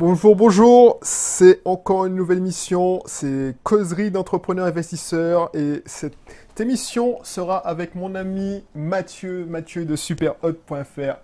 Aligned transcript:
Bonjour, 0.00 0.34
bonjour, 0.34 0.98
c'est 1.02 1.60
encore 1.66 2.06
une 2.06 2.14
nouvelle 2.14 2.38
émission, 2.38 3.02
c'est 3.04 3.54
Causerie 3.62 4.10
d'entrepreneurs 4.10 4.64
investisseurs 4.64 5.50
et 5.52 5.82
cette 5.84 6.14
émission 6.58 7.18
sera 7.22 7.58
avec 7.58 7.94
mon 7.94 8.14
ami 8.14 8.64
Mathieu, 8.74 9.44
Mathieu 9.44 9.84
de 9.84 9.96
superhot.fr. 9.96 11.18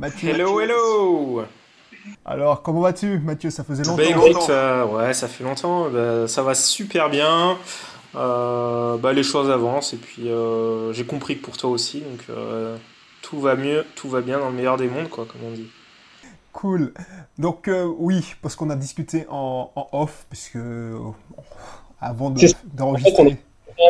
Mathieu. 0.00 0.30
Hello, 0.30 0.60
hello 0.60 1.42
Alors, 2.24 2.62
comment 2.62 2.80
vas-tu 2.80 3.18
Mathieu? 3.18 3.50
Ça 3.50 3.64
faisait 3.64 3.82
longtemps. 3.84 3.98
Bah 3.98 4.04
écoute, 4.08 4.48
euh, 4.48 4.86
ouais, 4.86 5.12
ça 5.12 5.28
fait 5.28 5.44
longtemps, 5.44 5.90
bah, 5.90 6.26
ça 6.26 6.42
va 6.42 6.54
super 6.54 7.10
bien. 7.10 7.58
Euh, 8.14 8.96
bah, 8.96 9.12
les 9.12 9.24
choses 9.24 9.50
avancent 9.50 9.92
et 9.92 9.98
puis 9.98 10.30
euh, 10.30 10.90
j'ai 10.94 11.04
compris 11.04 11.36
que 11.36 11.44
pour 11.44 11.58
toi 11.58 11.68
aussi, 11.68 12.00
donc 12.00 12.34
tout 13.20 13.40
va 13.40 13.56
mieux, 13.56 13.84
tout 13.94 14.08
va 14.08 14.22
bien 14.22 14.38
dans 14.38 14.48
le 14.48 14.54
meilleur 14.54 14.78
des 14.78 14.88
mondes, 14.88 15.10
quoi, 15.10 15.26
comme 15.26 15.46
on 15.46 15.52
dit. 15.52 15.68
Cool. 16.52 16.92
Donc 17.38 17.70
oui, 17.98 18.34
parce 18.42 18.56
qu'on 18.56 18.70
a 18.70 18.76
discuté 18.76 19.26
en, 19.30 19.70
off, 19.92 20.26
puisque 20.28 20.58
avant 22.00 22.30
d'enregistrer 22.74 23.38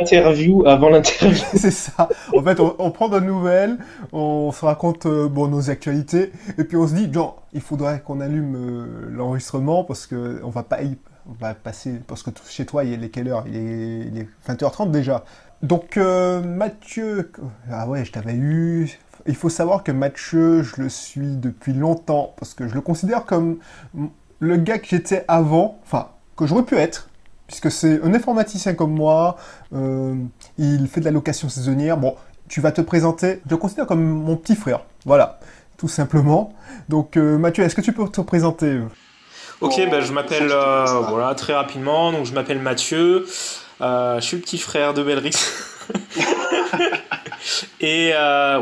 interview 0.00 0.66
avant 0.66 0.88
l'interview. 0.88 1.44
c'est 1.54 1.70
ça. 1.70 2.08
En 2.36 2.42
fait, 2.42 2.60
on, 2.60 2.90
prend 2.90 3.08
de 3.08 3.20
nouvelles, 3.20 3.78
on 4.12 4.52
se 4.52 4.64
raconte 4.64 5.06
euh, 5.06 5.28
bon, 5.28 5.48
nos 5.48 5.70
actualités, 5.70 6.32
et 6.58 6.64
puis 6.64 6.76
on 6.76 6.86
se 6.86 6.94
dit, 6.94 7.12
genre, 7.12 7.42
il 7.52 7.60
faudrait 7.60 8.00
qu'on 8.00 8.20
allume 8.20 8.56
euh, 8.56 9.10
l'enregistrement 9.10 9.84
parce 9.84 10.06
que 10.06 10.40
on 10.44 10.50
va 10.50 10.62
pas 10.62 10.82
y, 10.82 10.96
on 11.28 11.32
va 11.32 11.54
passer, 11.54 12.00
parce 12.06 12.22
que 12.22 12.30
chez 12.48 12.66
toi, 12.66 12.84
il 12.84 13.02
est 13.04 13.10
quelle 13.10 13.28
heure? 13.28 13.44
Il 13.46 13.56
est, 13.56 14.06
il 14.06 14.18
est 14.18 14.28
20h30 14.48 14.90
déjà. 14.90 15.24
Donc, 15.62 15.96
euh, 15.96 16.42
Mathieu, 16.42 17.30
ah 17.70 17.88
ouais, 17.88 18.04
je 18.04 18.12
t'avais 18.12 18.34
eu. 18.34 18.98
Il 19.26 19.36
faut 19.36 19.48
savoir 19.48 19.84
que 19.84 19.92
Mathieu, 19.92 20.62
je 20.62 20.82
le 20.82 20.88
suis 20.88 21.36
depuis 21.36 21.72
longtemps, 21.72 22.34
parce 22.38 22.54
que 22.54 22.66
je 22.66 22.74
le 22.74 22.80
considère 22.80 23.24
comme 23.24 23.58
le 24.40 24.56
gars 24.56 24.78
que 24.78 24.88
j'étais 24.88 25.24
avant, 25.28 25.78
enfin, 25.84 26.08
que 26.36 26.46
j'aurais 26.46 26.64
pu 26.64 26.76
être, 26.76 27.08
puisque 27.46 27.70
c'est 27.70 28.02
un 28.02 28.12
informaticien 28.14 28.74
comme 28.74 28.92
moi, 28.92 29.36
euh, 29.74 30.14
il 30.58 30.88
fait 30.88 31.00
de 31.00 31.04
la 31.04 31.10
location 31.10 31.48
saisonnière. 31.48 31.96
Bon, 31.96 32.16
tu 32.48 32.60
vas 32.60 32.72
te 32.72 32.80
présenter, 32.80 33.40
je 33.46 33.50
le 33.50 33.56
considère 33.56 33.86
comme 33.86 34.02
mon 34.02 34.36
petit 34.36 34.56
frère, 34.56 34.80
voilà, 35.04 35.38
tout 35.76 35.88
simplement. 35.88 36.52
Donc 36.88 37.16
euh, 37.16 37.38
Mathieu, 37.38 37.62
est-ce 37.62 37.76
que 37.76 37.80
tu 37.80 37.92
peux 37.92 38.08
te 38.08 38.20
présenter? 38.20 38.80
Ok, 39.60 39.76
ben, 39.76 40.00
je 40.00 40.12
m'appelle, 40.12 40.50
euh, 40.50 40.84
voilà, 41.08 41.34
très 41.36 41.54
rapidement, 41.54 42.10
donc 42.10 42.26
je 42.26 42.34
m'appelle 42.34 42.58
Mathieu, 42.58 43.26
je 43.80 44.18
suis 44.20 44.36
le 44.38 44.42
petit 44.42 44.58
frère 44.58 44.92
de 44.94 45.02
Belrix. 45.02 45.36
Et 47.80 48.12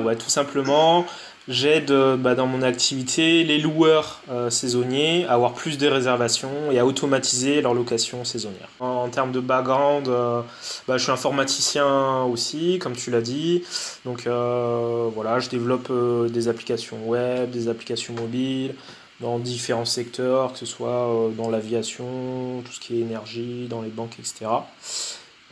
ouais, 0.02 0.16
tout 0.16 0.30
simplement, 0.30 1.06
J'aide 1.50 1.90
euh, 1.90 2.16
bah, 2.16 2.36
dans 2.36 2.46
mon 2.46 2.62
activité 2.62 3.42
les 3.42 3.58
loueurs 3.58 4.22
euh, 4.30 4.50
saisonniers 4.50 5.26
à 5.26 5.32
avoir 5.32 5.52
plus 5.52 5.78
de 5.78 5.88
réservations 5.88 6.70
et 6.70 6.78
à 6.78 6.86
automatiser 6.86 7.60
leur 7.60 7.74
location 7.74 8.24
saisonnière. 8.24 8.68
En, 8.78 9.08
termes 9.08 9.32
de 9.32 9.40
background, 9.40 10.06
euh, 10.06 10.42
bah, 10.86 10.96
je 10.96 11.02
suis 11.02 11.12
informaticien 11.12 12.22
aussi, 12.22 12.78
comme 12.78 12.94
tu 12.94 13.10
l'as 13.10 13.20
dit. 13.20 13.64
Donc 14.04 14.26
voilà, 14.26 15.40
je 15.40 15.48
développe 15.48 15.90
des 16.30 16.46
applications 16.46 16.98
web, 17.06 17.50
des 17.50 17.68
applications 17.68 18.14
mobiles 18.14 18.74
dans 19.20 19.38
différents 19.38 19.84
secteurs, 19.84 20.52
que 20.52 20.58
ce 20.58 20.66
soit 20.66 21.30
dans 21.36 21.50
l'aviation, 21.50 22.62
tout 22.64 22.72
ce 22.72 22.80
qui 22.80 22.96
est 22.96 23.00
énergie, 23.00 23.66
dans 23.68 23.82
les 23.82 23.90
banques, 23.90 24.18
etc. 24.18 24.46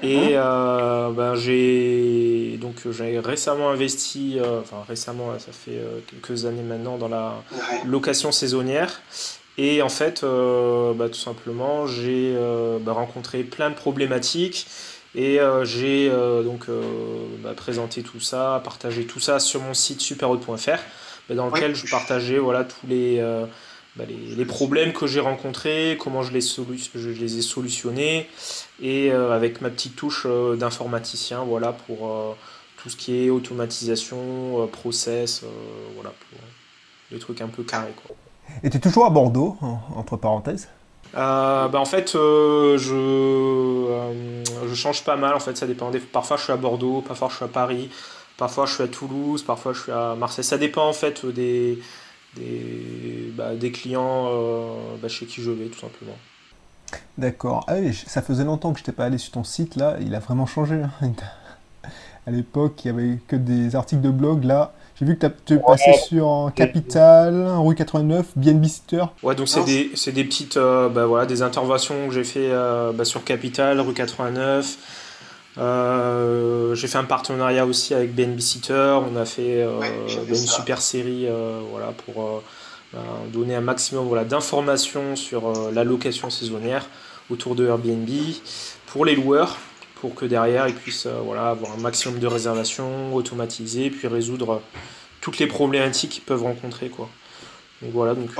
Et 0.02 0.30
euh, 0.34 1.10
ben, 1.10 1.34
j'ai 1.34 2.56
donc 2.60 2.76
j'ai 2.90 3.18
récemment 3.18 3.70
investi, 3.70 4.38
euh, 4.38 4.60
enfin 4.60 4.84
récemment, 4.86 5.36
ça 5.38 5.50
fait 5.50 5.78
euh, 5.78 5.98
quelques 6.06 6.44
années 6.44 6.62
maintenant 6.62 6.98
dans 6.98 7.08
la 7.08 7.42
location 7.84 8.30
saisonnière. 8.30 9.00
Et 9.60 9.82
en 9.82 9.88
fait, 9.88 10.24
bah, 10.24 11.08
tout 11.08 11.18
simplement, 11.18 11.88
j'ai 11.88 12.32
bah, 12.80 12.92
rencontré 12.92 13.42
plein 13.42 13.70
de 13.70 13.74
problématiques. 13.74 14.68
Et 15.16 15.40
j'ai 15.64 16.08
donc 16.44 16.66
bah, 17.42 17.54
présenté 17.56 18.02
tout 18.02 18.20
ça, 18.20 18.60
partagé 18.62 19.04
tout 19.04 19.18
ça 19.18 19.40
sur 19.40 19.60
mon 19.60 19.74
site 19.74 20.00
superhaute.fr, 20.00 21.34
dans 21.34 21.46
lequel 21.48 21.74
je 21.74 21.90
partageais 21.90 22.38
voilà 22.38 22.62
tous 22.62 22.86
les 22.86 23.20
bah, 23.98 24.04
les, 24.06 24.44
problèmes 24.44 24.92
que 24.92 25.08
j'ai 25.08 25.18
rencontrés, 25.18 25.98
comment 26.00 26.22
je 26.22 26.32
les, 26.32 26.40
je 26.40 27.08
les 27.08 27.38
ai 27.38 27.42
solutionnés, 27.42 28.28
et 28.80 29.10
euh, 29.10 29.34
avec 29.34 29.60
ma 29.60 29.70
petite 29.70 29.96
touche 29.96 30.22
euh, 30.24 30.54
d'informaticien, 30.54 31.42
voilà, 31.42 31.72
pour 31.72 32.08
euh, 32.08 32.32
tout 32.76 32.88
ce 32.90 32.96
qui 32.96 33.24
est 33.24 33.28
automatisation, 33.28 34.68
process, 34.70 35.42
voilà, 35.96 36.10
pour 36.10 36.38
des 37.10 37.18
trucs 37.18 37.40
un 37.40 37.48
peu 37.48 37.64
carrés. 37.64 37.92
Quoi. 38.06 38.14
Et 38.62 38.70
tu 38.70 38.76
es 38.76 38.80
toujours 38.80 39.04
à 39.04 39.10
Bordeaux, 39.10 39.56
entre 39.96 40.16
parenthèses? 40.16 40.68
Bah 41.12 41.68
en 41.74 41.84
fait, 41.84 42.12
je, 42.12 42.76
je 44.68 44.74
change 44.74 45.02
pas 45.02 45.16
mal. 45.16 45.34
En 45.34 45.40
fait, 45.40 45.56
ça 45.56 45.66
dépend. 45.66 45.90
Parfois, 46.12 46.36
je 46.36 46.44
suis 46.44 46.52
à 46.52 46.56
Bordeaux, 46.56 47.00
parfois, 47.00 47.28
je 47.30 47.36
suis 47.36 47.44
à 47.44 47.48
Paris, 47.48 47.90
parfois, 48.36 48.66
je 48.66 48.74
suis 48.74 48.84
à 48.84 48.88
Toulouse, 48.88 49.42
parfois, 49.42 49.72
je 49.72 49.80
suis 49.80 49.92
à 49.92 50.14
Marseille. 50.14 50.44
Ça 50.44 50.56
dépend 50.56 50.86
en 50.86 50.92
fait 50.92 51.26
des, 51.26 51.80
des, 52.36 53.32
bah, 53.34 53.54
des 53.54 53.72
clients 53.72 54.26
euh, 54.28 54.96
bah, 55.00 55.08
chez 55.08 55.26
qui 55.26 55.42
je 55.42 55.50
vais, 55.50 55.66
tout 55.66 55.80
simplement. 55.80 56.16
D'accord. 57.16 57.64
Ah 57.68 57.76
ça 58.06 58.22
faisait 58.22 58.44
longtemps 58.44 58.72
que 58.72 58.78
je 58.78 58.84
n'étais 58.84 58.92
pas 58.92 59.04
allé 59.04 59.18
sur 59.18 59.32
ton 59.32 59.44
site, 59.44 59.76
là. 59.76 59.96
Il 60.00 60.14
a 60.14 60.20
vraiment 60.20 60.46
changé. 60.46 60.82
Hein. 60.82 60.90
À 62.26 62.30
l'époque, 62.30 62.84
il 62.84 62.92
n'y 62.92 63.02
avait 63.02 63.18
que 63.26 63.36
des 63.36 63.74
articles 63.74 64.02
de 64.02 64.10
blog. 64.10 64.44
Là, 64.44 64.74
j'ai 64.96 65.06
vu 65.06 65.16
que 65.16 65.26
tu 65.46 65.54
es 65.54 65.58
passé 65.58 65.94
sur 65.94 66.52
Capital, 66.54 67.46
rue 67.56 67.74
89, 67.74 68.26
BNB 68.36 68.66
Sitter. 68.66 69.04
Ouais, 69.22 69.34
donc 69.34 69.48
c'est 69.48 69.64
des, 69.64 69.90
des, 70.12 70.24
petites 70.24 70.58
euh, 70.58 70.90
bah, 70.90 71.06
voilà, 71.06 71.24
des 71.24 71.40
interventions 71.40 72.06
que 72.06 72.12
j'ai 72.12 72.24
fait 72.24 72.50
euh, 72.50 73.04
sur 73.04 73.24
Capital, 73.24 73.80
rue 73.80 73.94
89. 73.94 74.76
Euh, 75.56 76.74
j'ai 76.74 76.86
fait 76.86 76.98
un 76.98 77.04
partenariat 77.04 77.66
aussi 77.66 77.94
avec 77.94 78.14
BNB 78.14 78.40
Sitter. 78.40 78.98
On 79.10 79.16
a 79.16 79.24
fait 79.24 79.62
euh, 79.62 79.80
une 80.28 80.34
super 80.34 80.80
série 80.82 81.26
euh, 81.26 81.60
voilà, 81.70 81.92
pour 82.04 82.42
donner 83.32 83.54
un 83.54 83.60
maximum 83.60 84.06
voilà, 84.06 84.24
d'informations 84.24 85.14
sur 85.14 85.70
la 85.72 85.84
location 85.84 86.30
saisonnière 86.30 86.86
autour 87.30 87.54
de 87.54 87.66
Airbnb 87.66 88.08
pour 88.86 89.04
les 89.04 89.14
loueurs 89.14 89.58
pour 89.96 90.14
que 90.14 90.24
derrière 90.24 90.68
ils 90.68 90.74
puissent 90.74 91.06
voilà, 91.06 91.50
avoir 91.50 91.72
un 91.72 91.80
maximum 91.80 92.18
de 92.18 92.26
réservations 92.26 93.14
automatisées 93.14 93.90
puis 93.90 94.08
résoudre 94.08 94.62
toutes 95.20 95.38
les 95.38 95.46
problématiques 95.46 96.12
qu'ils 96.12 96.22
peuvent 96.22 96.44
rencontrer. 96.44 96.88
Quoi. 96.88 97.10
Donc 97.82 97.90
voilà, 97.92 98.14
donc, 98.14 98.30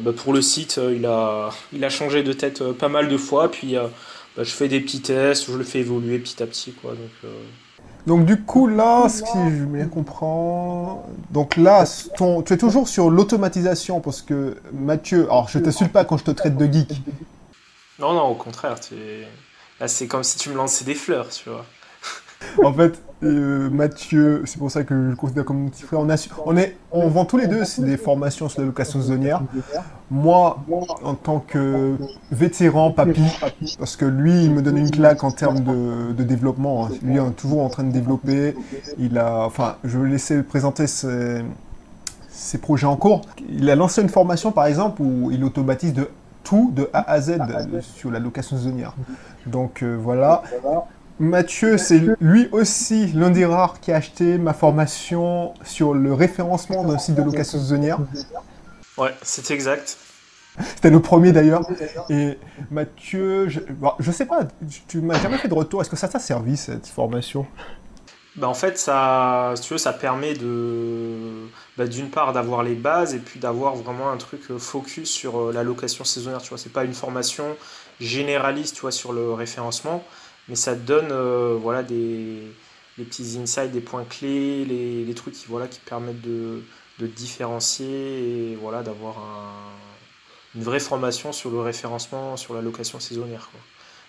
bah, 0.00 0.12
pour 0.16 0.32
le 0.32 0.40
site, 0.40 0.80
il, 0.94 1.04
a, 1.04 1.50
il 1.74 1.84
a 1.84 1.90
changé 1.90 2.22
de 2.22 2.32
tête 2.32 2.64
pas 2.72 2.88
mal 2.88 3.08
de 3.08 3.16
fois. 3.18 3.50
Puis 3.50 3.76
bah, 4.36 4.44
je 4.44 4.50
fais 4.50 4.68
des 4.68 4.80
petits 4.80 5.00
tests, 5.00 5.50
je 5.50 5.56
le 5.56 5.64
fais 5.64 5.80
évoluer 5.80 6.18
petit 6.18 6.42
à 6.42 6.46
petit. 6.46 6.72
Quoi, 6.72 6.90
donc, 6.92 7.10
euh. 7.24 7.42
donc 8.06 8.26
du 8.26 8.42
coup, 8.42 8.66
là, 8.66 9.08
si 9.08 9.24
je 9.24 9.64
bien 9.64 9.88
comprends, 9.88 11.08
donc 11.30 11.56
là, 11.56 11.84
ton, 12.16 12.42
tu 12.42 12.52
es 12.52 12.58
toujours 12.58 12.88
sur 12.88 13.10
l'automatisation 13.10 14.00
parce 14.00 14.20
que 14.20 14.58
Mathieu, 14.72 15.24
alors 15.24 15.48
je 15.48 15.58
t'insulte 15.58 15.92
pas 15.92 16.04
quand 16.04 16.18
je 16.18 16.24
te 16.24 16.30
traite 16.32 16.56
de 16.56 16.66
geek. 16.70 17.00
Non, 17.98 18.12
non, 18.12 18.24
au 18.24 18.34
contraire, 18.34 18.76
là 19.80 19.88
c'est 19.88 20.06
comme 20.06 20.22
si 20.22 20.36
tu 20.36 20.50
me 20.50 20.54
lançais 20.54 20.84
des 20.84 20.94
fleurs, 20.94 21.30
tu 21.30 21.48
vois. 21.48 21.64
en 22.62 22.72
fait, 22.74 23.00
euh, 23.22 23.70
Mathieu, 23.70 24.42
c'est 24.44 24.58
pour 24.58 24.70
ça 24.70 24.84
que 24.84 24.94
je 24.94 25.10
le 25.10 25.16
considère 25.16 25.44
comme 25.44 25.62
mon 25.62 25.68
petit 25.68 25.84
frère. 25.84 26.00
On, 26.00 26.08
on, 26.44 26.56
est, 26.56 26.76
on 26.92 27.08
vend 27.08 27.24
tous 27.24 27.38
les 27.38 27.46
deux 27.46 27.62
des 27.78 27.96
formations 27.96 28.48
sur 28.48 28.60
la 28.60 28.66
location 28.66 29.00
saisonnière. 29.00 29.42
Moi, 30.10 30.58
en 31.02 31.14
tant 31.14 31.40
que 31.40 31.96
vétéran, 32.30 32.90
papy, 32.90 33.22
parce 33.78 33.96
que 33.96 34.04
lui, 34.04 34.44
il 34.44 34.52
me 34.52 34.62
donne 34.62 34.76
une 34.76 34.90
claque 34.90 35.24
en 35.24 35.30
termes 35.30 35.60
de, 35.60 36.22
développement. 36.22 36.86
Hein. 36.86 36.90
Lui, 37.02 37.16
est 37.16 37.30
toujours 37.36 37.62
en 37.62 37.68
train 37.68 37.84
de 37.84 37.92
développer. 37.92 38.54
Il 38.98 39.18
a, 39.18 39.44
enfin, 39.46 39.76
je 39.84 39.98
vais 39.98 40.08
laisser 40.08 40.42
présenter 40.42 40.86
ses, 40.86 41.42
ses 42.28 42.58
projets 42.58 42.86
en 42.86 42.96
cours. 42.96 43.22
Il 43.48 43.70
a 43.70 43.76
lancé 43.76 44.02
une 44.02 44.10
formation, 44.10 44.52
par 44.52 44.66
exemple, 44.66 45.00
où 45.00 45.30
il 45.30 45.42
automatise 45.42 45.94
de 45.94 46.10
tout 46.44 46.70
de 46.74 46.88
A 46.92 47.10
à 47.10 47.20
Z 47.20 47.38
sur 47.80 48.10
la 48.10 48.20
location 48.20 48.56
saisonnière. 48.56 48.94
Donc 49.46 49.82
euh, 49.82 49.96
voilà. 50.00 50.42
Mathieu, 51.18 51.78
c'est 51.78 52.00
lui 52.20 52.48
aussi 52.52 53.06
l'un 53.08 53.30
des 53.30 53.46
rares 53.46 53.80
qui 53.80 53.90
a 53.90 53.96
acheté 53.96 54.36
ma 54.36 54.52
formation 54.52 55.54
sur 55.64 55.94
le 55.94 56.12
référencement 56.12 56.84
d'un 56.84 56.98
site 56.98 57.14
de 57.14 57.22
location 57.22 57.58
saisonnière. 57.58 57.98
Ouais, 58.98 59.14
c'est 59.22 59.50
exact. 59.50 59.96
C'était 60.74 60.90
le 60.90 61.00
premier 61.00 61.32
d'ailleurs. 61.32 61.62
Et 62.10 62.38
Mathieu, 62.70 63.48
je, 63.48 64.10
sais 64.10 64.26
pas, 64.26 64.46
tu 64.88 65.00
m'as 65.00 65.18
jamais 65.20 65.38
fait 65.38 65.48
de 65.48 65.54
retour. 65.54 65.80
Est-ce 65.80 65.90
que 65.90 65.96
ça 65.96 66.08
t'a 66.08 66.18
servi 66.18 66.56
cette 66.56 66.86
formation? 66.86 67.46
Bah 68.36 68.48
en 68.48 68.54
fait, 68.54 68.76
ça, 68.76 69.54
tu 69.62 69.72
veux, 69.72 69.78
ça 69.78 69.94
permet 69.94 70.34
de, 70.34 71.46
bah, 71.78 71.86
d'une 71.86 72.10
part 72.10 72.34
d'avoir 72.34 72.62
les 72.62 72.74
bases 72.74 73.14
et 73.14 73.18
puis 73.18 73.40
d'avoir 73.40 73.76
vraiment 73.76 74.10
un 74.10 74.18
truc 74.18 74.42
euh, 74.50 74.58
focus 74.58 75.10
sur 75.10 75.38
euh, 75.38 75.52
la 75.54 75.62
location 75.62 76.04
saisonnière. 76.04 76.42
Tu 76.42 76.50
vois, 76.50 76.58
c'est 76.58 76.72
pas 76.72 76.84
une 76.84 76.92
formation 76.92 77.44
généraliste, 77.98 78.74
tu 78.74 78.82
vois, 78.82 78.92
sur 78.92 79.14
le 79.14 79.32
référencement 79.32 80.04
mais 80.48 80.54
ça 80.54 80.74
donne 80.74 81.08
euh, 81.10 81.56
voilà, 81.60 81.82
des, 81.82 82.42
petits 82.96 83.38
insights, 83.40 83.72
des 83.72 83.80
points 83.80 84.04
clés, 84.04 84.64
les, 84.64 85.04
les 85.04 85.14
trucs 85.14 85.34
qui, 85.34 85.46
voilà, 85.48 85.68
qui 85.68 85.80
permettent 85.80 86.22
de, 86.22 86.62
de 86.98 87.06
différencier 87.06 88.52
et 88.52 88.56
voilà, 88.56 88.82
d'avoir 88.82 89.18
un, 89.18 90.54
une 90.54 90.62
vraie 90.62 90.80
formation 90.80 91.32
sur 91.32 91.50
le 91.50 91.60
référencement, 91.60 92.36
sur 92.36 92.54
la 92.54 92.62
location 92.62 93.00
saisonnière. 93.00 93.50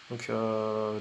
Donc, 0.10 0.32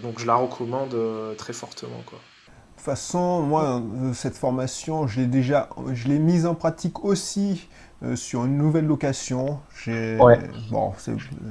donc 0.02 0.18
je 0.18 0.26
la 0.26 0.34
recommande 0.34 0.96
très 1.38 1.52
fortement. 1.52 2.02
Quoi. 2.06 2.18
De 2.48 2.52
toute 2.76 2.84
façon, 2.84 3.42
moi, 3.42 3.80
cette 4.14 4.36
formation, 4.36 5.06
je 5.06 5.20
l'ai 5.20 5.26
déjà, 5.28 5.68
je 5.92 6.08
l'ai 6.08 6.18
mise 6.18 6.44
en 6.44 6.56
pratique 6.56 7.04
aussi 7.04 7.68
sur 8.16 8.44
une 8.44 8.58
nouvelle 8.58 8.86
location. 8.86 9.60
Bon, 9.86 10.92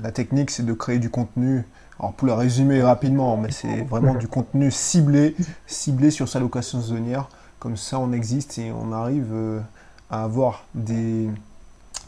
la 0.03 0.11
technique, 0.11 0.51
c'est 0.51 0.65
de 0.65 0.73
créer 0.73 0.99
du 0.99 1.09
contenu 1.09 1.63
alors 2.00 2.13
pour 2.13 2.27
le 2.27 2.33
résumer 2.33 2.81
rapidement, 2.81 3.38
mais 3.38 3.51
c'est 3.51 3.83
vraiment 3.83 4.15
du 4.15 4.27
contenu 4.27 4.69
ciblé, 4.71 5.36
ciblé 5.65 6.12
sur 6.12 6.27
sa 6.27 6.39
location 6.39 6.81
saisonnière. 6.81 7.30
Comme 7.59 7.77
ça, 7.77 8.00
on 8.00 8.12
existe 8.12 8.57
et 8.57 8.71
on 8.71 8.92
arrive 8.92 9.31
euh, 9.31 9.59
à 10.09 10.24
avoir 10.24 10.65
des 10.74 11.30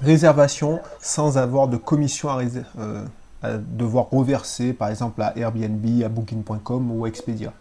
réservations 0.02 0.80
sans 1.02 1.38
avoir 1.38 1.68
de 1.68 1.78
commission 1.78 2.30
euh, 2.78 3.06
à, 3.42 3.54
devoir 3.54 4.10
reverser, 4.12 4.74
par 4.74 4.90
exemple 4.90 5.22
à 5.22 5.38
Airbnb, 5.38 6.04
à 6.04 6.10
Booking.com 6.10 6.92
ou 6.92 7.06
à 7.06 7.08
Expedia. 7.08 7.54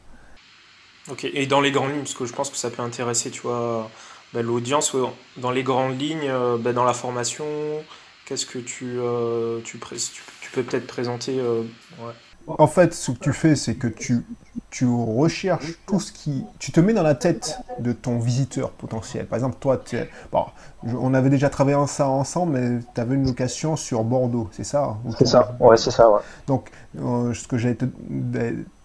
Ok, 1.08 1.25
et 1.25 1.46
dans 1.46 1.61
les 1.61 1.70
grandes 1.70 1.93
lignes, 1.93 2.00
parce 2.00 2.14
que 2.14 2.26
je 2.26 2.32
pense 2.32 2.50
que 2.50 2.56
ça 2.56 2.70
peut 2.70 2.82
intéresser, 2.82 3.31
tu 3.31 3.43
vois, 3.43 3.88
bah, 4.34 4.43
l'audience, 4.43 4.94
dans 5.37 5.52
les 5.52 5.62
grandes 5.62 5.99
lignes, 5.99 6.28
euh, 6.28 6.58
bah, 6.58 6.73
dans 6.73 6.84
la 6.84 6.93
formation, 6.93 7.44
qu'est-ce 8.26 8.46
que 8.46 8.58
tu, 8.58 8.99
tu, 9.64 9.78
tu, 9.78 10.50
peux 10.52 10.62
peut-être 10.62 10.87
présenter 10.87 11.40
en 12.46 12.67
fait, 12.69 12.94
ce 12.94 13.11
que 13.11 13.19
tu 13.19 13.32
fais, 13.32 13.56
c'est 13.56 13.75
que 13.75 13.88
tu, 13.88 14.25
tu 14.70 14.87
recherches 14.87 15.75
tout 15.84 15.99
ce 15.99 16.12
qui... 16.12 16.44
Tu 16.61 16.70
te 16.70 16.78
mets 16.78 16.93
dans 16.93 17.02
la 17.02 17.17
tête 17.17 17.58
de 17.81 17.93
ton 17.93 18.20
visiteur 18.20 18.70
potentiel. 18.70 19.26
Par 19.26 19.37
exemple, 19.37 19.56
toi, 19.58 19.82
bon, 20.31 20.44
on 20.84 21.12
avait 21.12 21.28
déjà 21.28 21.50
travaillé 21.50 21.76
ça 21.88 22.08
ensemble, 22.08 22.52
mais 22.52 22.78
tu 22.94 23.00
avais 23.00 23.17
une 23.17 23.26
location 23.26 23.75
sur 23.75 24.05
Bordeaux, 24.05 24.49
c'est 24.52 24.64
ça 24.64 24.84
hein, 24.84 25.11
C'est 25.19 25.26
ça, 25.26 25.56
ouais, 25.58 25.76
c'est 25.76 25.90
ça. 25.90 26.08
Ouais. 26.08 26.20
Donc, 26.46 26.70
euh, 27.00 27.34
ce 27.34 27.49
que 27.49 27.58
j'allais 27.58 27.75
te 27.75 27.87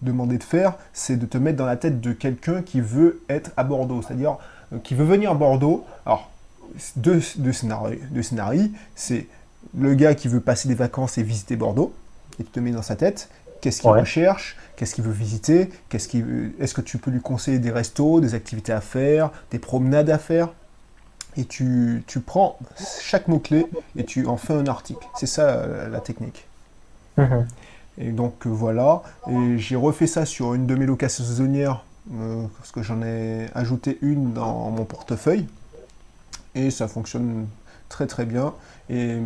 demander 0.02 0.40
de 0.40 0.44
faire, 0.44 0.74
c'est 0.92 1.18
de 1.18 1.28
te 1.28 1.38
mettre 1.38 1.58
dans 1.58 1.68
la 1.68 1.78
tête 1.78 2.02
de 2.02 2.14
quelqu'un 2.14 2.64
qui 2.64 2.82
veut 2.82 3.22
être 3.30 3.52
à 3.58 3.64
Bordeaux, 3.64 4.02
c'est-à-dire 4.02 4.38
euh, 4.74 4.80
qui 4.80 4.96
veut 4.96 5.06
venir 5.06 5.32
à 5.32 5.36
Bordeaux. 5.36 5.86
Alors, 6.08 6.32
deux, 6.96 7.22
deux 7.38 7.54
scénarios. 7.54 8.00
Deux 8.12 8.24
scénarios 8.24 8.70
c'est 8.96 9.28
le 9.78 9.94
gars 9.94 10.16
qui 10.16 10.28
veut 10.28 10.40
passer 10.40 10.68
des 10.68 10.76
vacances 10.76 11.18
et 11.18 11.24
visiter 11.24 11.56
Bordeaux, 11.56 11.94
et 12.40 12.44
tu 12.44 12.50
te 12.50 12.60
mets 12.60 12.72
dans 12.72 12.82
sa 12.82 12.96
tête, 12.96 13.30
Qu'est-ce 13.62 13.82
qu'il 13.82 13.92
recherche? 13.92 14.58
Qu'est-ce 14.76 14.96
qu'il 14.96 15.04
veut 15.04 15.12
visiter? 15.12 15.70
Qu'est-ce 15.90 16.10
Est-ce 16.60 16.74
que 16.74 16.82
tu 16.82 16.98
peux 16.98 17.12
lui 17.12 17.22
conseiller 17.22 17.60
des 17.60 17.70
restos, 17.70 18.20
des 18.20 18.34
activités 18.34 18.74
à 18.74 18.82
faire, 18.82 19.30
des 19.52 19.60
promenades 19.60 20.10
à 20.10 20.18
faire? 20.18 20.50
Et 21.38 21.46
tu, 21.46 22.04
tu 22.08 22.20
prends 22.20 22.58
chaque 23.00 23.28
mot-clé 23.28 23.68
et 23.96 24.04
tu 24.04 24.26
en 24.26 24.36
fais 24.36 24.54
un 24.54 24.66
article. 24.66 25.08
C'est 25.16 25.28
ça 25.28 25.48
euh, 25.50 25.88
la 25.88 26.02
technique. 26.02 26.46
Mhm. 27.18 27.48
Et 28.00 28.12
donc 28.12 28.46
euh, 28.46 28.50
voilà. 28.50 29.04
Et 29.30 29.58
j'ai 29.58 29.76
refait 29.76 30.08
ça 30.08 30.26
sur 30.26 30.56
une 30.56 30.66
de 30.66 30.76
mes 30.76 30.86
locations 30.86 31.24
saisonnières 31.24 31.86
euh, 32.14 32.44
parce 32.58 32.72
que 32.72 32.82
j'en 32.82 33.02
ai 33.04 33.46
ajouté 33.54 33.98
une 34.02 34.34
dans 34.34 34.72
mon 34.72 34.84
portefeuille. 34.84 35.46
Et 36.56 36.70
ça 36.70 36.88
fonctionne 36.88 37.48
très 37.92 38.08
très 38.08 38.26
bien. 38.26 38.54
Et 38.90 39.20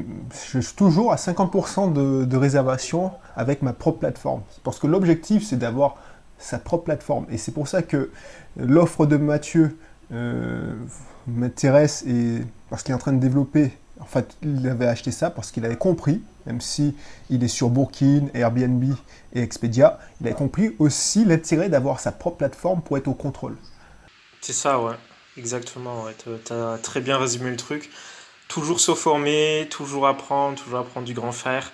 je 0.51 0.59
suis 0.59 0.75
toujours 0.75 1.13
à 1.13 1.15
50% 1.15 1.93
de, 2.27 2.37
réservation 2.37 3.11
avec 3.37 3.61
ma 3.61 3.71
propre 3.71 3.99
plateforme. 3.99 4.41
Parce 4.63 4.79
que 4.79 4.87
l'objectif, 4.87 5.45
c'est 5.45 5.55
d'avoir 5.55 5.95
sa 6.37 6.59
propre 6.59 6.85
plateforme. 6.85 7.25
Et 7.29 7.37
c'est 7.37 7.53
pour 7.53 7.67
ça 7.67 7.81
que 7.81 8.11
l'offre 8.57 9.05
de 9.05 9.15
Mathieu 9.15 9.77
euh, 10.11 10.75
m'intéresse 11.27 12.03
et 12.05 12.41
parce 12.69 12.83
qu'il 12.83 12.91
est 12.91 12.95
en 12.95 12.99
train 12.99 13.13
de 13.13 13.19
développer. 13.19 13.71
En 14.01 14.05
fait, 14.05 14.35
il 14.41 14.67
avait 14.67 14.87
acheté 14.87 15.11
ça 15.11 15.29
parce 15.29 15.51
qu'il 15.51 15.63
avait 15.63 15.77
compris, 15.77 16.21
même 16.45 16.59
si 16.59 16.95
il 17.29 17.43
est 17.43 17.47
sur 17.47 17.69
Booking, 17.69 18.29
Airbnb 18.33 18.83
et 19.33 19.41
Expedia, 19.41 19.99
il 20.19 20.27
avait 20.27 20.35
compris 20.35 20.75
aussi 20.79 21.23
l'intérêt 21.23 21.69
d'avoir 21.69 22.01
sa 22.01 22.11
propre 22.11 22.37
plateforme 22.37 22.81
pour 22.81 22.97
être 22.97 23.07
au 23.07 23.13
contrôle. 23.13 23.55
C'est 24.41 24.53
ça, 24.53 24.81
ouais. 24.81 24.95
Exactement. 25.37 26.03
Ouais. 26.03 26.15
Tu 26.45 26.53
as 26.53 26.77
très 26.77 27.01
bien 27.01 27.17
résumé 27.17 27.49
le 27.49 27.57
truc 27.57 27.89
toujours 28.47 28.79
se 28.79 28.93
former, 28.93 29.67
toujours 29.69 30.07
apprendre, 30.07 30.61
toujours 30.61 30.79
apprendre 30.79 31.05
du 31.05 31.13
grand 31.13 31.31
frère. 31.31 31.71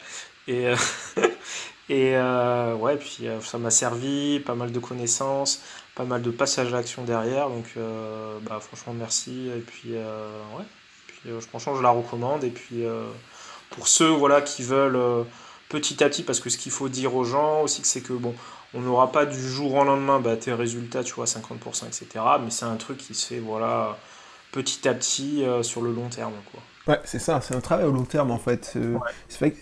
Et, 0.48 0.68
euh, 0.68 0.76
euh, 1.92 2.76
ouais, 2.76 2.98
puis 2.98 3.28
euh, 3.28 3.42
ça 3.42 3.58
m'a 3.58 3.72
servi, 3.72 4.40
pas 4.40 4.56
mal 4.56 4.72
de 4.72 4.80
connaissances, 4.80 5.62
pas 5.96 6.06
mal 6.06 6.22
de 6.22 6.32
passages 6.32 6.74
à 6.74 6.78
l'action 6.78 7.04
derrière. 7.04 7.50
Donc 7.50 7.76
bah, 8.44 8.60
franchement, 8.60 8.94
merci. 8.94 9.50
Et 9.56 9.62
puis, 9.62 9.94
ouais, 9.94 10.66
puis 11.08 11.30
franchement, 11.42 11.76
je 11.76 11.82
la 11.82 11.92
recommande. 11.92 12.44
Et 12.44 12.52
puis 12.52 12.84
pour 13.70 13.88
ceux 13.88 14.10
voilà, 14.10 14.42
qui 14.42 14.64
veulent 14.64 15.26
petit 15.70 16.04
à 16.04 16.10
petit, 16.10 16.24
parce 16.24 16.40
que 16.40 16.50
ce 16.50 16.58
qu'il 16.58 16.72
faut 16.72 16.90
dire 16.90 17.16
aux 17.16 17.24
gens 17.24 17.62
aussi, 17.62 17.82
c'est 17.84 18.02
que 18.02 18.14
bon, 18.14 18.36
on 18.74 18.82
n'aura 18.82 19.12
pas 19.12 19.26
du 19.26 19.40
jour 19.40 19.74
au 19.74 19.84
lendemain 19.84 20.20
bah, 20.20 20.38
tes 20.38 20.54
résultats, 20.54 21.04
tu 21.04 21.14
vois, 21.14 21.26
50%, 21.26 21.88
etc. 21.88 22.08
Mais 22.44 22.50
c'est 22.52 22.66
un 22.66 22.76
truc 22.76 22.98
qui 22.98 23.14
se 23.14 23.28
fait, 23.28 23.40
voilà 23.40 23.98
petit 24.52 24.88
à 24.88 24.94
petit 24.94 25.44
euh, 25.44 25.64
sur 25.64 25.82
le 25.82 25.94
long 25.94 26.10
terme. 26.10 26.34
Quoi. 26.52 26.62
Ouais, 26.94 27.00
c'est 27.06 27.20
ça, 27.20 27.42
c'est 27.42 27.56
un 27.56 27.60
travail 27.60 27.86
au 27.86 27.92
long 27.92 28.04
terme 28.04 28.32
en 28.32 28.38
fait. 28.38 28.74
Euh, 28.76 28.98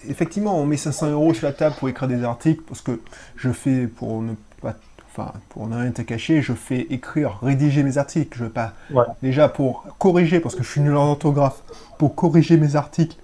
effectivement, 0.08 0.60
on 0.60 0.66
met 0.66 0.78
500 0.78 1.12
euros 1.12 1.34
sur 1.34 1.46
la 1.46 1.54
table 1.54 1.76
pour 1.78 1.90
écrire 1.90 2.08
des 2.08 2.24
articles 2.24 2.64
parce 2.68 2.82
que 2.82 3.00
je 3.36 3.52
fais, 3.52 3.88
pour 3.88 4.22
ne 4.22 4.34
pas, 4.62 4.76
enfin, 5.12 5.34
pour 5.50 5.68
ne 5.68 5.78
rien 5.78 5.92
te 5.92 6.02
cacher, 6.02 6.42
je 6.42 6.54
fais 6.54 6.88
écrire, 6.90 7.40
rédiger 7.42 7.84
mes 7.84 7.98
articles. 7.98 8.38
Je 8.38 8.46
veux 8.46 8.50
pas, 8.50 8.74
déjà 9.22 9.50
pour 9.50 9.86
corriger, 9.98 10.40
parce 10.40 10.56
que 10.56 10.64
je 10.64 10.70
suis 10.70 10.82
nul 10.82 10.96
en 10.96 11.12
orthographe, 11.12 11.62
pour 11.98 12.16
corriger 12.16 12.58
mes 12.58 12.76
articles, 12.76 13.18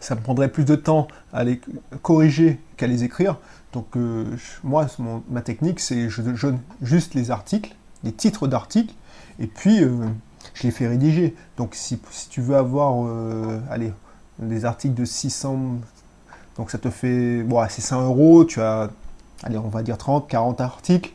ça 0.00 0.14
me 0.14 0.20
prendrait 0.20 0.48
plus 0.48 0.64
de 0.64 0.76
temps 0.76 1.08
à 1.32 1.44
les 1.44 1.60
corriger 2.02 2.60
qu'à 2.76 2.86
les 2.86 3.04
écrire. 3.04 3.36
Donc 3.76 3.94
euh, 3.94 4.24
moi, 4.64 4.86
ma 5.28 5.42
technique, 5.42 5.80
c'est 5.80 6.08
je 6.08 6.22
donne 6.22 6.58
juste 6.80 7.12
les 7.12 7.30
articles, 7.30 7.74
les 8.04 8.12
titres 8.12 8.48
d'articles, 8.48 8.94
et 9.38 9.46
puis 9.46 9.80
je 10.54 10.62
les 10.62 10.70
fais 10.70 10.88
rédiger. 10.88 11.36
Donc 11.58 11.74
si, 11.74 12.00
tu 12.30 12.40
veux 12.40 12.56
avoir 12.56 12.94
euh, 13.04 13.60
allez, 13.70 13.92
des 14.38 14.64
articles 14.64 14.94
de 14.94 15.04
600, 15.04 15.58
donc 16.56 16.70
ça 16.70 16.78
te 16.78 16.88
fait, 16.88 17.42
bon, 17.42 17.62
c'est 17.68 17.82
100 17.82 18.06
euros, 18.06 18.46
tu 18.46 18.62
as, 18.62 18.88
allez, 19.42 19.58
on 19.58 19.68
va 19.68 19.82
dire 19.82 19.98
30, 19.98 20.26
40 20.26 20.62
articles, 20.62 21.12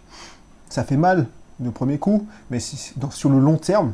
ça 0.69 0.83
fait 0.83 0.97
mal 0.97 1.25
de 1.59 1.71
premier 1.71 1.97
coup, 1.97 2.27
mais 2.51 2.59
si, 2.59 2.93
sur 3.09 3.31
le 3.31 3.39
long 3.39 3.57
terme, 3.57 3.93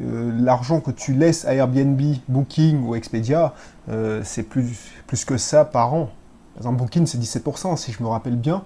euh, 0.00 0.30
l'argent 0.40 0.80
que 0.80 0.92
tu 0.92 1.12
laisses 1.12 1.44
à 1.44 1.54
Airbnb, 1.54 2.00
Booking 2.28 2.84
ou 2.84 2.94
Expedia, 2.94 3.52
euh, 3.88 4.22
c'est 4.24 4.44
plus, 4.44 4.92
plus 5.08 5.24
que 5.24 5.36
ça 5.36 5.64
par 5.64 5.92
an. 5.94 6.10
Par 6.60 6.66
exemple, 6.66 6.82
Booking, 6.82 7.06
c'est 7.06 7.16
17%, 7.16 7.78
si 7.78 7.90
je 7.90 8.02
me 8.02 8.08
rappelle 8.08 8.36
bien. 8.36 8.62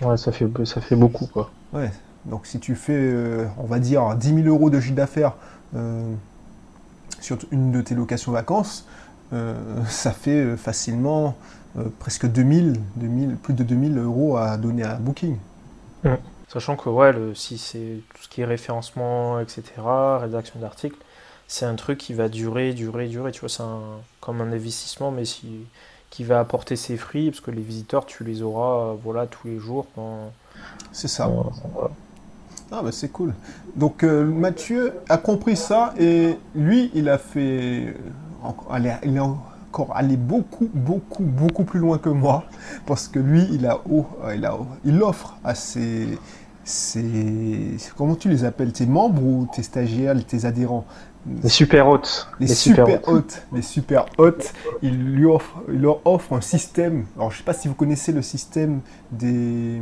Ouais, 0.00 0.16
ça 0.16 0.30
fait, 0.30 0.46
ça 0.64 0.80
fait 0.80 0.94
beaucoup, 0.94 1.26
quoi. 1.26 1.50
Ouais, 1.72 1.90
donc 2.26 2.46
si 2.46 2.60
tu 2.60 2.76
fais, 2.76 2.92
euh, 2.94 3.44
on 3.58 3.64
va 3.64 3.80
dire, 3.80 4.14
10 4.14 4.42
000 4.44 4.46
euros 4.46 4.70
de 4.70 4.78
chiffre 4.78 4.94
d'affaires 4.94 5.32
euh, 5.74 6.14
sur 7.20 7.38
une 7.50 7.72
de 7.72 7.80
tes 7.80 7.96
locations 7.96 8.30
vacances, 8.30 8.86
euh, 9.32 9.56
ça 9.88 10.12
fait 10.12 10.56
facilement 10.56 11.34
presque 11.98 12.26
2000, 12.26 12.80
2000, 12.94 13.34
plus 13.34 13.54
de 13.54 13.64
2000 13.64 13.98
euros 13.98 14.36
à 14.36 14.56
donner 14.56 14.84
à 14.84 14.94
Booking. 14.94 15.36
Sachant 16.46 16.76
que 16.76 16.88
ouais, 16.88 17.12
si 17.34 17.58
c'est 17.58 17.98
tout 18.14 18.22
ce 18.22 18.28
qui 18.28 18.42
est 18.42 18.44
référencement, 18.44 19.40
etc., 19.40 19.62
rédaction 20.20 20.60
d'articles, 20.60 20.98
c'est 21.48 21.66
un 21.66 21.74
truc 21.74 21.98
qui 21.98 22.14
va 22.14 22.28
durer, 22.28 22.74
durer, 22.74 23.08
durer. 23.08 23.32
Tu 23.32 23.40
vois, 23.40 23.48
c'est 23.48 23.64
comme 24.20 24.40
un 24.40 24.52
investissement, 24.52 25.10
mais 25.10 25.24
qui 26.14 26.22
va 26.22 26.38
apporter 26.38 26.76
ses 26.76 26.96
fruits, 26.96 27.30
parce 27.32 27.40
que 27.40 27.50
les 27.50 27.60
visiteurs, 27.60 28.06
tu 28.06 28.22
les 28.22 28.40
auras 28.40 28.94
voilà, 29.02 29.26
tous 29.26 29.48
les 29.48 29.58
jours. 29.58 29.84
C'est 30.92 31.08
ça. 31.08 31.28
Ah 32.70 32.82
bah 32.82 32.92
c'est 32.92 33.08
cool. 33.08 33.34
Donc 33.74 34.04
euh, 34.04 34.24
Mathieu 34.24 34.92
a 35.08 35.18
compris 35.18 35.56
ça 35.56 35.92
et 35.98 36.38
lui 36.54 36.92
il 36.94 37.08
a 37.08 37.18
fait, 37.18 37.96
il 38.76 39.16
est 39.16 39.20
encore 39.20 39.90
allé 39.96 40.16
beaucoup 40.16 40.70
beaucoup 40.72 41.24
beaucoup 41.24 41.64
plus 41.64 41.80
loin 41.80 41.98
que 41.98 42.08
moi 42.08 42.44
parce 42.86 43.08
que 43.08 43.18
lui 43.18 43.48
il 43.50 43.66
a, 43.66 43.80
il, 44.34 44.44
a 44.44 44.56
il 44.84 45.02
offre 45.02 45.36
à 45.42 45.56
ses, 45.56 46.18
ses, 46.62 47.76
comment 47.96 48.14
tu 48.14 48.28
les 48.28 48.44
appelles 48.44 48.72
tes 48.72 48.86
membres 48.86 49.22
ou 49.22 49.48
tes 49.52 49.64
stagiaires, 49.64 50.14
tes 50.24 50.44
adhérents? 50.44 50.86
Les 51.42 51.48
super 51.48 51.88
hôtes. 51.88 52.28
Les, 52.38 52.46
super, 52.46 53.08
hôtes. 53.08 53.46
Les 53.52 53.62
super 53.62 54.06
hôtes. 54.18 54.52
Il, 54.82 55.14
lui 55.14 55.24
offre, 55.24 55.62
il 55.68 55.80
leur 55.80 56.06
offre 56.06 56.34
un 56.34 56.40
système. 56.40 57.06
Alors, 57.16 57.30
je 57.30 57.36
ne 57.36 57.38
sais 57.38 57.44
pas 57.44 57.54
si 57.54 57.68
vous 57.68 57.74
connaissez 57.74 58.12
le 58.12 58.22
système 58.22 58.80
des, 59.10 59.80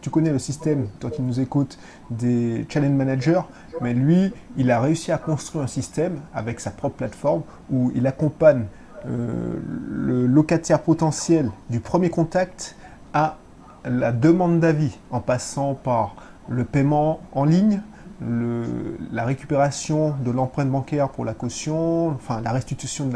tu, 0.00 0.10
connais 0.10 0.30
le 0.30 0.38
système, 0.38 0.88
toi 1.00 1.10
qui 1.10 1.22
nous 1.22 1.40
écoutes, 1.40 1.78
des 2.10 2.66
challenge 2.68 2.92
managers, 2.92 3.42
mais 3.80 3.94
lui, 3.94 4.32
il 4.56 4.70
a 4.70 4.80
réussi 4.80 5.12
à 5.12 5.18
construire 5.18 5.64
un 5.64 5.68
système 5.68 6.20
avec 6.34 6.60
sa 6.60 6.70
propre 6.70 6.96
plateforme 6.96 7.42
où 7.70 7.92
il 7.94 8.06
accompagne 8.06 8.66
euh, 9.06 9.58
le 9.90 10.26
locataire 10.26 10.80
potentiel 10.80 11.50
du 11.68 11.80
premier 11.80 12.08
contact 12.10 12.76
à 13.12 13.36
la 13.84 14.12
demande 14.12 14.60
d'avis 14.60 14.96
en 15.10 15.20
passant 15.20 15.74
par 15.74 16.16
le 16.48 16.64
paiement 16.64 17.20
en 17.32 17.44
ligne, 17.44 17.82
la 18.20 19.24
récupération 19.24 20.14
de 20.24 20.30
l'empreinte 20.30 20.70
bancaire 20.70 21.08
pour 21.08 21.24
la 21.24 21.34
caution, 21.34 22.08
enfin 22.08 22.40
la 22.40 22.52
restitution 22.52 23.10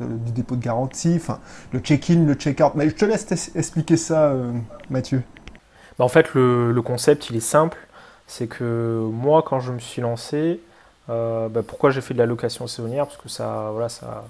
du 0.00 0.32
dépôt 0.32 0.56
de 0.56 0.62
garantie, 0.62 1.14
enfin 1.16 1.40
le 1.72 1.80
check-in, 1.80 2.24
le 2.24 2.34
check-out. 2.34 2.72
Mais 2.74 2.88
je 2.88 2.94
te 2.94 3.04
laisse 3.04 3.52
expliquer 3.54 3.96
ça, 3.96 4.26
euh, 4.26 4.52
Mathieu. 4.90 5.22
Bah, 5.98 6.04
en 6.04 6.08
fait, 6.08 6.34
le, 6.34 6.72
le 6.72 6.82
concept, 6.82 7.30
il 7.30 7.36
est 7.36 7.40
simple. 7.40 7.78
C'est 8.26 8.46
que 8.46 9.06
moi, 9.12 9.42
quand 9.42 9.60
je 9.60 9.72
me 9.72 9.78
suis 9.78 10.00
lancé, 10.02 10.60
euh, 11.10 11.48
bah, 11.48 11.62
pourquoi 11.66 11.90
j'ai 11.90 12.00
fait 12.00 12.14
de 12.14 12.18
la 12.18 12.26
location 12.26 12.66
saisonnière? 12.66 13.06
Parce 13.06 13.18
que 13.18 13.28
ça, 13.28 13.70
voilà, 13.72 13.88
ça, 13.88 14.24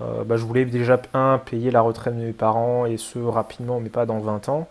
euh, 0.00 0.24
bah, 0.24 0.36
je 0.36 0.44
voulais 0.44 0.64
déjà, 0.64 1.00
un, 1.14 1.38
payer 1.38 1.70
la 1.70 1.80
retraite 1.80 2.16
de 2.16 2.22
mes 2.22 2.32
parents, 2.32 2.86
et 2.86 2.96
ce, 2.96 3.18
rapidement, 3.18 3.80
mais 3.80 3.88
pas 3.88 4.06
dans 4.06 4.20
20 4.20 4.48
ans. 4.48 4.68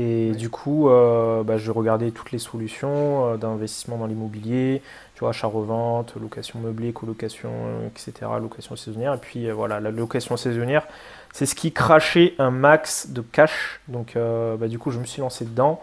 Et 0.00 0.30
du 0.34 0.48
coup, 0.48 0.88
euh, 0.88 1.42
bah, 1.42 1.58
j'ai 1.58 1.72
regardé 1.72 2.12
toutes 2.12 2.30
les 2.30 2.38
solutions 2.38 3.32
euh, 3.32 3.36
d'investissement 3.36 3.96
dans 3.96 4.06
l'immobilier, 4.06 4.80
tu 5.14 5.20
vois, 5.20 5.30
achat-revente, 5.30 6.14
location 6.20 6.60
meublée, 6.60 6.92
colocation, 6.92 7.50
euh, 7.50 7.88
etc., 7.88 8.30
location 8.40 8.76
saisonnière. 8.76 9.14
Et 9.14 9.18
puis, 9.18 9.48
euh, 9.48 9.54
voilà, 9.54 9.80
la 9.80 9.90
location 9.90 10.36
saisonnière, 10.36 10.86
c'est 11.32 11.46
ce 11.46 11.56
qui 11.56 11.72
crachait 11.72 12.34
un 12.38 12.52
max 12.52 13.08
de 13.10 13.22
cash. 13.22 13.80
Donc, 13.88 14.14
bah, 14.16 14.68
du 14.68 14.78
coup, 14.78 14.90
je 14.92 14.98
me 15.00 15.04
suis 15.04 15.20
lancé 15.20 15.44
dedans, 15.44 15.80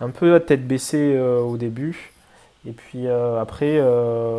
un 0.00 0.10
peu 0.10 0.34
à 0.34 0.40
tête 0.40 0.66
baissée 0.66 1.18
au 1.18 1.56
début. 1.56 2.12
Et 2.66 2.72
puis 2.72 3.06
après, 3.08 3.78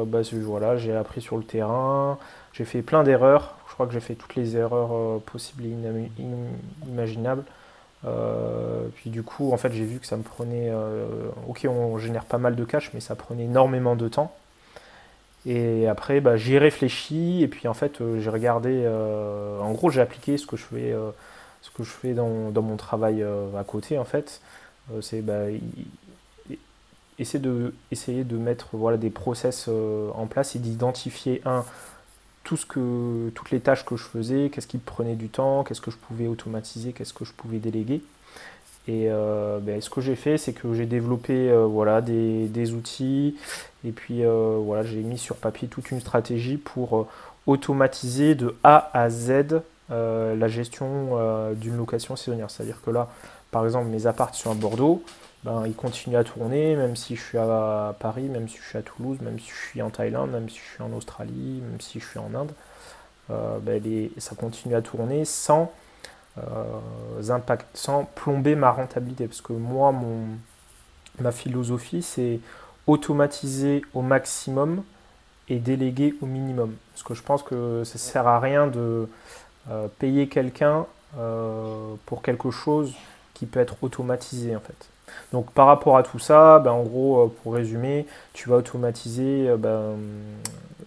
bah, 0.08 0.24
je- 0.24 0.36
voilà, 0.38 0.76
j'ai 0.78 0.96
appris 0.96 1.22
sur 1.22 1.38
le 1.38 1.44
terrain. 1.44 2.18
J'ai 2.54 2.66
fait 2.66 2.82
plein 2.82 3.04
d'erreurs. 3.04 3.56
Je 3.70 3.74
crois 3.74 3.86
que 3.88 3.94
j'ai 3.94 4.00
fait 4.00 4.16
toutes 4.16 4.36
les 4.36 4.58
erreurs 4.58 5.22
possibles 5.22 5.64
et 5.66 6.90
imaginables. 6.90 7.44
Euh, 8.06 8.88
puis 8.96 9.10
du 9.10 9.24
coup, 9.24 9.52
en 9.52 9.58
fait, 9.58 9.72
j'ai 9.72 9.84
vu 9.84 10.00
que 10.00 10.06
ça 10.06 10.18
me 10.18 10.24
prenait. 10.24 10.70
euh, 10.70 11.30
ok, 11.48 11.66
on 11.70 11.98
génère 11.98 12.26
pas 12.26 12.38
mal 12.38 12.56
de 12.56 12.66
cash, 12.66 12.92
mais 12.94 13.00
ça 13.00 13.16
prenait 13.16 13.46
énormément 13.46 13.96
de 13.96 14.08
temps. 14.08 14.34
Et 15.46 15.88
après, 15.88 16.20
bah, 16.20 16.38
j'y 16.38 16.58
réfléchi. 16.58 17.42
Et 17.44 17.48
puis 17.48 17.68
en 17.68 17.74
fait, 17.74 18.02
euh, 18.02 18.20
j'ai 18.20 18.30
regardé. 18.30 18.88
en 18.88 19.72
gros, 19.74 19.90
j'ai 19.90 20.02
appliqué 20.02 20.38
ce 20.38 20.46
que 20.46 20.58
je 20.58 20.64
fais, 20.64 20.96
ce 21.62 21.72
que 21.72 21.84
je 21.84 21.92
fais 21.92 22.14
dans, 22.14 22.52
mon 22.62 22.78
travail 22.78 23.24
à 23.24 23.64
côté. 23.64 23.98
En 23.98 24.06
fait, 24.06 24.42
c'est 25.02 25.22
bah, 25.22 25.46
essayer 27.20 27.40
de, 27.40 27.74
essayer 27.92 28.24
de 28.24 28.38
mettre 28.38 28.70
voilà, 28.74 28.98
des 28.98 29.10
process 29.10 29.70
en 29.70 30.28
place 30.28 30.56
et 30.56 30.60
d'identifier 30.60 31.42
un 31.46 31.66
tout 32.48 32.56
ce 32.56 32.66
que, 32.66 33.30
toutes 33.36 33.52
les 33.52 33.60
tâches 33.60 33.84
que 33.84 33.98
je 33.98 34.04
faisais, 34.04 34.50
qu'est-ce 34.50 34.68
qui 34.68 34.78
prenait 34.78 35.16
du 35.16 35.28
temps, 35.28 35.66
qu'est-ce 35.66 35.82
que 35.82 35.92
je 35.92 35.98
pouvais 35.98 36.28
automatiser, 36.28 36.94
qu'est-ce 36.94 37.14
que 37.14 37.26
je 37.26 37.34
pouvais 37.34 37.58
déléguer. 37.58 38.02
Et 38.88 39.08
euh, 39.10 39.60
ben, 39.60 39.82
ce 39.82 39.90
que 39.90 40.00
j'ai 40.00 40.16
fait, 40.16 40.38
c'est 40.38 40.54
que 40.54 40.74
j'ai 40.74 40.86
développé 40.86 41.34
euh, 41.34 41.66
voilà, 41.66 42.00
des, 42.00 42.48
des 42.48 42.72
outils 42.72 43.36
et 43.84 43.92
puis 43.92 44.24
euh, 44.24 44.60
voilà, 44.64 44.84
j'ai 44.84 45.02
mis 45.02 45.18
sur 45.18 45.36
papier 45.36 45.68
toute 45.68 45.92
une 45.92 46.00
stratégie 46.00 46.56
pour 46.56 47.10
automatiser 47.48 48.34
de 48.34 48.56
A 48.64 48.92
à 48.94 49.10
Z 49.10 49.62
la 49.90 50.48
gestion 50.48 51.18
d'une 51.56 51.76
location 51.76 52.16
saisonnière. 52.16 52.50
C'est-à-dire 52.50 52.82
que 52.82 52.92
là, 52.92 53.10
par 53.52 53.66
exemple, 53.66 53.88
mes 53.88 54.06
apparts 54.06 54.36
sont 54.36 54.52
à 54.52 54.54
Bordeaux, 54.54 55.04
ben, 55.48 55.66
ils 55.66 55.76
continuent 55.76 56.18
à 56.18 56.26
tourner, 56.26 56.76
même 56.76 56.98
si 56.98 57.16
je 57.16 57.24
suis 57.24 57.38
à 57.38 57.96
Paris, 58.00 58.24
même 58.24 58.50
si 58.50 58.58
je 58.58 58.64
suis 58.64 58.78
à 58.78 58.82
Toulouse, 58.82 59.18
même 59.22 59.40
si 59.40 59.50
je 59.50 59.70
suis 59.70 59.82
en 59.82 59.90
Thaïlande, 59.90 60.32
même 60.32 60.50
si 60.50 60.58
je 60.58 60.74
suis 60.74 60.84
en 60.84 60.92
Australie, 60.92 61.62
même 61.62 61.80
si 61.80 62.02
je 62.02 62.06
suis 62.06 62.20
en 62.20 62.36
Inde. 62.36 62.52
Euh, 63.30 63.58
ben, 63.60 63.82
ça 64.18 64.36
continue 64.36 64.76
à 64.76 64.82
tourner 64.82 65.24
sans, 65.24 65.72
euh, 66.38 67.30
impact, 67.30 67.66
sans 67.76 68.04
plomber 68.04 68.56
ma 68.56 68.72
rentabilité. 68.72 69.26
Parce 69.26 69.40
que 69.40 69.54
moi, 69.54 69.94
ma 71.20 71.32
philosophie, 71.32 72.02
c'est 72.02 72.42
automatiser 72.86 73.84
au 73.94 74.02
maximum 74.02 74.84
et 75.48 75.60
déléguer 75.60 76.14
au 76.22 76.26
minimum. 76.26 76.76
Parce 76.92 77.04
que 77.04 77.14
je 77.14 77.24
pense 77.24 77.42
que 77.42 77.86
ça 77.86 77.98
sert 77.98 78.28
à 78.28 78.42
rien 78.42 78.68
de 78.68 79.08
euh, 79.70 79.88
payer 79.98 80.28
quelqu'un 80.28 80.86
pour 82.06 82.22
quelque 82.22 82.52
chose 82.52 82.94
qui 83.34 83.46
peut 83.46 83.62
être 83.62 83.78
automatisé 83.82 84.56
en 84.56 84.60
fait. 84.60 84.90
Donc 85.34 85.52
par 85.52 85.68
rapport 85.68 85.98
à 85.98 86.04
tout 86.04 86.20
ça, 86.20 86.60
ben, 86.60 86.72
en 86.72 86.84
gros, 86.84 87.26
euh, 87.26 87.34
pour 87.44 87.54
résumer, 87.54 88.06
tu 88.34 88.50
vas 88.50 88.58
automatiser 88.58 89.50
euh, 89.50 89.58
ben, 89.58 89.96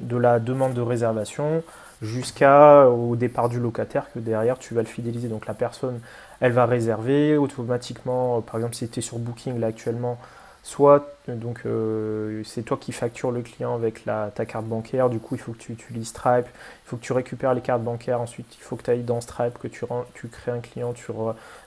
de 0.01 0.17
la 0.17 0.39
demande 0.39 0.75
de 0.75 0.81
réservation 0.81 1.63
jusqu'au 2.03 3.17
départ 3.17 3.49
du 3.49 3.61
locataire 3.61 4.07
que 4.13 4.19
derrière 4.19 4.59
tu 4.59 4.75
vas 4.75 4.83
le 4.83 4.87
fidéliser. 4.89 5.29
Donc 5.29 5.47
la 5.47 5.55
personne, 5.55 6.01
elle 6.41 6.53
va 6.53 6.67
réserver 6.67 7.37
automatiquement, 7.37 8.39
euh, 8.39 8.41
par 8.41 8.57
exemple 8.57 8.75
si 8.75 8.89
tu 8.89 9.01
es 9.01 9.03
sur 9.03 9.19
Booking 9.19 9.59
là 9.59 9.69
actuellement, 9.69 10.19
soit 10.63 11.07
euh, 11.29 11.37
donc 11.37 11.63
euh, 11.67 12.43
c'est 12.45 12.63
toi 12.63 12.77
qui 12.77 12.93
factures 12.93 13.31
le 13.31 13.43
client 13.43 13.75
avec 13.75 14.05
la, 14.05 14.31
ta 14.35 14.45
carte 14.45 14.67
bancaire, 14.67 15.11
du 15.11 15.19
coup 15.19 15.35
il 15.35 15.41
faut 15.41 15.53
que 15.53 15.59
tu 15.59 15.73
utilises 15.73 16.09
Stripe, 16.09 16.47
il 16.47 16.89
faut 16.89 16.97
que 16.97 17.03
tu 17.03 17.13
récupères 17.13 17.55
les 17.55 17.61
cartes 17.61 17.83
bancaires, 17.83 18.21
ensuite 18.21 18.47
il 18.57 18.63
faut 18.63 18.77
que 18.77 18.83
tu 18.83 18.91
ailles 18.91 19.03
dans 19.03 19.21
Stripe, 19.21 19.59
que 19.59 19.69
tu, 19.69 19.87
crées 20.29 20.53
un 20.53 20.61
client, 20.61 20.93
tu 20.93 21.13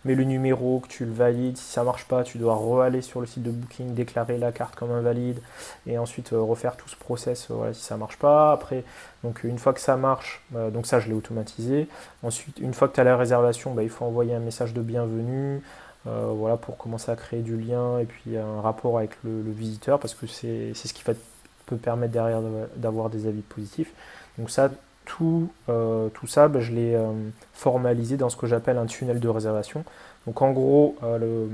mets 0.05 0.15
le 0.15 0.23
numéro, 0.23 0.79
que 0.79 0.87
tu 0.87 1.05
le 1.05 1.13
valides, 1.13 1.57
si 1.57 1.71
ça 1.71 1.83
marche 1.83 2.07
pas, 2.07 2.23
tu 2.23 2.37
dois 2.37 2.55
re-aller 2.55 3.01
sur 3.01 3.21
le 3.21 3.27
site 3.27 3.43
de 3.43 3.51
Booking, 3.51 3.93
déclarer 3.93 4.37
la 4.37 4.51
carte 4.51 4.75
comme 4.75 4.91
invalide, 4.91 5.39
et 5.87 5.97
ensuite 5.97 6.33
euh, 6.33 6.41
refaire 6.41 6.75
tout 6.75 6.89
ce 6.89 6.95
process 6.95 7.49
si 7.73 7.81
ça 7.81 7.97
marche 7.97 8.17
pas. 8.17 8.51
Après, 8.51 8.83
donc 9.23 9.43
une 9.43 9.57
fois 9.57 9.73
que 9.73 9.79
ça 9.79 9.95
marche, 9.95 10.41
euh, 10.55 10.69
donc 10.69 10.85
ça 10.85 10.99
je 10.99 11.07
l'ai 11.07 11.13
automatisé. 11.13 11.87
Ensuite, 12.23 12.59
une 12.59 12.73
fois 12.73 12.87
que 12.87 12.95
tu 12.95 12.99
as 12.99 13.03
la 13.03 13.17
réservation, 13.17 13.73
bah, 13.73 13.83
il 13.83 13.89
faut 13.89 14.05
envoyer 14.05 14.33
un 14.33 14.39
message 14.39 14.73
de 14.73 14.81
bienvenue, 14.81 15.61
voilà, 16.05 16.57
pour 16.57 16.77
commencer 16.77 17.11
à 17.11 17.15
créer 17.15 17.41
du 17.41 17.57
lien 17.57 17.99
et 17.99 18.05
puis 18.05 18.37
un 18.37 18.61
rapport 18.61 18.97
avec 18.97 19.11
le, 19.23 19.41
visiteur, 19.51 19.99
parce 19.99 20.13
que 20.13 20.27
c'est 20.27 20.73
ce 20.73 20.93
qui 20.93 21.03
peut 21.03 21.77
permettre 21.77 22.13
derrière 22.13 22.41
de- 22.41 22.67
d'avoir 22.75 23.09
des 23.09 23.27
avis 23.27 23.41
positifs. 23.41 23.91
Donc 24.37 24.49
ça, 24.49 24.69
tout, 25.05 25.49
euh, 25.69 26.09
ça, 26.27 26.47
bah, 26.47 26.59
je 26.59 26.71
l'ai 26.71 26.95
euh, 26.95 27.11
formalisé 27.53 28.17
dans 28.17 28.29
ce 28.29 28.37
que 28.37 28.47
j'appelle 28.47 28.77
un 28.77 28.85
tunnel 28.85 29.19
de 29.19 29.27
réservation. 29.29 29.83
Donc 30.27 30.41
en 30.41 30.51
gros, 30.51 30.95
euh, 31.03 31.47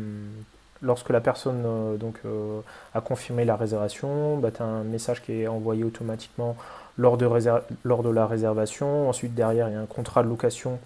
lorsque 0.82 1.10
la 1.10 1.22
personne 1.22 1.64
euh, 1.66 1.98
donc, 1.98 2.20
euh, 2.26 2.62
a 2.94 3.02
confirmé 3.02 3.46
la 3.46 3.56
réservation, 3.56 4.38
bah, 4.38 4.52
tu 4.52 4.62
as 4.62 4.66
un 4.66 4.84
message 4.84 5.22
qui 5.24 5.42
est 5.42 5.48
envoyé 5.48 5.84
automatiquement 5.84 6.56
lors 6.98 7.18
de 7.18 8.10
la 8.10 8.28
réservation. 8.28 9.10
Ensuite, 9.10 9.34
derrière, 9.34 9.70
il 9.70 9.74
y 9.74 9.78
a 9.78 9.82
un 9.82 9.86
contrat 9.86 10.22
de 10.24 10.28
location 10.28 10.80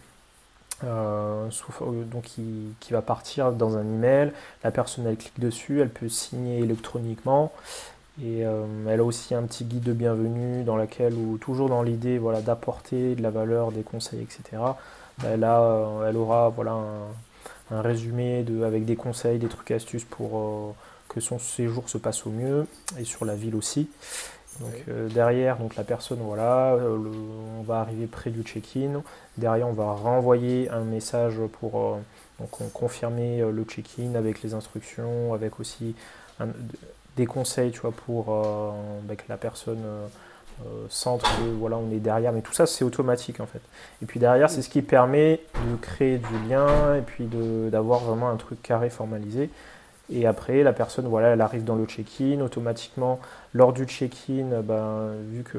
euh, 0.84 1.50
euh, 1.82 2.04
donc 2.06 2.24
qui, 2.24 2.92
va 2.92 3.02
partir 3.02 3.52
dans 3.52 3.78
un 3.78 3.84
email. 3.84 4.32
La 4.64 4.72
personne, 4.72 5.06
elle 5.08 5.18
clique 5.18 5.40
dessus, 5.40 5.82
elle 5.82 5.90
peut 5.90 6.10
signer 6.10 6.60
électroniquement. 6.60 7.52
Et 8.22 8.46
euh, 8.46 8.66
elle 8.88 9.00
a 9.00 9.04
aussi 9.04 9.34
un 9.34 9.44
petit 9.44 9.66
guide 9.66 9.84
de 9.84 9.94
bienvenue 9.94 10.64
dans 10.64 10.78
lequel, 10.78 11.14
ou 11.16 11.38
toujours 11.38 11.70
dans 11.70 11.82
l'idée 11.82 12.18
voilà, 12.20 12.42
d'apporter 12.42 13.16
de 13.16 13.24
la 13.24 13.32
valeur, 13.32 13.72
des 13.72 13.82
conseils, 13.82 14.22
etc. 14.22 14.62
Elle, 15.26 15.44
a, 15.44 15.62
euh, 15.62 16.10
elle 16.10 16.18
aura 16.18 16.50
voilà, 16.50 16.74
un, 16.74 17.76
un 17.76 17.82
résumé 17.82 18.44
de, 18.44 18.64
avec 18.64 18.86
des 18.86 18.96
conseils, 18.96 19.40
des 19.40 19.48
trucs 19.48 19.72
astuces 19.72 20.04
pour 20.04 20.76
que 21.10 21.20
son 21.22 21.40
séjour 21.40 21.90
se 21.90 21.98
passe 21.98 22.26
au 22.26 22.30
mieux, 22.30 22.68
et 23.00 23.04
sur 23.04 23.26
la 23.26 23.36
ville 23.36 23.56
aussi. 23.56 23.90
Donc, 24.60 24.72
Oui. 24.76 24.84
euh, 24.90 25.10
derrière, 25.10 25.58
donc, 25.58 25.76
la 25.76 25.84
personne, 25.84 26.20
voilà, 26.22 26.74
euh, 26.74 26.96
le- 26.98 27.12
on 27.60 27.64
va 27.64 27.80
arriver 27.80 28.06
près 28.08 28.30
du 28.30 28.44
check-in. 28.44 29.02
Derrière, 29.38 29.68
on 29.68 29.74
va 29.74 29.92
renvoyer 29.92 30.70
un 30.70 30.82
message 30.84 31.36
pour 31.60 31.80
euh, 31.80 31.96
donc, 32.40 32.72
confirmer 32.74 33.40
le 33.42 33.64
check-in 33.64 34.16
avec 34.16 34.42
les 34.44 34.54
instructions, 34.54 35.34
avec 35.34 35.60
aussi 35.60 35.96
un- 36.40 36.48
des 37.18 37.26
conseils, 37.26 37.72
tu 37.72 37.80
vois, 37.82 37.92
pour 37.92 38.26
bah, 39.04 39.16
que 39.16 39.24
la 39.30 39.38
personne 39.38 39.84
sente 40.90 41.22
que 41.24 41.44
voilà, 41.60 41.78
on 41.78 41.92
est 41.92 42.00
derrière. 42.00 42.32
Mais 42.32 42.42
tout 42.42 42.54
ça, 42.54 42.66
c'est 42.66 42.84
automatique 42.86 43.40
en 43.40 43.46
fait. 43.46 43.62
Et 44.02 44.06
puis 44.06 44.20
derrière, 44.20 44.50
c'est 44.50 44.62
ce 44.62 44.70
qui 44.70 44.82
permet 44.82 45.42
de 45.56 45.76
créer 45.82 46.18
du 46.20 46.50
lien 46.50 46.96
et 46.96 47.02
puis 47.02 47.26
de- 47.26 47.70
d'avoir 47.70 48.00
vraiment 48.00 48.30
un 48.30 48.36
truc 48.38 48.62
carré 48.62 48.90
formalisé. 48.90 49.50
Et 50.14 50.28
après, 50.28 50.62
la 50.62 50.74
personne, 50.74 51.08
voilà, 51.08 51.30
elle 51.30 51.42
arrive 51.42 51.64
dans 51.64 51.76
le 51.76 51.86
check-in 51.86 52.40
automatiquement. 52.42 53.20
Lors 53.54 53.74
du 53.74 53.86
check-in, 53.86 54.62
ben, 54.62 55.14
vu 55.32 55.44
que 55.44 55.58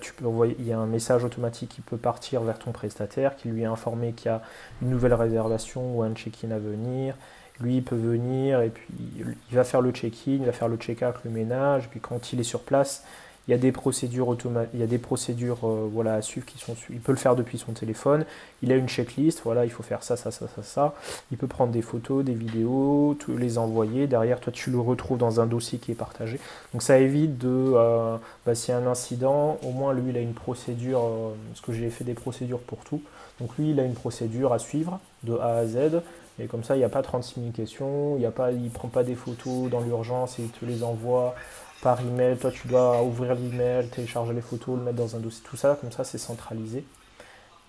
tu 0.00 0.12
peux 0.12 0.26
envoyer, 0.26 0.54
il 0.58 0.66
y 0.66 0.72
a 0.72 0.78
un 0.78 0.86
message 0.86 1.24
automatique 1.24 1.70
qui 1.70 1.80
peut 1.80 1.96
partir 1.96 2.42
vers 2.42 2.58
ton 2.58 2.72
prestataire, 2.72 3.34
qui 3.34 3.48
lui 3.48 3.62
est 3.62 3.66
informé 3.66 4.12
qu'il 4.12 4.30
y 4.30 4.34
a 4.34 4.42
une 4.82 4.90
nouvelle 4.90 5.14
réservation 5.14 5.96
ou 5.96 6.02
un 6.02 6.14
check-in 6.14 6.50
à 6.50 6.58
venir. 6.58 7.14
Lui, 7.58 7.76
il 7.76 7.82
peut 7.82 7.96
venir 7.96 8.60
et 8.60 8.68
puis 8.68 8.86
il 9.18 9.56
va 9.56 9.64
faire 9.64 9.80
le 9.80 9.90
check-in, 9.90 10.32
il 10.32 10.44
va 10.44 10.52
faire 10.52 10.68
le 10.68 10.76
check-out, 10.76 11.14
le 11.24 11.30
ménage. 11.30 11.84
Et 11.84 11.88
puis 11.88 12.00
quand 12.00 12.34
il 12.34 12.40
est 12.40 12.44
sur 12.44 12.60
place, 12.60 13.04
il 13.48 13.52
y 13.52 13.54
a 13.54 13.58
des 13.58 13.70
procédures 13.72 14.36
il 14.74 14.80
y 14.80 14.82
a 14.82 14.86
des 14.86 14.98
procédures 14.98 15.58
euh, 15.64 15.88
voilà, 15.92 16.14
à 16.14 16.22
suivre 16.22 16.46
qui 16.46 16.58
sont 16.58 16.74
il 16.90 17.00
peut 17.00 17.12
le 17.12 17.18
faire 17.18 17.36
depuis 17.36 17.58
son 17.58 17.72
téléphone. 17.72 18.24
Il 18.62 18.72
a 18.72 18.76
une 18.76 18.88
checklist, 18.88 19.40
voilà, 19.44 19.64
il 19.64 19.70
faut 19.70 19.82
faire 19.84 20.02
ça, 20.02 20.16
ça, 20.16 20.30
ça, 20.30 20.46
ça, 20.48 20.62
ça. 20.62 20.94
Il 21.30 21.38
peut 21.38 21.46
prendre 21.46 21.72
des 21.72 21.82
photos, 21.82 22.24
des 22.24 22.34
vidéos, 22.34 23.16
tout- 23.18 23.36
les 23.36 23.58
envoyer. 23.58 24.06
Derrière, 24.08 24.40
toi, 24.40 24.52
tu 24.52 24.70
le 24.70 24.80
retrouves 24.80 25.18
dans 25.18 25.40
un 25.40 25.46
dossier 25.46 25.78
qui 25.78 25.92
est 25.92 25.96
partagé. 25.96 26.40
Donc 26.72 26.82
ça 26.82 26.98
évite 26.98 27.38
de, 27.38 27.48
euh, 27.48 28.16
bah, 28.44 28.52
y 28.68 28.72
a 28.72 28.76
un 28.78 28.86
incident, 28.86 29.58
au 29.62 29.70
moins 29.70 29.92
lui, 29.94 30.10
il 30.10 30.16
a 30.16 30.20
une 30.20 30.34
procédure, 30.34 31.00
euh, 31.04 31.30
parce 31.50 31.60
que 31.60 31.72
j'ai 31.72 31.90
fait 31.90 32.04
des 32.04 32.14
procédures 32.14 32.60
pour 32.60 32.78
tout. 32.78 33.00
Donc 33.40 33.50
lui, 33.58 33.70
il 33.70 33.80
a 33.80 33.84
une 33.84 33.94
procédure 33.94 34.52
à 34.52 34.58
suivre 34.58 34.98
de 35.22 35.36
A 35.38 35.56
à 35.58 35.66
Z. 35.66 36.02
Et 36.38 36.46
comme 36.46 36.64
ça, 36.64 36.74
il 36.76 36.80
n'y 36.80 36.84
a 36.84 36.88
pas 36.90 37.02
36 37.02 37.40
000 37.40 37.52
questions, 37.52 38.16
il 38.18 38.22
ne 38.22 38.68
prend 38.68 38.88
pas 38.88 39.02
des 39.02 39.14
photos 39.14 39.70
dans 39.70 39.80
l'urgence 39.80 40.38
et 40.38 40.42
il 40.42 40.50
te 40.50 40.64
les 40.66 40.82
envoie 40.82 41.34
par 41.82 42.00
email. 42.00 42.36
Toi, 42.36 42.50
tu 42.50 42.68
dois 42.68 43.02
ouvrir 43.02 43.34
l'email, 43.34 43.88
télécharger 43.88 44.32
les 44.32 44.40
photos, 44.40 44.76
le 44.78 44.84
mettre 44.84 44.96
dans 44.96 45.16
un 45.16 45.20
dossier, 45.20 45.42
tout 45.48 45.56
ça. 45.56 45.76
Comme 45.80 45.92
ça, 45.92 46.04
c'est 46.04 46.18
centralisé. 46.18 46.84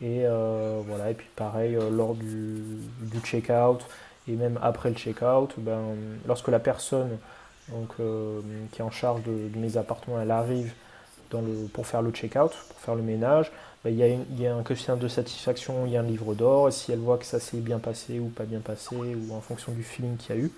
Et 0.02 0.24
voilà. 0.88 1.12
Et 1.12 1.14
puis 1.14 1.28
pareil, 1.36 1.78
lors 1.92 2.16
du, 2.16 2.64
check-out 3.24 3.86
et 4.28 4.34
même 4.34 4.60
après 4.62 4.90
le 4.90 4.96
check-out, 4.96 5.54
ben, 5.58 5.82
lorsque 6.28 6.50
la 6.50 6.60
personne 6.60 7.18
donc, 7.70 7.96
qui 8.72 8.80
est 8.80 8.84
en 8.84 8.92
charge 8.92 9.24
de, 9.24 9.58
mes 9.58 9.78
appartements, 9.78 10.22
elle 10.22 10.32
arrive 10.32 10.74
pour 11.74 11.88
faire 11.88 12.02
le 12.02 12.12
check-out, 12.12 12.52
pour 12.52 12.80
faire 12.80 12.96
le 12.96 13.02
ménage, 13.02 13.52
ben, 13.84 13.92
il, 13.92 14.40
y 14.42 14.48
a 14.48 14.56
un 14.56 14.64
questionnaire 14.64 15.02
de 15.02 15.08
satisfaction, 15.08 15.86
il 15.86 15.94
y 15.94 15.98
a 15.98 16.02
un 16.02 16.04
livre 16.04 16.34
d'or, 16.34 16.70
et 16.70 16.72
si 16.72 16.92
elle 16.92 17.00
voit 17.00 17.18
que 17.18 17.26
ça 17.26 17.40
s'est 17.40 17.60
bien 17.60 17.80
passé 17.80 18.20
ou 18.20 18.28
pas 18.28 18.44
bien 18.44 18.60
passé, 18.60 18.96
ou 18.96 19.34
en 19.34 19.42
fonction 19.42 19.72
du 19.72 19.84
feeling 19.84 20.18
qu'il 20.18 20.36
y 20.36 20.40
a 20.40 20.42
eu, 20.42 20.52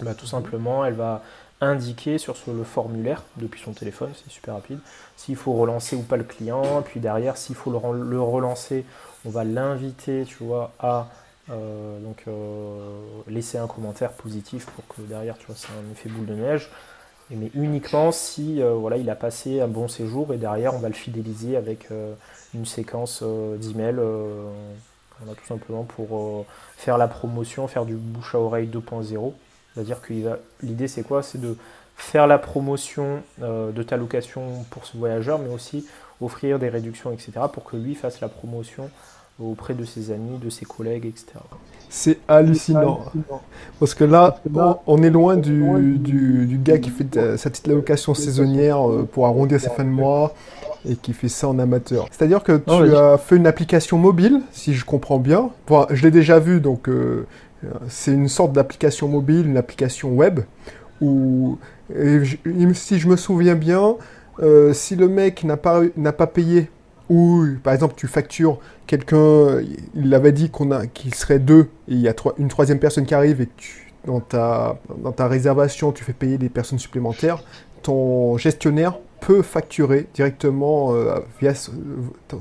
ben, 0.00 0.14
tout 0.14 0.26
simplement, 0.26 0.84
elle 0.84 0.94
va 0.94 1.22
indiquer 1.60 2.18
sur 2.18 2.34
le 2.46 2.64
formulaire 2.64 3.22
depuis 3.36 3.60
son 3.60 3.72
téléphone, 3.72 4.10
c'est 4.14 4.30
super 4.30 4.54
rapide, 4.54 4.78
s'il 5.16 5.36
faut 5.36 5.52
relancer 5.52 5.94
ou 5.96 6.02
pas 6.02 6.16
le 6.16 6.24
client, 6.24 6.82
puis 6.82 7.00
derrière, 7.00 7.36
s'il 7.36 7.54
faut 7.54 7.70
le, 7.70 8.20
relancer, 8.20 8.84
on 9.24 9.30
va 9.30 9.44
l'inviter, 9.44 10.24
tu 10.26 10.44
vois, 10.44 10.72
à 10.78 11.08
euh, 11.50 11.98
donc 12.00 12.24
euh, 12.28 12.78
laisser 13.26 13.58
un 13.58 13.66
commentaire 13.66 14.12
positif 14.12 14.66
pour 14.66 14.86
que 14.86 15.02
derrière, 15.02 15.36
tu 15.36 15.46
vois, 15.46 15.56
c'est 15.56 15.68
un 15.68 15.92
effet 15.92 16.08
boule 16.08 16.26
de 16.26 16.34
neige 16.34 16.70
mais 17.32 17.48
uniquement 17.54 18.10
si 18.10 18.60
euh, 18.60 18.72
voilà, 18.72 18.96
il 18.96 19.08
a 19.08 19.14
passé 19.14 19.60
un 19.60 19.68
bon 19.68 19.86
séjour 19.86 20.34
et 20.34 20.36
derrière 20.36 20.74
on 20.74 20.80
va 20.80 20.88
le 20.88 20.94
fidéliser 20.94 21.56
avec 21.56 21.86
une 22.54 22.66
séquence 22.66 23.22
d'emails 23.22 24.00
tout 25.20 25.46
simplement 25.46 25.84
pour 25.84 26.44
faire 26.76 26.98
la 26.98 27.06
promotion, 27.06 27.68
faire 27.68 27.84
du 27.84 27.94
bouche 27.94 28.34
à 28.34 28.40
oreille 28.40 28.66
2.0. 28.66 29.32
C'est-à-dire 29.74 30.00
que 30.00 30.12
l'idée 30.62 30.88
c'est 30.88 31.02
quoi? 31.02 31.22
C'est 31.22 31.40
de 31.40 31.56
faire 31.96 32.26
la 32.26 32.38
promotion 32.38 33.22
de 33.38 33.82
ta 33.82 33.96
location 33.96 34.64
pour 34.70 34.86
ce 34.86 34.96
voyageur, 34.96 35.38
mais 35.38 35.52
aussi 35.52 35.86
offrir 36.20 36.58
des 36.58 36.68
réductions, 36.68 37.12
etc. 37.12 37.32
pour 37.52 37.64
que 37.64 37.76
lui 37.76 37.94
fasse 37.94 38.20
la 38.20 38.28
promotion 38.28 38.90
auprès 39.42 39.74
de 39.74 39.84
ses 39.84 40.10
amis, 40.10 40.38
de 40.38 40.50
ses 40.50 40.64
collègues, 40.64 41.06
etc. 41.06 41.38
C'est 41.88 42.18
hallucinant. 42.28 43.00
Parce 43.78 43.94
que 43.94 44.04
là, 44.04 44.36
on, 44.86 45.02
est 45.02 45.10
loin 45.10 45.36
du, 45.36 45.98
du, 45.98 46.58
gars 46.62 46.78
qui 46.78 46.90
fait 46.90 47.36
sa 47.36 47.50
petite 47.50 47.66
location 47.66 48.14
saisonnière 48.14 48.88
euh, 48.88 49.08
pour 49.10 49.26
arrondir 49.26 49.60
ses 49.60 49.70
fins 49.70 49.84
de 49.84 49.88
mois 49.88 50.34
et 50.88 50.94
qui 50.94 51.12
fait 51.12 51.28
ça 51.28 51.48
en 51.48 51.58
amateur. 51.58 52.06
C'est-à-dire 52.10 52.42
que 52.42 52.58
tu 52.58 52.96
as 52.96 53.18
fait 53.18 53.36
une 53.36 53.46
application 53.46 53.98
mobile, 53.98 54.40
si 54.52 54.74
je 54.74 54.84
comprends 54.84 55.18
bien. 55.18 55.50
je 55.90 56.02
l'ai 56.02 56.10
déjà 56.10 56.38
vu, 56.38 56.60
donc 56.60 56.88
euh, 56.88 57.26
c'est 57.88 58.12
une 58.12 58.28
sorte 58.28 58.52
d'application 58.52 59.08
mobile, 59.08 59.46
une 59.46 59.56
application 59.56 60.10
web, 60.12 60.40
où, 61.00 61.58
si 62.74 62.98
je 62.98 63.08
me 63.08 63.16
souviens 63.16 63.54
bien, 63.54 63.96
euh, 64.40 64.72
si 64.72 64.96
le 64.96 65.08
mec 65.08 65.44
n'a 65.44 65.56
pas, 65.56 66.26
payé 66.26 66.70
ou 67.08 67.44
par 67.62 67.74
exemple 67.74 67.94
tu 67.96 68.06
factures 68.06 68.58
quelqu'un, 68.86 69.60
il 69.94 70.14
avait 70.14 70.32
dit 70.32 70.50
qu'on 70.50 70.70
a, 70.70 70.86
qu'il 70.86 71.14
serait 71.14 71.38
deux, 71.38 71.68
et 71.88 71.94
il 71.94 72.00
y 72.00 72.08
a 72.08 72.14
une 72.38 72.48
troisième 72.48 72.78
personne 72.78 73.04
qui 73.04 73.14
arrive 73.14 73.40
et 73.40 73.48
tu, 73.56 73.92
dans, 74.06 74.20
ta, 74.20 74.78
dans 75.02 75.12
ta 75.12 75.26
réservation 75.26 75.92
tu 75.92 76.04
fais 76.04 76.12
payer 76.12 76.38
des 76.38 76.48
personnes 76.48 76.78
supplémentaires, 76.78 77.42
ton 77.82 78.36
gestionnaire 78.36 78.98
peut 79.20 79.42
facturer 79.42 80.08
directement 80.14 80.94
euh, 80.94 81.18
via 81.40 81.52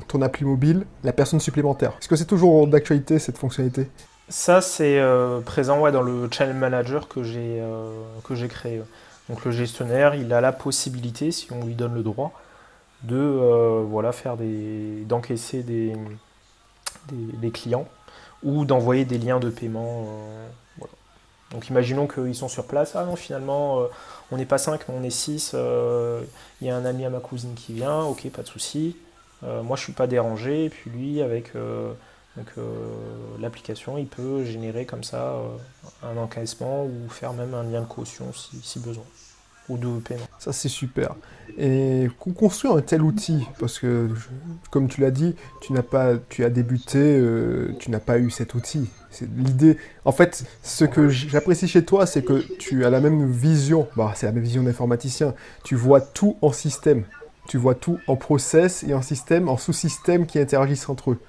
ton, 0.08 0.22
appli 0.22 0.46
mobile 0.46 0.86
la 1.04 1.12
personne 1.12 1.40
supplémentaire. 1.40 1.98
Est-ce 2.00 2.08
que 2.08 2.16
c'est 2.16 2.26
toujours 2.26 2.68
d'actualité 2.68 3.20
cette 3.20 3.38
fonctionnalité? 3.38 3.88
Ça 4.30 4.62
c'est 4.62 5.00
euh, 5.00 5.42
présent 5.42 5.80
ouais, 5.82 5.92
dans 5.92 6.04
le 6.04 6.30
Channel 6.32 6.56
Manager 6.56 7.08
que 7.08 7.24
j'ai, 7.24 7.60
euh, 7.62 8.04
créé. 8.48 8.82
Donc 9.28 9.44
le 9.44 9.52
gestionnaire, 9.52 10.14
il 10.14 10.32
a 10.34 10.42
la 10.42 10.52
possibilité, 10.52 11.32
si 11.32 11.52
on 11.52 11.66
lui 11.66 11.74
donne 11.74 11.96
le 11.96 12.04
droit, 12.04 12.32
de 13.04 13.16
euh, 13.18 13.84
voilà, 13.88 14.12
faire 14.12 14.38
des, 14.38 15.04
d'encaisser 15.06 15.64
des, 15.64 15.94
des, 17.12 17.50
clients 17.50 17.88
ou 18.44 18.66
d'envoyer 18.66 19.04
des 19.04 19.18
liens 19.18 19.40
de 19.40 19.50
paiement. 19.50 20.06
Euh, 20.08 20.86
Donc 21.52 21.70
imaginons 21.70 22.08
qu'ils 22.08 22.36
sont 22.36 22.50
sur 22.50 22.68
place. 22.68 22.96
Ah 22.96 23.06
non, 23.06 23.16
finalement, 23.16 23.82
on 24.32 24.38
n'est 24.38 24.46
pas 24.46 24.60
5, 24.60 24.82
mais 24.90 24.96
on 24.96 25.04
est 25.04 25.10
6. 25.10 25.56
Il 26.62 26.68
y 26.68 26.70
a 26.70 26.76
un 26.76 26.86
ami 26.86 27.04
à 27.04 27.10
ma 27.10 27.20
cousine 27.20 27.56
qui 27.56 27.74
vient. 27.74 28.02
Ok, 28.02 28.30
pas 28.30 28.44
de 28.44 28.48
souci. 28.48 28.96
moi, 29.42 29.76
je 29.76 29.82
suis 29.82 29.94
pas 29.94 30.06
dérangé. 30.06 30.66
Et 30.66 30.70
puis 30.70 30.92
lui, 30.92 31.22
avec 31.22 31.54
l'application, 33.40 33.98
il 33.98 34.08
peut 34.08 34.44
générer 34.44 34.86
comme 34.86 35.04
ça 35.04 35.36
un 36.04 36.18
encaissement 36.18 36.86
ou 36.86 37.10
faire 37.10 37.34
même 37.34 37.54
un 37.54 37.64
lien 37.64 37.82
de 37.82 37.88
caution 37.88 38.32
si 38.34 38.80
besoin 38.80 39.04
de 39.78 40.00
paiement. 40.00 40.26
Ça, 40.40 40.54
c'est 40.54 40.70
super. 40.70 41.16
Et 41.58 42.08
construire 42.36 42.76
un 42.76 42.82
tel 42.82 43.02
outil, 43.02 43.46
parce 43.60 43.80
que, 43.80 44.10
comme 44.72 44.88
tu 44.88 45.02
l'as 45.02 45.12
dit, 45.12 45.36
tu 45.62 45.74
n'as 45.74 45.84
pas, 45.84 46.14
tu 46.30 46.44
as 46.44 46.50
débuté, 46.50 46.98
euh, 46.98 47.76
tu 47.80 47.92
n'as 47.92 48.00
pas 48.00 48.18
eu 48.18 48.30
cet 48.30 48.54
outil. 48.54 48.90
L'idée. 49.36 49.78
En 50.06 50.12
fait, 50.12 50.46
ce 50.64 50.86
que 50.86 51.10
j'apprécie 51.10 51.68
chez 51.68 51.84
toi, 51.84 52.06
c'est 52.06 52.24
que 52.24 52.40
tu 52.58 52.86
as 52.86 52.90
la 52.90 53.00
même 53.00 53.30
vision. 53.30 53.88
Bah, 53.96 54.14
c'est 54.16 54.28
la 54.28 54.32
même 54.32 54.44
vision 54.44 54.64
d'informaticien. 54.64 55.34
Tu 55.64 55.76
vois 55.76 56.02
tout 56.02 56.38
en 56.42 56.52
système. 56.52 57.04
Tu 57.48 57.58
vois 57.58 57.74
tout 57.74 57.98
en 58.08 58.16
process 58.16 58.84
et 58.84 58.94
en 58.94 59.02
système, 59.02 59.50
en 59.50 59.58
sous-système 59.58 60.28
qui 60.28 60.38
interagissent 60.38 60.88
entre 60.88 61.12
eux. 61.12 61.20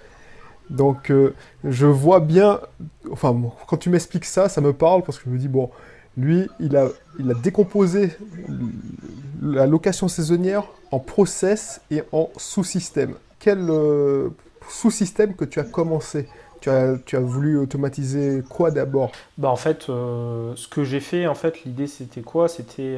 Donc, 0.71 1.11
euh, 1.11 1.35
je 1.65 1.87
vois 1.87 2.21
bien. 2.21 2.61
Enfin, 3.11 3.37
quand 3.67 3.77
tu 3.77 3.91
m'expliques 3.91 4.25
ça, 4.25 4.49
ça 4.49 4.61
me 4.61 4.73
parle 4.73 5.03
parce 5.03 5.19
que 5.19 5.25
je 5.27 5.31
me 5.31 5.39
dis 5.39 5.49
bon, 5.49 5.71
lui, 6.17 6.49
il 6.61 6.77
a, 6.77 6.89
il 7.19 7.31
a 7.31 7.35
décomposé 7.35 8.11
la 9.43 9.67
location 9.67 10.09
saisonnière 10.09 10.65
en 10.93 11.01
process 11.01 11.81
et 11.91 12.03
en 12.13 12.31
sous-système. 12.37 13.15
Quel 13.41 13.69
euh, 13.69 14.29
sous-système 14.69 15.35
que 15.35 15.45
tu 15.45 15.59
as 15.59 15.65
commencé? 15.65 16.29
Tu 16.61 16.71
as, 16.71 16.99
tu 17.05 17.17
as, 17.17 17.21
voulu 17.21 17.59
automatiser 17.59 18.43
quoi 18.49 18.71
d'abord? 18.71 19.13
Bah 19.39 19.49
En 19.49 19.57
fait, 19.57 19.89
euh, 19.89 20.53
ce 20.57 20.69
que 20.69 20.85
j'ai 20.85 21.01
fait, 21.01 21.27
en 21.27 21.35
fait, 21.35 21.65
l'idée 21.65 21.87
c'était 21.87 22.21
quoi? 22.21 22.49
C'était 22.49 22.97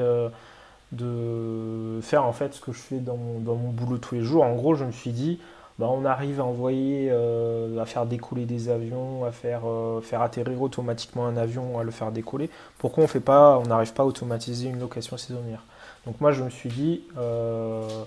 de 0.91 2.01
faire 2.03 2.25
en 2.25 2.33
fait 2.33 2.53
ce 2.53 2.61
que 2.61 2.73
je 2.73 2.79
fais 2.79 2.99
dans 2.99 3.17
dans 3.39 3.55
mon 3.55 3.71
boulot 3.71 3.97
tous 3.97 4.17
les 4.17 4.23
jours. 4.23 4.43
En 4.45 4.55
gros, 4.57 4.75
je 4.75 4.85
me 4.85 4.93
suis 4.93 5.13
dit, 5.13 5.39
bah, 5.83 5.89
on 5.91 6.05
arrive 6.05 6.39
à 6.39 6.45
envoyer, 6.45 7.09
euh, 7.11 7.77
à 7.81 7.87
faire 7.87 8.07
décoller 8.07 8.45
des 8.45 8.69
avions, 8.69 9.25
à 9.25 9.33
faire, 9.33 9.63
euh, 9.67 10.01
faire 10.01 10.23
atterrir 10.23 10.63
automatiquement 10.63 11.27
un 11.27 11.37
avion, 11.37 11.81
à 11.81 11.83
le 11.83 11.91
faire 11.91 12.13
décoller. 12.13 12.51
Pourquoi 12.79 13.03
on 13.03 13.09
fait 13.09 13.19
pas, 13.19 13.59
on 13.59 13.65
n'arrive 13.65 13.93
pas 13.93 14.05
à 14.05 14.07
automatiser 14.07 14.69
une 14.69 14.79
location 14.79 15.17
saisonnière? 15.17 15.65
Donc 16.07 16.21
moi 16.21 16.31
je 16.31 16.45
me 16.45 16.51
suis 16.51 16.69
dit, 16.69 17.01
euh, 17.19 18.05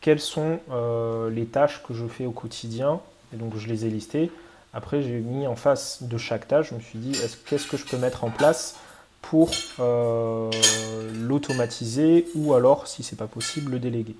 quelles 0.00 0.20
sont 0.20 0.60
les 1.32 1.46
tâches 1.46 1.82
que 1.82 1.94
je 1.94 2.06
fais 2.06 2.26
au 2.26 2.30
quotidien? 2.30 3.00
Et 3.34 3.38
donc 3.38 3.56
je 3.56 3.66
les 3.66 3.84
ai 3.84 3.90
listées. 3.90 4.30
Après 4.72 5.02
j'ai 5.02 5.18
mis 5.18 5.48
en 5.48 5.56
face 5.56 6.04
de 6.04 6.16
chaque 6.16 6.46
tâche, 6.46 6.70
je 6.70 6.76
me 6.76 6.80
suis 6.80 7.00
dit, 7.00 7.18
qu'est-ce 7.46 7.66
que 7.66 7.76
je 7.76 7.86
peux 7.86 7.98
mettre 7.98 8.22
en 8.22 8.30
place 8.30 8.76
pour 9.20 9.50
l'automatiser? 11.26 12.28
Ou 12.36 12.54
alors, 12.54 12.86
si 12.86 13.02
c'est 13.02 13.16
pas 13.16 13.26
possible, 13.26 13.72
le 13.72 13.80
déléguer. 13.80 14.14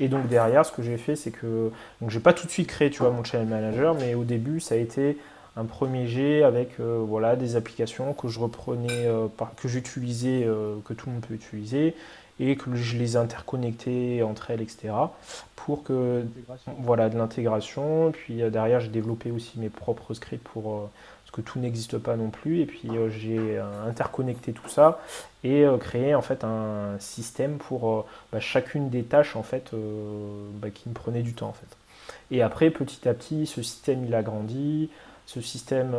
Et 0.00 0.08
donc 0.08 0.28
derrière, 0.28 0.66
ce 0.66 0.72
que 0.72 0.82
j'ai 0.82 0.96
fait, 0.96 1.16
c'est 1.16 1.30
que 1.30 1.70
donc 2.00 2.10
j'ai 2.10 2.20
pas 2.20 2.32
tout 2.32 2.46
de 2.46 2.50
suite 2.50 2.68
créé, 2.68 2.90
tu 2.90 2.98
vois, 2.98 3.10
mon 3.10 3.24
channel 3.24 3.48
manager, 3.48 3.94
mais 3.94 4.14
au 4.14 4.24
début, 4.24 4.60
ça 4.60 4.74
a 4.74 4.78
été 4.78 5.16
un 5.56 5.64
premier 5.64 6.06
jet 6.06 6.42
avec 6.42 6.80
euh, 6.80 7.04
voilà 7.06 7.36
des 7.36 7.56
applications 7.56 8.12
que 8.12 8.28
je 8.28 8.40
reprenais, 8.40 9.06
euh, 9.06 9.28
que 9.56 9.68
j'utilisais, 9.68 10.44
euh, 10.44 10.76
que 10.84 10.94
tout 10.94 11.06
le 11.06 11.14
monde 11.14 11.26
peut 11.26 11.34
utiliser, 11.34 11.94
et 12.40 12.56
que 12.56 12.74
je 12.74 12.96
les 12.98 13.16
interconnectais 13.16 14.22
entre 14.22 14.50
elles, 14.50 14.62
etc. 14.62 14.92
Pour 15.54 15.84
que 15.84 16.24
voilà 16.80 17.08
de 17.08 17.16
l'intégration. 17.16 18.10
Puis 18.10 18.42
derrière, 18.50 18.80
j'ai 18.80 18.88
développé 18.88 19.30
aussi 19.30 19.58
mes 19.60 19.68
propres 19.68 20.14
scripts 20.14 20.42
pour 20.42 20.90
que 21.34 21.40
tout 21.40 21.58
n'existe 21.58 21.98
pas 21.98 22.16
non 22.16 22.30
plus. 22.30 22.60
Et 22.60 22.66
puis 22.66 22.88
euh, 22.90 23.10
j'ai 23.10 23.58
euh, 23.58 23.88
interconnecté 23.88 24.52
tout 24.52 24.68
ça 24.68 25.00
et 25.42 25.64
euh, 25.64 25.76
créé 25.78 26.14
en 26.14 26.22
fait 26.22 26.44
un 26.44 26.96
système 27.00 27.58
pour 27.58 28.06
bah, 28.32 28.40
chacune 28.40 28.88
des 28.88 29.02
tâches 29.02 29.34
en 29.34 29.42
fait 29.42 29.72
bah, 30.54 30.70
qui 30.70 30.88
me 30.88 30.94
prenait 30.94 31.22
du 31.22 31.34
temps 31.34 31.48
en 31.48 31.52
fait. 31.52 31.76
Et 32.30 32.42
après 32.42 32.70
petit 32.70 33.08
à 33.08 33.14
petit, 33.14 33.46
ce 33.46 33.62
système 33.62 34.04
il 34.04 34.14
a 34.14 34.22
grandi. 34.22 34.90
Ce 35.26 35.40
système, 35.40 35.96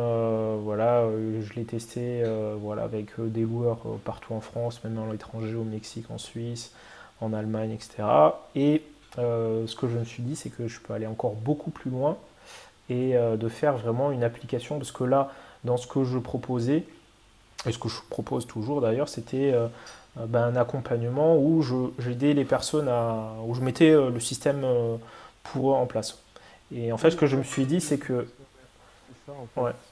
voilà, 0.62 1.04
je 1.40 1.52
l'ai 1.54 1.64
testé 1.64 2.22
voilà, 2.62 2.84
avec 2.84 3.08
des 3.18 3.40
loueurs 3.40 3.80
partout 4.04 4.34
en 4.34 4.40
France, 4.40 4.84
même 4.84 4.94
dans 4.94 5.10
l'étranger, 5.10 5.56
au 5.56 5.64
Mexique, 5.64 6.12
en 6.12 6.18
Suisse, 6.18 6.72
en 7.20 7.32
Allemagne, 7.32 7.72
etc. 7.72 8.04
Et 8.54 8.82
ce 9.16 9.74
que 9.74 9.88
je 9.88 9.98
me 9.98 10.04
suis 10.04 10.22
dit, 10.22 10.36
c'est 10.36 10.50
que 10.50 10.68
je 10.68 10.78
peux 10.78 10.92
aller 10.92 11.08
encore 11.08 11.32
beaucoup 11.32 11.70
plus 11.70 11.90
loin 11.90 12.16
et 12.88 13.16
euh, 13.16 13.36
de 13.36 13.48
faire 13.48 13.76
vraiment 13.76 14.10
une 14.10 14.24
application. 14.24 14.78
Parce 14.78 14.92
que 14.92 15.04
là, 15.04 15.32
dans 15.64 15.76
ce 15.76 15.86
que 15.86 16.04
je 16.04 16.18
proposais, 16.18 16.84
et 17.66 17.72
ce 17.72 17.78
que 17.78 17.88
je 17.88 17.96
propose 18.10 18.46
toujours 18.46 18.80
d'ailleurs, 18.80 19.08
c'était 19.08 19.52
euh, 19.52 19.66
euh, 20.18 20.26
ben, 20.26 20.44
un 20.44 20.56
accompagnement 20.56 21.36
où 21.36 21.62
j'aidais 21.98 22.32
les 22.32 22.44
personnes 22.44 22.88
à. 22.88 23.32
où 23.46 23.54
je 23.54 23.60
mettais 23.60 23.90
le 23.92 24.20
système 24.20 24.64
pour 25.42 25.72
eux 25.72 25.74
en 25.74 25.86
place. 25.86 26.18
Et 26.74 26.92
en 26.92 26.98
fait, 26.98 27.10
ce 27.10 27.16
que 27.16 27.26
je 27.26 27.36
me 27.36 27.44
suis 27.44 27.66
dit, 27.66 27.80
c'est 27.80 27.98
que. 27.98 28.26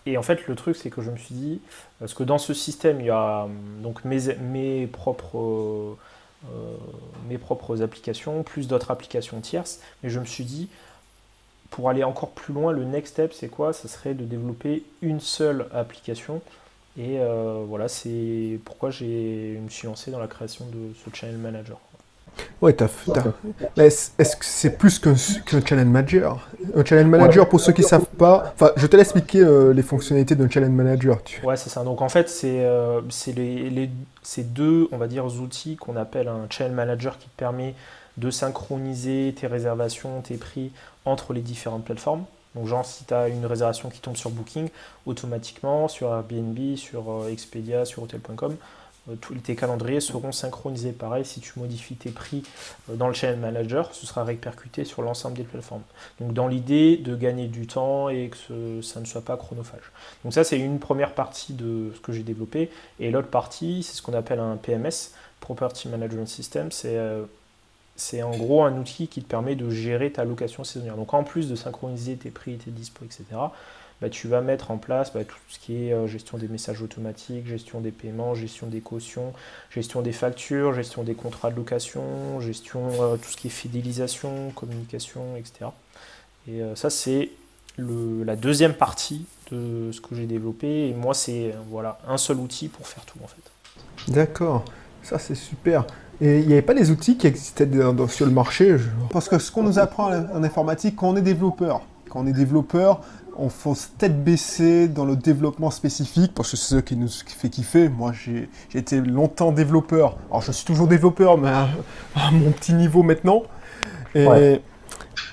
Et 0.07 0.17
en 0.17 0.23
fait, 0.23 0.47
le 0.47 0.55
truc, 0.55 0.77
c'est 0.77 0.91
que 0.91 1.03
je 1.03 1.11
me 1.11 1.17
suis 1.17 1.35
dit, 1.35 1.61
parce 1.99 2.15
que 2.15 2.23
dans 2.23 2.39
ce 2.39 2.55
système, 2.55 3.01
il 3.01 3.07
y 3.07 3.11
a 3.11 3.49
donc 3.83 4.05
mes, 4.05 4.35
mes 4.37 4.87
propres 4.87 5.97
mes 7.27 7.39
propres 7.39 7.83
applications, 7.83 8.43
plus 8.43 8.69
d'autres 8.69 8.91
applications 8.91 9.41
tierces. 9.41 9.81
Mais 10.03 10.11
je 10.11 10.21
me 10.21 10.27
suis 10.27 10.45
dit, 10.45 10.69
pour 11.75 11.91
aller 11.91 12.05
encore 12.05 12.31
plus 12.31 12.55
loin, 12.55 12.73
le 12.73 12.85
next 12.85 13.15
step, 13.15 13.33
c'est 13.33 13.49
quoi? 13.49 13.73
Ça 13.73 13.89
serait 13.89 14.15
de 14.15 14.25
développer 14.25 14.85
une 15.03 15.19
seule 15.19 15.67
application. 15.75 16.41
Et 16.97 17.19
voilà, 17.67 17.89
c'est 17.89 18.61
pourquoi 18.65 18.91
je 18.91 19.05
me 19.05 19.69
suis 19.69 19.89
lancé 19.89 20.13
dans 20.13 20.21
la 20.21 20.29
création 20.29 20.67
de 20.67 20.95
ce 20.95 21.13
Channel 21.13 21.37
Manager. 21.37 21.81
Ouais, 22.61 22.73
t'as, 22.73 22.89
Mais 23.77 23.87
est-ce 23.87 24.37
que 24.37 24.45
c'est 24.45 24.79
plus 24.79 24.99
qu'un, 24.99 25.15
channel 25.17 25.87
manager? 25.87 26.49
Un 26.75 26.85
channel 26.85 27.07
manager, 27.07 27.49
pour 27.49 27.61
ceux 27.61 27.73
qui 27.73 27.83
ne 27.83 27.87
savent 27.87 28.07
pas, 28.07 28.53
enfin, 28.55 28.73
je 28.77 28.87
te 28.87 28.97
laisse 28.97 29.09
expliquer 29.09 29.41
euh, 29.41 29.73
les 29.73 29.83
fonctionnalités 29.83 30.35
d'un 30.35 30.49
channel 30.49 30.71
manager. 30.71 31.23
Tu... 31.23 31.45
Ouais, 31.45 31.57
c'est 31.57 31.71
ça. 31.71 31.85
Donc 31.85 32.01
en 32.01 32.09
fait, 32.09 32.29
c'est, 32.29 32.65
euh, 32.65 33.01
les, 33.37 33.91
ces 34.23 34.45
deux, 34.45 34.89
on 34.93 34.97
va 34.97 35.07
dire, 35.07 35.27
outils 35.27 35.77
qu'on 35.77 35.97
appelle 35.97 36.29
un 36.29 36.47
channel 36.49 36.73
manager 36.73 37.19
qui 37.19 37.29
te 37.29 37.37
permet 37.37 37.75
de 38.17 38.31
synchroniser 38.31 39.35
tes 39.39 39.47
réservations, 39.47 40.21
tes 40.23 40.37
prix 40.37 40.71
entre 41.05 41.33
les 41.33 41.40
différentes 41.40 41.85
plateformes. 41.85 42.25
Donc 42.55 42.67
genre 42.67 42.85
si 42.85 43.05
tu 43.05 43.14
as 43.14 43.29
une 43.29 43.47
réservation 43.47 43.90
qui 43.90 44.01
tombe 44.01 44.17
sur 44.17 44.31
Booking, 44.31 44.69
automatiquement 45.07 45.88
sur 45.88 46.09
Airbnb, 46.12 46.77
sur 46.77 47.11
euh, 47.11 47.29
Expedia, 47.29 47.85
sur 47.85 48.05
Hotel.com, 48.05 48.57
euh, 49.11 49.17
tous 49.21 49.35
tes 49.35 49.57
calendriers 49.57 50.01
seront 50.01 50.31
synchronisés. 50.31 50.93
Pareil, 50.93 51.25
si 51.25 51.40
tu 51.40 51.59
modifies 51.59 51.97
tes 51.97 52.11
prix 52.11 52.45
euh, 52.88 52.95
dans 52.95 53.09
le 53.09 53.14
Channel 53.14 53.40
Manager, 53.40 53.93
ce 53.93 54.07
sera 54.07 54.23
répercuté 54.23 54.85
sur 54.85 55.03
l'ensemble 55.03 55.37
des 55.37 55.43
plateformes. 55.43 55.83
Donc 56.21 56.33
dans 56.33 56.47
l'idée 56.47 56.97
de 56.97 57.17
gagner 57.17 57.49
du 57.49 57.67
temps 57.67 58.09
et 58.09 58.31
que 58.31 58.81
ça 58.83 59.01
ne 59.01 59.05
soit 59.05 59.23
pas 59.25 59.37
chronophage. 59.37 59.90
Donc 60.23 60.33
ça, 60.33 60.45
c'est 60.45 60.59
une 60.59 60.79
première 60.79 61.14
partie 61.14 61.55
de 61.55 61.90
ce 61.95 62.01
que 62.01 62.12
j'ai 62.12 62.23
développé. 62.23 62.71
Et 63.01 63.11
l'autre 63.11 63.29
partie, 63.29 63.83
c'est 63.83 63.95
ce 63.95 64.03
qu'on 64.03 64.14
appelle 64.14 64.38
un 64.38 64.57
PMS, 64.57 65.12
Property 65.40 65.88
Management 65.88 66.29
System. 66.29 66.71
C'est 66.71 66.97
c'est 67.97 68.23
en 68.23 68.37
gros 68.37 68.65
un 68.65 68.77
outil 68.79 69.09
qui 69.09 69.23
te 69.23 69.29
permet 69.29 69.55
de 69.55 69.71
gérer 69.71 70.11
ta 70.11 70.25
location 70.25 70.65
saisonnière. 70.65 70.97
Donc 70.97 71.15
en 71.15 71.25
plus 71.25 71.49
de 71.49 71.55
synchroniser 71.55 72.17
tes 72.17 72.31
prix, 72.31 72.57
tes 72.57 72.71
dispos, 72.71 73.05
etc., 73.05 73.25
bah, 74.01 74.11
tu 74.11 74.29
vas 74.29 74.41
mettre 74.41 74.71
en 74.71 74.77
place 74.77 75.13
bah, 75.13 75.25
tout 75.25 75.37
ce 75.49 75.59
qui 75.59 75.87
est 75.87 75.93
euh, 75.93 76.07
gestion 76.07 76.37
des 76.37 76.49
messages 76.49 76.83
automatiques, 76.83 77.47
gestion 77.47 77.81
des 77.81 77.93
paiements, 77.93 78.35
gestion 78.35 78.67
des 78.67 78.81
cautions, 78.81 79.33
gestion 79.71 80.03
des 80.03 80.13
factures, 80.13 80.75
gestion 80.75 81.05
des 81.05 81.15
contrats 81.15 81.51
de 81.51 81.57
location, 81.57 82.41
gestion 82.41 82.91
euh, 83.01 83.17
tout 83.17 83.31
ce 83.31 83.37
qui 83.37 83.47
est 83.47 83.51
fidélisation, 83.51 84.51
communication, 84.51 85.37
etc. 85.37 85.71
Et 86.49 86.61
euh, 86.61 86.75
ça, 86.75 86.91
c'est 86.91 87.31
la 87.79 88.37
deuxième 88.37 88.75
partie 88.75 89.27
de 89.51 89.91
ce 89.93 90.01
que 90.01 90.15
j'ai 90.15 90.27
développé. 90.27 90.89
Et 90.89 90.93
moi, 90.93 91.15
c'est 91.15 91.55
voilà, 91.71 91.99
un 92.07 92.19
seul 92.19 92.37
outil 92.39 92.69
pour 92.69 92.87
faire 92.87 93.05
tout 93.05 93.19
en 93.23 93.27
fait. 93.27 94.13
D'accord, 94.13 94.65
ça 95.03 95.19
c'est 95.19 95.35
super. 95.35 95.87
Et 96.20 96.40
il 96.40 96.46
n'y 96.46 96.53
avait 96.53 96.62
pas 96.62 96.74
des 96.74 96.90
outils 96.90 97.16
qui 97.16 97.27
existaient 97.27 97.68
sur 98.09 98.27
le 98.27 98.33
marché 98.33 98.77
Parce 99.11 99.29
que 99.29 99.38
ce 99.38 99.50
qu'on 99.50 99.62
nous 99.62 99.79
apprend 99.79 100.11
en 100.12 100.42
informatique, 100.42 100.96
quand 100.96 101.09
on 101.09 101.16
est 101.16 101.22
développeur, 101.22 101.83
quand 102.09 102.20
on 102.20 102.27
est 102.27 102.33
développeur, 102.33 103.00
on 103.37 103.48
faut 103.48 103.77
tête 103.98 104.22
baisser 104.22 104.88
dans 104.88 105.05
le 105.05 105.16
développement 105.16 105.70
spécifique 105.70 106.33
parce 106.35 106.53
que 106.53 106.57
c'est 106.57 106.77
ce 106.77 106.81
qui 106.81 106.96
nous 106.96 107.09
fait 107.09 107.48
kiffer. 107.48 107.88
Moi, 107.88 108.12
j'ai 108.12 108.48
été 108.74 109.00
longtemps 109.00 109.53
développeur. 109.53 110.16
Alors, 110.31 110.42
je 110.42 110.53
suis 110.53 110.64
toujours 110.64 110.87
développeur, 110.87 111.38
mais 111.38 111.48
à, 111.48 111.68
mon 112.33 112.50
petit 112.53 112.74
niveau 112.74 113.03
maintenant. 113.03 113.42
Et 114.14 114.61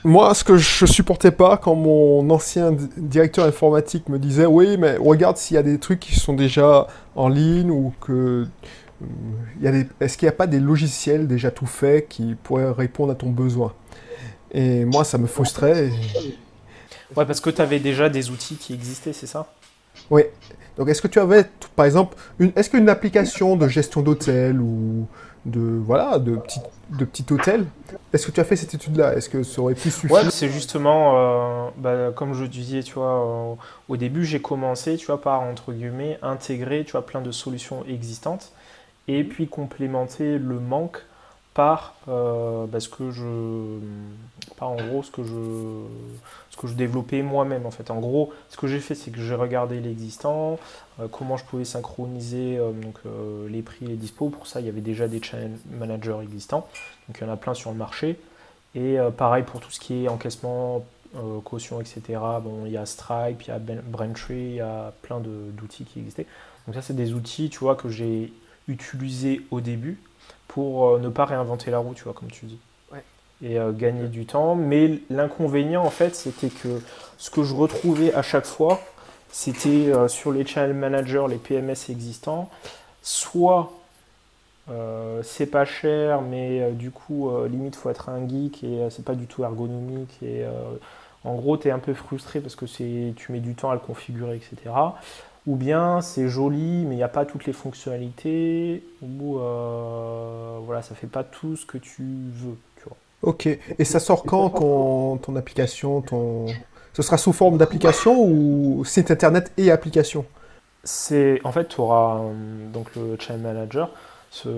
moi, 0.03 0.33
ce 0.33 0.43
que 0.43 0.57
je 0.57 0.85
supportais 0.87 1.31
pas 1.31 1.57
quand 1.57 1.75
mon 1.75 2.27
ancien 2.31 2.75
directeur 2.97 3.45
informatique 3.45 4.09
me 4.09 4.17
disait 4.17 4.47
Oui, 4.47 4.77
mais 4.77 4.97
regarde 4.97 5.37
s'il 5.37 5.55
y 5.55 5.59
a 5.59 5.63
des 5.63 5.77
trucs 5.77 5.99
qui 5.99 6.19
sont 6.19 6.33
déjà 6.33 6.87
en 7.15 7.29
ligne 7.29 7.69
ou 7.69 7.93
que. 8.01 8.47
Est-ce 9.99 10.17
qu'il 10.17 10.25
n'y 10.25 10.33
a 10.33 10.35
pas 10.35 10.47
des 10.47 10.59
logiciels 10.59 11.27
déjà 11.27 11.51
tout 11.51 11.65
faits 11.65 12.07
qui 12.09 12.35
pourraient 12.43 12.71
répondre 12.71 13.11
à 13.11 13.15
ton 13.15 13.29
besoin? 13.29 13.73
Et 14.51 14.85
moi, 14.85 15.03
ça 15.03 15.17
me 15.17 15.27
frustrait. 15.27 15.89
Ouais, 17.15 17.25
parce 17.25 17.39
que 17.39 17.49
tu 17.49 17.61
avais 17.61 17.79
déjà 17.79 18.09
des 18.09 18.29
outils 18.29 18.55
qui 18.55 18.73
existaient, 18.73 19.13
c'est 19.13 19.27
ça? 19.27 19.53
Oui. 20.09 20.23
Donc, 20.77 20.89
est-ce 20.89 21.01
que 21.01 21.07
tu 21.07 21.19
avais, 21.19 21.45
par 21.75 21.85
exemple, 21.85 22.17
une, 22.39 22.51
est-ce 22.55 22.69
qu'une 22.69 22.89
application 22.89 23.55
de 23.55 23.67
gestion 23.67 24.01
d'hôtel 24.01 24.59
ou 24.59 25.07
de 25.45 25.59
voilà 25.59 26.19
de 26.19 26.35
petit 26.35 26.59
de 26.91 27.03
petit 27.03 27.25
hôtel 27.31 27.65
Est-ce 28.13 28.27
que 28.27 28.31
tu 28.31 28.39
as 28.39 28.43
fait 28.43 28.55
cette 28.55 28.73
étude-là? 28.73 29.15
Est-ce 29.15 29.29
que 29.29 29.43
ça 29.43 29.61
aurait 29.61 29.73
pu 29.73 29.89
suffire? 29.89 30.11
Ouais, 30.11 30.29
c'est 30.29 30.49
justement, 30.49 31.13
euh, 31.15 31.69
bah, 31.77 32.11
comme 32.15 32.33
je 32.33 32.45
disais, 32.45 32.83
tu 32.83 32.93
vois, 32.93 33.51
euh, 33.51 33.55
au 33.89 33.97
début, 33.97 34.25
j'ai 34.25 34.41
commencé, 34.41 34.97
tu 34.97 35.07
vois, 35.07 35.21
par 35.21 35.41
entre 35.41 35.73
guillemets 35.73 36.19
intégrer, 36.21 36.83
tu 36.85 36.91
vois, 36.91 37.05
plein 37.05 37.21
de 37.21 37.31
solutions 37.31 37.83
existantes 37.87 38.51
et 39.07 39.23
puis 39.23 39.47
complémenter 39.47 40.37
le 40.37 40.59
manque 40.59 41.03
par 41.53 41.95
euh, 42.07 42.65
bah, 42.65 42.79
ce 42.79 42.87
que 42.87 43.11
je 43.11 43.79
par 44.57 44.69
en 44.69 44.77
gros 44.77 45.03
ce 45.03 45.11
que 45.11 45.23
je 45.23 45.85
ce 46.49 46.57
que 46.57 46.67
je 46.67 46.73
développais 46.75 47.21
moi-même 47.21 47.65
en 47.65 47.71
fait. 47.71 47.91
En 47.91 47.99
gros 47.99 48.31
ce 48.49 48.57
que 48.57 48.67
j'ai 48.67 48.79
fait 48.79 48.95
c'est 48.95 49.11
que 49.11 49.21
j'ai 49.21 49.35
regardé 49.35 49.81
l'existant 49.81 50.59
euh, 50.99 51.07
comment 51.11 51.35
je 51.35 51.43
pouvais 51.43 51.65
synchroniser 51.65 52.57
euh, 52.57 52.71
donc 52.71 52.99
les 53.49 53.61
prix 53.61 53.85
et 53.85 53.89
les 53.89 53.95
dispos. 53.95 54.29
Pour 54.29 54.47
ça 54.47 54.61
il 54.61 54.65
y 54.65 54.69
avait 54.69 54.81
déjà 54.81 55.07
des 55.07 55.21
channel 55.21 55.51
managers 55.71 56.19
existants. 56.23 56.67
Donc 57.07 57.17
il 57.19 57.27
y 57.27 57.29
en 57.29 57.33
a 57.33 57.37
plein 57.37 57.53
sur 57.53 57.71
le 57.71 57.77
marché. 57.77 58.19
Et 58.73 58.97
pareil 59.17 59.43
pour 59.43 59.59
tout 59.59 59.71
ce 59.71 59.81
qui 59.81 60.05
est 60.05 60.07
encaissement 60.07 60.85
caution 61.43 61.81
etc 61.81 62.01
bon 62.41 62.65
il 62.65 62.71
y 62.71 62.77
a 62.77 62.85
Stripe 62.85 63.41
il 63.41 63.49
y 63.49 63.51
a 63.51 63.59
ben, 63.59 63.81
Braintree 63.85 64.33
il 64.33 64.55
y 64.55 64.61
a 64.61 64.93
plein 65.01 65.19
d'outils 65.19 65.83
qui 65.83 65.99
existaient. 65.99 66.27
Donc 66.65 66.75
ça 66.75 66.81
c'est 66.81 66.95
des 66.95 67.13
outils 67.13 67.49
tu 67.49 67.59
vois 67.59 67.75
que 67.75 67.89
j'ai 67.89 68.31
utilisés 68.67 69.41
au 69.51 69.61
début 69.61 69.97
pour 70.47 70.89
euh, 70.89 70.99
ne 70.99 71.09
pas 71.09 71.25
réinventer 71.25 71.71
la 71.71 71.79
roue, 71.79 71.93
tu 71.93 72.03
vois, 72.03 72.13
comme 72.13 72.29
tu 72.29 72.45
dis. 72.45 72.59
Et 73.43 73.57
euh, 73.57 73.71
gagner 73.71 74.07
du 74.07 74.27
temps. 74.27 74.53
Mais 74.53 74.99
l'inconvénient, 75.09 75.83
en 75.83 75.89
fait, 75.89 76.15
c'était 76.15 76.49
que 76.49 76.81
ce 77.17 77.31
que 77.31 77.43
je 77.43 77.55
retrouvais 77.55 78.13
à 78.13 78.21
chaque 78.21 78.45
fois, 78.45 78.79
c'était 79.31 79.91
euh, 79.91 80.07
sur 80.07 80.31
les 80.31 80.45
channel 80.45 80.75
managers, 80.75 81.25
les 81.27 81.37
PMS 81.37 81.89
existants, 81.89 82.49
soit 83.01 83.71
c'est 85.23 85.47
pas 85.47 85.65
cher, 85.65 86.21
mais 86.21 86.71
du 86.71 86.91
coup, 86.91 87.29
limite, 87.45 87.75
faut 87.75 87.89
être 87.89 88.07
un 88.07 88.25
geek 88.25 88.63
et 88.63 88.87
c'est 88.89 89.03
pas 89.03 89.15
du 89.15 89.25
tout 89.25 89.43
ergonomique. 89.43 90.17
Et 90.23 90.45
en 91.25 91.35
gros, 91.35 91.57
tu 91.57 91.67
es 91.67 91.71
un 91.71 91.79
peu 91.79 91.93
frustré 91.93 92.39
parce 92.39 92.55
que 92.55 92.63
tu 92.63 93.31
mets 93.33 93.41
du 93.41 93.53
temps 93.53 93.69
à 93.69 93.73
le 93.73 93.81
configurer, 93.81 94.37
etc 94.37 94.71
ou 95.47 95.55
bien 95.55 96.01
c'est 96.01 96.29
joli 96.29 96.85
mais 96.85 96.95
il 96.95 96.97
n'y 96.97 97.03
a 97.03 97.07
pas 97.07 97.25
toutes 97.25 97.45
les 97.45 97.53
fonctionnalités, 97.53 98.83
ou 99.01 99.39
euh, 99.39 100.59
voilà, 100.63 100.81
ça 100.81 100.95
fait 100.95 101.07
pas 101.07 101.23
tout 101.23 101.55
ce 101.55 101.65
que 101.65 101.77
tu 101.77 102.03
veux. 102.03 102.57
Tu 102.77 102.83
vois. 102.85 102.97
Ok, 103.23 103.47
et 103.47 103.85
ça 103.85 103.99
sort 103.99 104.23
quand 104.23 105.17
ton, 105.19 105.35
application 105.35 106.01
ton... 106.01 106.45
Ce 106.93 107.01
sera 107.01 107.17
sous 107.17 107.31
forme 107.31 107.57
d'application 107.57 108.21
ou 108.21 108.83
site 108.83 109.11
internet 109.11 109.51
et 109.57 109.71
application? 109.71 110.25
C'est 110.83 111.39
En 111.43 111.51
fait, 111.51 111.67
tu 111.69 111.79
auras 111.79 112.19
euh, 112.19 112.33
donc 112.71 112.93
le 112.95 113.15
Channel 113.19 113.41
Manager. 113.41 113.89
Ce... 114.29 114.49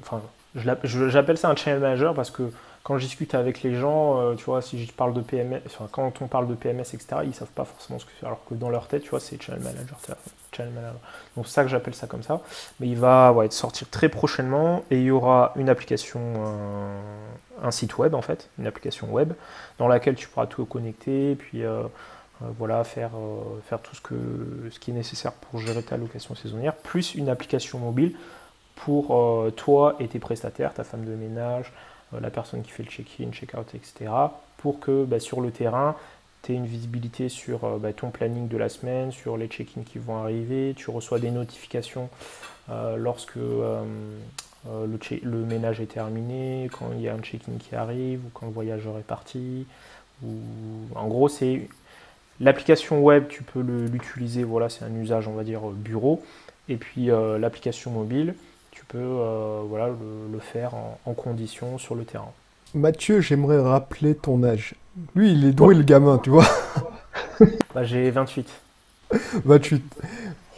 Enfin, 0.00 0.20
j'appelle 0.54 1.38
ça 1.38 1.48
un 1.48 1.56
Channel 1.56 1.80
Manager 1.80 2.14
parce 2.14 2.30
que 2.30 2.44
quand 2.84 2.98
je 2.98 3.06
discute 3.06 3.34
avec 3.34 3.62
les 3.62 3.74
gens, 3.74 4.20
euh, 4.20 4.34
tu 4.34 4.44
vois, 4.44 4.60
si 4.60 4.84
je 4.84 4.92
parle 4.92 5.14
de 5.14 5.22
PMS, 5.22 5.62
quand 5.90 6.20
on 6.20 6.28
parle 6.28 6.46
de 6.46 6.54
PMS, 6.54 6.82
etc., 6.82 7.06
ils 7.24 7.34
savent 7.34 7.48
pas 7.48 7.64
forcément 7.64 7.98
ce 7.98 8.04
que 8.04 8.10
c'est, 8.20 8.26
alors 8.26 8.44
que 8.44 8.54
dans 8.54 8.68
leur 8.68 8.88
tête, 8.88 9.02
tu 9.02 9.08
vois, 9.08 9.20
c'est 9.20 9.42
channel 9.42 9.62
manager, 9.62 9.98
channel 10.52 10.72
manager. 10.74 11.00
Donc 11.34 11.46
c'est 11.46 11.54
ça 11.54 11.62
que 11.62 11.70
j'appelle 11.70 11.94
ça 11.94 12.06
comme 12.06 12.22
ça. 12.22 12.42
Mais 12.80 12.88
il 12.88 12.98
va 12.98 13.32
ouais, 13.32 13.50
sortir 13.50 13.88
très 13.88 14.10
prochainement 14.10 14.84
et 14.90 14.98
il 14.98 15.04
y 15.04 15.10
aura 15.10 15.52
une 15.56 15.70
application, 15.70 16.20
euh, 16.36 17.00
un 17.62 17.70
site 17.70 17.96
web 17.96 18.14
en 18.14 18.20
fait, 18.20 18.50
une 18.58 18.66
application 18.66 19.10
web 19.10 19.32
dans 19.78 19.88
laquelle 19.88 20.14
tu 20.14 20.28
pourras 20.28 20.46
tout 20.46 20.66
connecter, 20.66 21.36
puis 21.36 21.64
euh, 21.64 21.84
voilà, 22.58 22.84
faire, 22.84 23.12
faire 23.66 23.80
tout 23.80 23.96
ce, 23.96 24.02
que, 24.02 24.14
ce 24.70 24.78
qui 24.78 24.90
est 24.90 24.94
nécessaire 24.94 25.32
pour 25.32 25.58
gérer 25.58 25.82
ta 25.82 25.96
location 25.96 26.34
saisonnière, 26.34 26.74
plus 26.74 27.14
une 27.14 27.30
application 27.30 27.78
mobile 27.78 28.14
pour 28.76 29.16
toi 29.56 29.96
et 30.00 30.08
tes 30.08 30.18
prestataires, 30.18 30.74
ta 30.74 30.84
femme 30.84 31.06
de 31.06 31.14
ménage. 31.14 31.72
Euh, 32.14 32.20
la 32.20 32.30
personne 32.30 32.62
qui 32.62 32.70
fait 32.70 32.82
le 32.82 32.90
check-in, 32.90 33.30
check-out, 33.32 33.74
etc. 33.74 34.10
pour 34.58 34.80
que 34.80 35.04
bah, 35.04 35.20
sur 35.20 35.40
le 35.40 35.50
terrain, 35.50 35.96
tu 36.42 36.52
aies 36.52 36.56
une 36.56 36.66
visibilité 36.66 37.28
sur 37.28 37.64
euh, 37.64 37.78
bah, 37.78 37.92
ton 37.92 38.10
planning 38.10 38.48
de 38.48 38.56
la 38.56 38.68
semaine, 38.68 39.12
sur 39.12 39.36
les 39.36 39.46
check-ins 39.48 39.82
qui 39.82 39.98
vont 39.98 40.16
arriver, 40.16 40.74
tu 40.76 40.90
reçois 40.90 41.18
des 41.18 41.30
notifications 41.30 42.08
euh, 42.70 42.96
lorsque 42.96 43.36
le, 43.36 43.84
ménage 45.44 45.80
est 45.80 45.92
terminé, 45.92 46.70
quand 46.72 46.90
il 46.94 47.02
y 47.02 47.08
a 47.08 47.14
un 47.14 47.20
check-in 47.20 47.58
qui 47.58 47.74
arrive 47.74 48.24
ou 48.24 48.30
quand 48.32 48.46
le 48.46 48.52
voyageur 48.52 48.98
est 48.98 49.06
parti. 49.06 49.66
En 50.94 51.08
gros, 51.08 51.28
c'est 51.28 51.68
l'application 52.40 53.02
web, 53.02 53.28
tu 53.28 53.42
peux 53.42 53.60
l'utiliser, 53.60 54.44
voilà, 54.44 54.70
c'est 54.70 54.84
un 54.84 54.94
usage, 54.94 55.28
on 55.28 55.34
va 55.34 55.44
dire, 55.44 55.60
bureau. 55.60 56.22
Et 56.70 56.76
puis 56.76 57.10
l'application 57.38 57.90
mobile, 57.90 58.34
tu 58.74 58.84
peux 58.86 58.98
euh, 58.98 59.62
voilà, 59.68 59.86
le, 59.88 60.38
faire 60.40 60.72
en, 61.06 61.14
condition 61.14 61.78
sur 61.78 61.94
le 61.94 62.04
terrain. 62.04 62.32
Mathieu, 62.74 63.20
j'aimerais 63.20 63.60
rappeler 63.60 64.16
ton 64.16 64.42
âge. 64.42 64.74
Lui, 65.14 65.32
il 65.32 65.44
est 65.44 65.52
doué 65.52 65.74
le 65.76 65.84
gamin, 65.84 66.18
tu 66.18 66.30
vois. 66.30 66.46
bah, 67.74 67.84
J'ai 67.84 68.10
28. 68.10 68.48
28. 69.44 69.84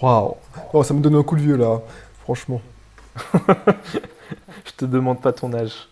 Waouh. 0.00 0.34
Oh, 0.72 0.82
ça 0.82 0.94
me 0.94 1.00
donne 1.00 1.14
un 1.14 1.22
coup 1.22 1.36
de 1.36 1.42
vieux 1.42 1.56
là, 1.56 1.80
franchement. 2.22 2.60
je 3.34 4.72
te 4.76 4.84
demande 4.86 5.20
pas 5.20 5.32
ton 5.32 5.52
âge. 5.52 5.88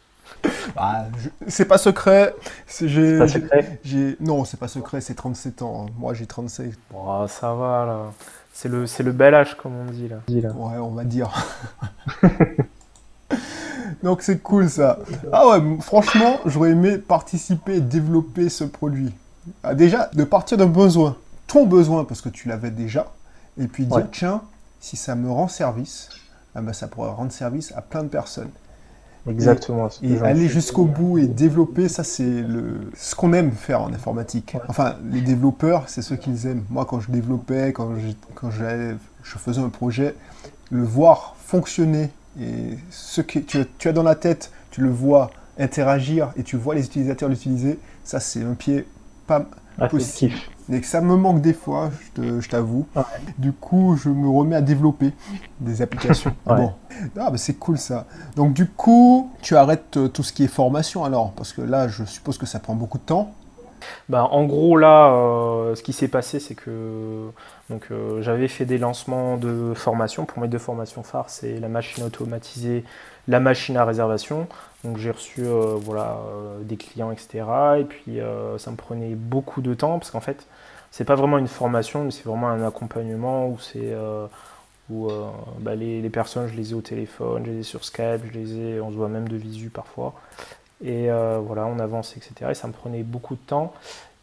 Ah, 0.77 1.07
je- 1.19 1.29
C'est 1.49 1.67
pas 1.67 1.79
secret. 1.79 2.35
C'est 2.67 2.89
j'ai- 2.89 3.19
Pas 3.19 3.29
secret. 3.29 3.79
Non, 4.21 4.45
c'est 4.45 4.59
pas 4.59 4.69
secret, 4.69 5.01
c'est 5.03 5.15
37 5.15 5.61
ans. 5.63 5.87
Moi, 5.99 6.15
j'ai 6.15 6.27
37. 6.27 6.73
Bon, 6.91 7.27
ça 7.29 7.53
va 7.55 7.85
là. 7.87 8.13
C'est 8.57 8.69
le, 8.69 8.87
c'est 8.87 9.03
le 9.03 9.11
bel 9.11 9.35
âge, 9.35 9.57
comme 9.57 9.73
on 9.75 9.91
dit 9.91 10.07
là. 10.09 10.19
Dis, 10.29 10.41
là. 10.41 10.53
Ouais, 10.53 10.79
on 10.79 10.91
va 10.93 11.03
dire. 11.05 11.29
Donc 14.03 14.23
c'est 14.23 14.39
cool 14.39 14.71
ça. 14.71 14.99
Ah 15.33 15.49
ouais, 15.49 15.61
franchement, 15.81 16.39
j'aurais 16.47 16.71
aimé 16.71 16.99
participer 16.99 17.77
et 17.77 17.81
développer 17.81 18.49
ce 18.49 18.63
produit. 18.65 19.13
Ah, 19.65 19.75
déjà, 19.75 20.09
de 20.15 20.23
partir 20.25 20.57
d'un 20.57 20.67
besoin, 20.67 21.17
ton 21.49 21.67
besoin 21.67 22.05
parce 22.05 22.21
que 22.21 22.29
tu 22.29 22.49
l'avais 22.49 22.71
déjà, 22.71 23.13
et 23.59 23.67
puis 23.67 23.87
dire 23.87 23.97
Ouais. 23.97 24.05
tiens, 24.13 24.43
si 24.81 24.97
ça 24.97 25.17
me 25.17 25.31
rend 25.31 25.49
service, 25.49 26.09
ah 26.55 26.61
ben, 26.63 26.73
ça 26.73 26.87
pourrait 26.87 27.11
rendre 27.11 27.33
service 27.33 27.73
à 27.77 27.83
plein 27.83 28.05
de 28.05 28.09
personnes. 28.09 28.51
Exactement. 29.27 29.89
Et 30.03 30.19
aller 30.21 30.49
jusqu'au 30.49 30.85
bout 30.85 31.19
et 31.19 31.27
développer, 31.27 31.89
ça 31.89 32.05
c'est 32.05 32.25
le 32.43 32.91
ce 32.97 33.15
qu'on 33.15 33.33
aime 33.33 33.53
faire 33.53 33.81
en 33.83 33.93
informatique. 33.93 34.57
Enfin, 34.69 34.97
les 35.11 35.21
développeurs, 35.23 35.85
c'est 35.89 36.03
ce 36.03 36.15
qu'ils 36.15 36.47
aiment. 36.47 36.63
Moi, 36.71 36.85
quand 36.85 37.01
je 37.01 37.11
développais, 37.11 37.73
quand 37.73 37.97
j'ai- 37.97 38.17
quand 38.35 38.51
j'avais- 38.51 38.97
je 39.23 39.39
faisais 39.39 39.61
un 39.61 39.71
projet, 39.71 40.15
le 40.71 40.83
voir 40.83 41.37
fonctionner 41.39 42.11
et 42.41 42.77
ce 42.91 43.21
que 43.21 43.39
tu, 43.39 43.59
tu 43.79 43.89
as 43.89 43.93
dans 43.93 44.03
la 44.03 44.15
tête, 44.15 44.51
tu 44.71 44.81
le 44.83 44.91
vois 44.91 45.31
interagir 45.59 46.33
et 46.37 46.43
tu 46.43 46.57
vois 46.57 46.75
les 46.75 46.85
utilisateurs 46.85 47.29
l'utiliser, 47.29 47.79
ça 48.03 48.21
c'est 48.21 48.43
un 48.43 48.55
pied 48.55 48.87
pas 49.27 49.47
Ah, 49.79 49.89
possible. 49.89 50.35
Et 50.73 50.81
que 50.81 50.87
ça 50.87 51.01
me 51.01 51.17
manque 51.17 51.41
des 51.41 51.53
fois, 51.53 51.91
je 52.17 52.49
t'avoue. 52.49 52.87
Ouais. 52.97 53.03
Du 53.39 53.53
coup, 53.53 53.97
je 53.97 54.09
me 54.09 54.29
remets 54.29 54.57
à 54.57 54.63
développer 54.63 55.13
des 55.61 55.83
applications. 55.83 56.35
Ouais. 56.47 56.57
Bon, 56.57 56.73
ah, 57.19 57.31
bah, 57.31 57.37
c'est 57.37 57.55
cool 57.55 57.79
ça. 57.79 58.07
Donc 58.37 58.55
du 58.55 58.67
coup, 58.67 59.31
tu 59.43 59.57
arrêtes 59.57 59.97
euh, 59.97 60.09
tout 60.09 60.23
ce 60.23 60.33
qui 60.33 60.45
est 60.45 60.49
formation 60.49 61.05
alors, 61.05 61.33
parce 61.33 61.53
que 61.53 61.63
là, 61.63 61.89
je 61.89 62.05
suppose 62.05 62.39
que 62.39 62.47
ça 62.47 62.59
prend 62.61 62.75
beaucoup 62.75 62.99
de 62.99 63.03
temps. 63.03 63.33
Bah, 64.09 64.29
en 64.31 64.45
gros, 64.45 64.77
là, 64.77 65.13
euh, 65.13 65.75
ce 65.75 65.83
qui 65.83 65.93
s'est 65.93 66.09
passé, 66.09 66.41
c'est 66.41 66.55
que 66.55 66.71
euh, 67.91 68.23
j'avais 68.23 68.49
fait 68.49 68.65
des 68.65 68.79
lancements 68.79 69.37
de 69.37 69.73
formation. 69.75 70.25
Pour 70.25 70.41
mes 70.41 70.49
deux 70.49 70.59
formations 70.59 71.03
phares, 71.03 71.31
c'est 71.31 71.59
la 71.59 71.69
machine 71.69 72.05
automatisée, 72.05 72.85
la 73.29 73.41
machine 73.41 73.77
à 73.77 73.85
réservation. 73.85 74.47
Donc 74.85 74.99
j'ai 74.99 75.11
reçu 75.11 75.43
euh, 75.45 75.77
voilà, 75.81 76.19
des 76.63 76.77
clients, 76.77 77.11
etc. 77.11 77.45
Et 77.81 77.85
puis 77.85 78.19
ça 78.59 78.71
me 78.71 78.77
prenait 78.77 79.15
beaucoup 79.15 79.63
de 79.63 79.75
temps 79.75 79.99
parce 79.99 80.11
qu'en 80.11 80.21
fait, 80.21 80.47
c'est 80.91 81.05
pas 81.05 81.15
vraiment 81.15 81.39
une 81.39 81.49
formation, 81.49 82.05
mais 82.05 82.11
c'est 82.11 82.25
vraiment 82.25 82.49
un 82.49 82.67
accompagnement 82.67 83.49
où 83.49 83.59
c'est 83.59 83.95
où 84.91 85.09
bah, 85.61 85.75
les, 85.75 86.03
les 86.03 86.11
personnes, 86.11 86.47
je 86.47 86.55
les 86.55 86.73
ai 86.73 86.75
au 86.75 86.83
téléphone, 86.83 87.45
je 87.47 87.51
les 87.51 87.61
ai 87.61 87.63
sur 87.63 87.85
Skype, 87.85 88.21
je 88.27 88.39
les 88.39 88.57
ai, 88.59 88.81
on 88.81 88.91
se 88.91 88.97
voit 88.97 89.09
même 89.09 89.29
de 89.29 89.37
visu 89.37 89.71
parfois. 89.71 90.15
Et 90.85 91.11
euh, 91.11 91.41
voilà, 91.45 91.67
on 91.67 91.79
avance, 91.79 92.17
etc. 92.17 92.51
Et 92.51 92.55
ça 92.55 92.69
me 92.69 92.73
prenait 92.73 93.03
beaucoup 93.03 93.35
de 93.35 93.41
temps. 93.41 93.73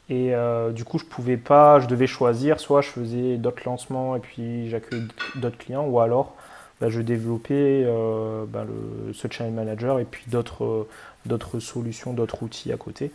Et 0.10 0.36
euh, 0.36 0.71
du 0.71 0.84
coup, 0.84 1.00
je 1.00 1.06
pouvais 1.06 1.38
pas, 1.38 1.80
je 1.80 1.88
devais 1.88 2.08
choisir, 2.08 2.60
soit 2.60 2.82
je 2.82 2.89
faisais 2.89 3.38
d'autres 3.38 3.63
lancements 3.65 4.15
et 4.15 4.19
puis 4.19 4.69
j'accueillais 4.69 5.04
d'autres 5.36 5.58
clients, 5.58 5.86
ou 5.86 6.00
alors 6.00 6.36
bah, 6.80 6.89
je 6.89 7.02
développais 7.02 7.84
euh, 7.86 8.45
bah, 8.47 8.65
le, 8.65 9.13
ce 9.13 9.28
channel 9.30 9.54
manager 9.54 10.00
et 10.00 10.06
puis 10.06 10.26
d'autres 10.28 10.88
d'autres 11.26 11.60
solutions, 11.60 12.13
d'autres 12.13 12.43
outils 12.43 12.71
à 12.71 12.78
côté. 12.78 13.12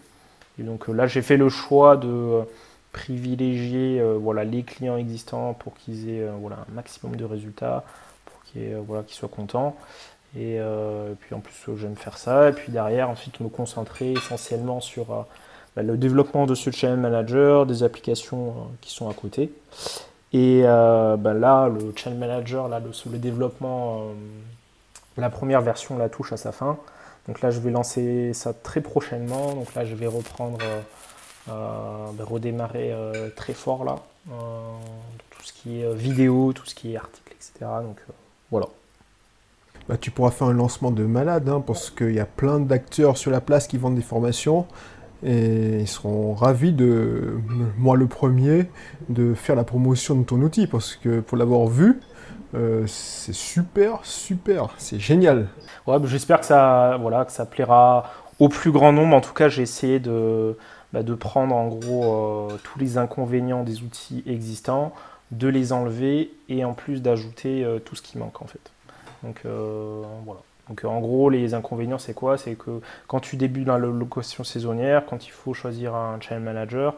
Et 0.59 0.63
donc 0.63 0.89
là, 0.89 1.07
j'ai 1.07 1.23
fait 1.23 1.37
le 1.37 1.49
choix 1.49 1.97
de 1.97 2.41
privilégier 2.93 4.03
voilà, 4.19 4.45
les 4.45 4.63
clients 4.63 4.97
existants 4.97 5.53
pour 5.53 5.75
qu'ils 5.75 6.09
aient 6.09 6.27
voilà, 6.41 6.65
un 6.71 6.75
maximum 6.75 7.17
de 7.17 7.25
résultats, 7.25 7.85
pour 8.25 8.43
qu'ils 8.45 8.75
voilà, 8.87 9.03
qu'ils 9.03 9.17
soient 9.17 9.29
contents. 9.29 9.77
Et, 10.37 10.61
euh, 10.61 11.13
et 11.13 11.15
puis 11.15 11.35
en 11.35 11.41
plus, 11.41 11.55
euh, 11.69 11.77
j'aime 11.77 11.97
faire 11.97 12.19
ça. 12.19 12.51
Et 12.51 12.53
puis 12.53 12.71
derrière, 12.71 13.09
ensuite, 13.09 13.41
me 13.41 13.49
concentrer 13.49 14.13
essentiellement 14.13 14.81
sur 14.81 15.11
euh, 15.11 15.23
bah, 15.75 15.83
le 15.83 15.97
développement 15.97 16.47
de 16.47 16.55
ce 16.55 16.71
channel 16.71 16.99
manager, 16.99 17.65
des 17.65 17.83
applications 17.83 18.55
qui 18.83 18.93
sont 18.93 19.09
à 19.09 19.15
côté. 19.15 19.51
Et 20.33 20.63
bah, 20.65 21.33
là, 21.33 21.69
le 21.69 21.93
channel 21.97 22.19
manager, 22.19 22.69
là, 22.69 22.81
le, 22.81 23.19
développement, 23.19 24.03
la 25.17 25.31
première 25.31 25.63
version 25.63 25.97
la 25.97 26.11
touche 26.11 26.33
à 26.33 26.37
sa 26.37 26.53
fin. 26.53 26.77
Donc 27.27 27.41
là, 27.41 27.51
je 27.51 27.59
vais 27.61 27.71
lancer 27.71 28.35
ça 28.35 28.53
très 28.53 28.83
prochainement. 28.83 29.55
Donc 29.55 29.75
là, 29.75 29.87
je 29.87 29.95
vais 29.95 30.07
reprendre, 30.07 30.59
bah, 31.47 32.13
redémarrer 32.19 32.95
très 33.35 33.55
fort 33.55 33.85
là, 33.85 33.97
tout 34.29 35.43
ce 35.43 35.53
qui 35.55 35.81
est 35.81 35.95
vidéo, 35.95 36.53
tout 36.53 36.67
ce 36.67 36.75
qui 36.75 36.93
est 36.93 36.97
article, 36.97 37.33
etc. 37.33 37.71
Donc 37.83 37.99
voilà. 38.51 38.67
Bah, 39.89 39.97
tu 39.97 40.11
pourras 40.11 40.31
faire 40.31 40.49
un 40.49 40.53
lancement 40.53 40.91
de 40.91 41.05
malade, 41.05 41.49
hein, 41.49 41.63
parce 41.65 41.91
qu'il 41.91 42.13
y 42.13 42.21
a 42.21 42.27
plein 42.27 42.59
d'acteurs 42.59 43.17
sur 43.17 43.31
la 43.31 43.41
place 43.41 43.67
qui 43.69 43.79
vendent 43.79 43.95
des 43.95 44.03
formations. 44.03 44.67
Et 45.23 45.81
ils 45.81 45.89
seront 45.89 46.35
ravis 46.35 46.73
de, 46.73 47.39
moi 47.79 47.97
le 47.97 48.07
premier, 48.07 48.67
de 49.09 49.35
faire 49.35 49.57
la 49.57 49.65
promotion 49.65 50.15
de 50.17 50.25
ton 50.25 50.41
outil, 50.43 50.67
parce 50.67 50.97
que 50.97 51.21
pour 51.21 51.39
l'avoir 51.39 51.67
vu, 51.67 52.01
euh, 52.55 52.85
c'est 52.87 53.35
super, 53.35 54.01
super, 54.03 54.69
c'est 54.77 54.99
génial. 54.99 55.49
Ouais, 55.87 55.99
bah, 55.99 56.07
j'espère 56.07 56.41
que 56.41 56.47
ça, 56.47 56.99
voilà, 57.01 57.25
que 57.25 57.33
ça 57.33 57.47
plaira 57.47 58.11
au 58.39 58.49
plus 58.49 58.73
grand 58.73 58.93
nombre. 58.93 59.17
En 59.17 59.21
tout 59.21 59.33
cas, 59.33 59.49
j'ai 59.49 59.63
essayé 59.63 60.01
de, 60.01 60.57
bah, 60.93 61.03
de 61.03 61.15
prendre 61.15 61.55
en 61.55 61.69
gros 61.69 62.49
euh, 62.51 62.57
tous 62.63 62.79
les 62.79 62.99
inconvénients 62.99 63.63
des 63.63 63.83
outils 63.83 64.23
existants, 64.27 64.93
de 65.31 65.49
les 65.49 65.73
enlever 65.73 66.31
et 66.49 66.65
en 66.65 66.75
plus 66.75 67.03
d'ajouter 67.03 67.65
euh, 67.65 67.79
tout 67.79 67.97
ce 67.97 68.03
qui 68.03 68.19
manque 68.19 68.43
en 68.43 68.47
fait. 68.47 68.73
Donc 69.23 69.43
euh, 69.45 70.03
voilà. 70.25 70.41
Donc 70.69 70.85
en 70.85 71.01
gros, 71.01 71.31
les 71.31 71.55
inconvénients, 71.55 71.99
c'est 71.99 72.15
quoi? 72.15 72.37
C'est 72.39 72.55
que 72.55 72.81
quand 73.07 73.21
tu 73.21 73.37
débutes 73.37 73.67
dans 73.67 73.79
la 73.79 73.87
location 73.87 74.45
saisonnière, 74.45 75.05
quand 75.07 75.27
il 75.27 75.31
faut 75.31 75.55
choisir 75.55 75.95
un 75.95 76.21
channel 76.21 76.43
manager, 76.43 76.95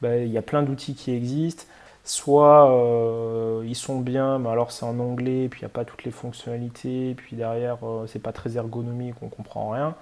bah, 0.00 0.16
il 0.18 0.30
y 0.30 0.38
a 0.38 0.42
plein 0.42 0.62
d'outils 0.62 0.94
qui 0.94 1.12
existent. 1.12 1.64
Soit 2.04 2.68
euh, 2.72 3.62
ils 3.64 3.76
sont 3.76 4.00
bien, 4.00 4.40
mais 4.40 4.48
alors 4.48 4.72
c'est 4.72 4.84
en 4.84 4.98
anglais, 4.98 5.46
puis 5.48 5.60
il 5.60 5.64
n'y 5.64 5.66
a 5.66 5.68
pas 5.68 5.84
toutes 5.84 6.02
les 6.02 6.10
fonctionnalités, 6.10 7.14
puis 7.16 7.36
derrière 7.36 7.78
euh, 7.84 8.06
c'est 8.08 8.18
pas 8.18 8.32
très 8.32 8.56
ergonomique, 8.56 9.14
on 9.22 9.28
comprend 9.28 9.70
rien. 9.70 9.94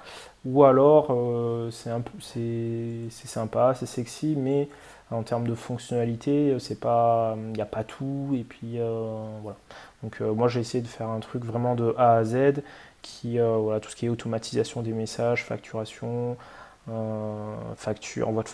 Ou 0.46 0.64
alors 0.64 1.08
euh, 1.10 1.70
c'est 1.70 1.90
un 1.90 2.02
sympa, 3.10 3.74
c'est 3.74 3.84
sexy, 3.84 4.34
mais 4.38 4.70
en 5.10 5.22
termes 5.22 5.46
de 5.46 5.54
fonctionnalité, 5.54 6.56
il 6.56 7.52
n'y 7.52 7.60
a 7.60 7.66
pas 7.66 7.84
tout, 7.86 8.30
et 8.34 8.44
puis 8.44 8.78
euh, 8.78 9.22
voilà. 9.42 9.58
Donc 10.02 10.20
euh, 10.20 10.32
moi 10.32 10.48
j'ai 10.48 10.60
essayé 10.60 10.82
de 10.82 10.88
faire 10.88 11.08
un 11.08 11.20
truc 11.20 11.44
vraiment 11.44 11.74
de 11.74 11.94
A 11.96 12.16
à 12.16 12.24
Z, 12.24 12.62
qui 13.02 13.38
euh, 13.38 13.56
voilà 13.56 13.80
tout 13.80 13.90
ce 13.90 13.96
qui 13.96 14.06
est 14.06 14.08
automatisation 14.08 14.82
des 14.82 14.92
messages, 14.92 15.44
facturation, 15.44 16.36
euh, 16.88 17.54
facture, 17.76 18.28
envoi 18.28 18.42
de, 18.42 18.48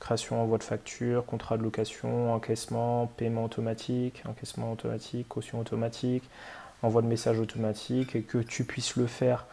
création, 0.00 0.42
envoi 0.42 0.58
de 0.58 0.64
facture, 0.64 1.24
contrat 1.24 1.56
de 1.56 1.62
location, 1.62 2.34
encaissement, 2.34 3.06
paiement 3.16 3.44
automatique, 3.44 4.22
encaissement 4.28 4.72
automatique, 4.72 5.28
caution 5.28 5.60
automatique, 5.60 6.24
envoi 6.82 7.02
de 7.02 7.06
message 7.06 7.38
automatique, 7.38 8.16
et 8.16 8.22
que 8.22 8.38
tu 8.38 8.64
puisses 8.64 8.96
le 8.96 9.06
faire 9.06 9.46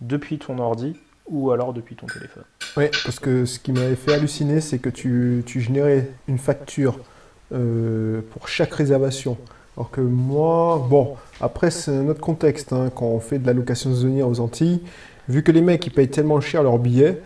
depuis 0.00 0.38
ton 0.38 0.58
ordi 0.58 0.98
ou 1.26 1.50
alors 1.50 1.72
depuis 1.72 1.96
ton 1.96 2.06
téléphone. 2.06 2.44
Oui, 2.76 2.84
parce 3.04 3.18
que 3.18 3.44
ce 3.46 3.58
qui 3.58 3.72
m'avait 3.72 3.96
fait 3.96 4.14
halluciner, 4.14 4.60
c'est 4.60 4.78
que 4.78 4.90
tu, 4.90 5.42
tu 5.44 5.60
générais 5.60 6.10
une 6.28 6.38
facture 6.38 7.00
pour 7.48 8.48
chaque 8.48 8.74
réservation. 8.74 9.36
Alors 9.76 9.90
que 9.90 10.00
moi, 10.00 10.86
bon, 10.88 11.16
après 11.40 11.70
c'est 11.70 11.90
un 11.90 12.08
autre 12.08 12.20
contexte, 12.20 12.72
hein, 12.72 12.90
quand 12.94 13.06
on 13.06 13.20
fait 13.20 13.38
de 13.38 13.46
la 13.46 13.52
location 13.52 13.90
saisonnière 13.90 14.26
aux 14.26 14.40
Antilles, 14.40 14.80
vu 15.28 15.42
que 15.42 15.52
les 15.52 15.60
mecs 15.60 15.86
ils 15.86 15.90
payent 15.90 16.08
tellement 16.08 16.40
cher 16.40 16.62
leurs 16.62 16.78
billets, 16.78 17.20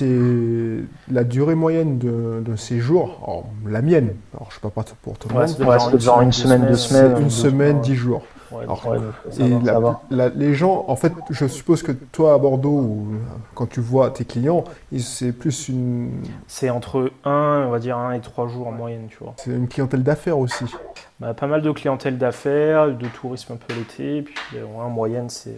la 0.00 1.24
durée 1.24 1.54
moyenne 1.54 1.98
de- 1.98 2.42
d'un 2.44 2.56
séjour, 2.56 3.20
alors, 3.24 3.44
la 3.66 3.82
mienne, 3.82 4.14
alors 4.34 4.48
je 4.50 4.56
ne 4.56 4.60
sais 4.60 4.74
pas 4.74 4.84
pour 5.02 5.18
tout 5.18 5.28
le 5.28 5.34
Ouais, 5.34 5.40
monde, 5.40 5.48
c'est 5.56 5.64
Ouais, 5.64 5.78
c'est 5.78 6.00
genre 6.00 6.20
une 6.22 6.32
semaine, 6.32 6.66
deux 6.66 6.76
semaines. 6.76 7.22
une 7.22 7.30
semaine, 7.30 7.80
dix 7.80 7.94
jours. 7.94 8.22
Ouais, 8.52 8.64
Alors, 8.64 8.82
donc, 8.82 8.92
ouais, 8.92 8.98
euh, 8.98 9.30
ça 9.30 9.44
Et 9.46 9.48
va, 9.50 9.58
la- 9.58 9.72
ça 9.74 9.78
va. 9.80 10.00
la- 10.10 10.28
les 10.30 10.54
gens, 10.54 10.84
en 10.88 10.96
fait, 10.96 11.12
je 11.30 11.46
suppose 11.46 11.82
que 11.84 11.92
toi 11.92 12.34
à 12.34 12.38
Bordeaux, 12.38 12.70
ou 12.80 13.06
quand 13.54 13.66
tu 13.68 13.80
vois 13.80 14.10
tes 14.10 14.24
clients, 14.24 14.64
c'est 14.98 15.30
plus 15.30 15.68
une, 15.68 16.10
c'est 16.48 16.68
entre 16.68 17.12
1, 17.24 17.64
on 17.68 17.70
va 17.70 17.78
dire 17.78 17.96
1 17.96 18.12
et 18.12 18.20
3 18.20 18.48
jours 18.48 18.66
en 18.66 18.72
moyenne, 18.72 19.06
tu 19.08 19.18
vois. 19.20 19.34
c'est 19.36 19.52
une 19.52 19.68
clientèle 19.68 20.02
d'affaires 20.02 20.38
aussi. 20.38 20.64
Bah, 21.20 21.32
pas 21.32 21.46
mal 21.46 21.62
de 21.62 21.70
clientèle 21.70 22.18
d'affaires, 22.18 22.88
de 22.88 23.06
tourisme 23.08 23.52
un 23.52 23.56
peu 23.56 23.72
l'été, 23.74 24.22
puis 24.22 24.34
euh, 24.56 24.64
en 24.80 24.88
moyenne 24.88 25.28
c'est 25.28 25.54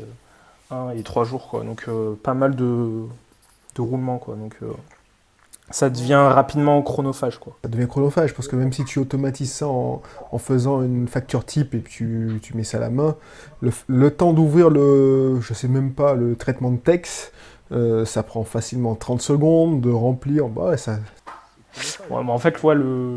1 0.71 0.91
et 0.91 1.03
3 1.03 1.25
jours 1.25 1.49
quoi. 1.49 1.63
Donc 1.63 1.85
euh, 1.89 2.15
pas 2.23 2.35
mal 2.35 2.57
de, 2.57 3.05
de 3.75 3.81
roulement 3.83 4.19
quoi. 4.19 4.37
Donc 4.37 4.57
euh, 4.63 4.73
ça 5.71 5.91
devient 5.91 6.15
rapidement 6.15 6.83
chronophage 6.83 7.39
quoi. 7.39 7.57
Ça 7.63 7.69
devient 7.69 7.89
chronophage 7.89 8.35
parce 8.35 8.49
que 8.49 8.57
même 8.57 8.73
si 8.73 8.85
tu 8.85 8.99
automatises 8.99 9.53
ça 9.53 9.69
en, 9.69 10.03
en 10.31 10.39
faisant 10.39 10.83
une 10.83 11.09
facture 11.09 11.45
type 11.45 11.75
et 11.75 11.79
puis 11.79 11.93
tu, 11.93 12.39
tu 12.43 12.57
mets 12.57 12.65
ça 12.65 12.79
à 12.79 12.81
la 12.81 12.91
main, 12.91 13.17
le, 13.61 13.71
le 13.87 14.11
temps 14.11 14.33
d'ouvrir 14.33 14.71
le, 14.71 15.41
je 15.41 15.55
sais 15.55 15.69
même 15.69 15.93
pas, 15.93 16.15
le 16.15 16.37
traitement 16.37 16.71
de 16.71 16.79
texte, 16.79 17.33
euh, 17.73 18.05
ça 18.05 18.23
prend 18.23 18.45
facilement 18.45 18.95
30 18.95 19.23
secondes 19.23 19.81
de 19.81 19.91
remplir. 19.91 20.49
Bah 20.49 20.71
ouais, 20.71 20.77
ça, 20.77 20.99
Ouais, 22.11 22.23
mais 22.23 22.31
en 22.31 22.39
fait 22.39 22.63
ouais, 22.63 22.75
le, 22.75 23.15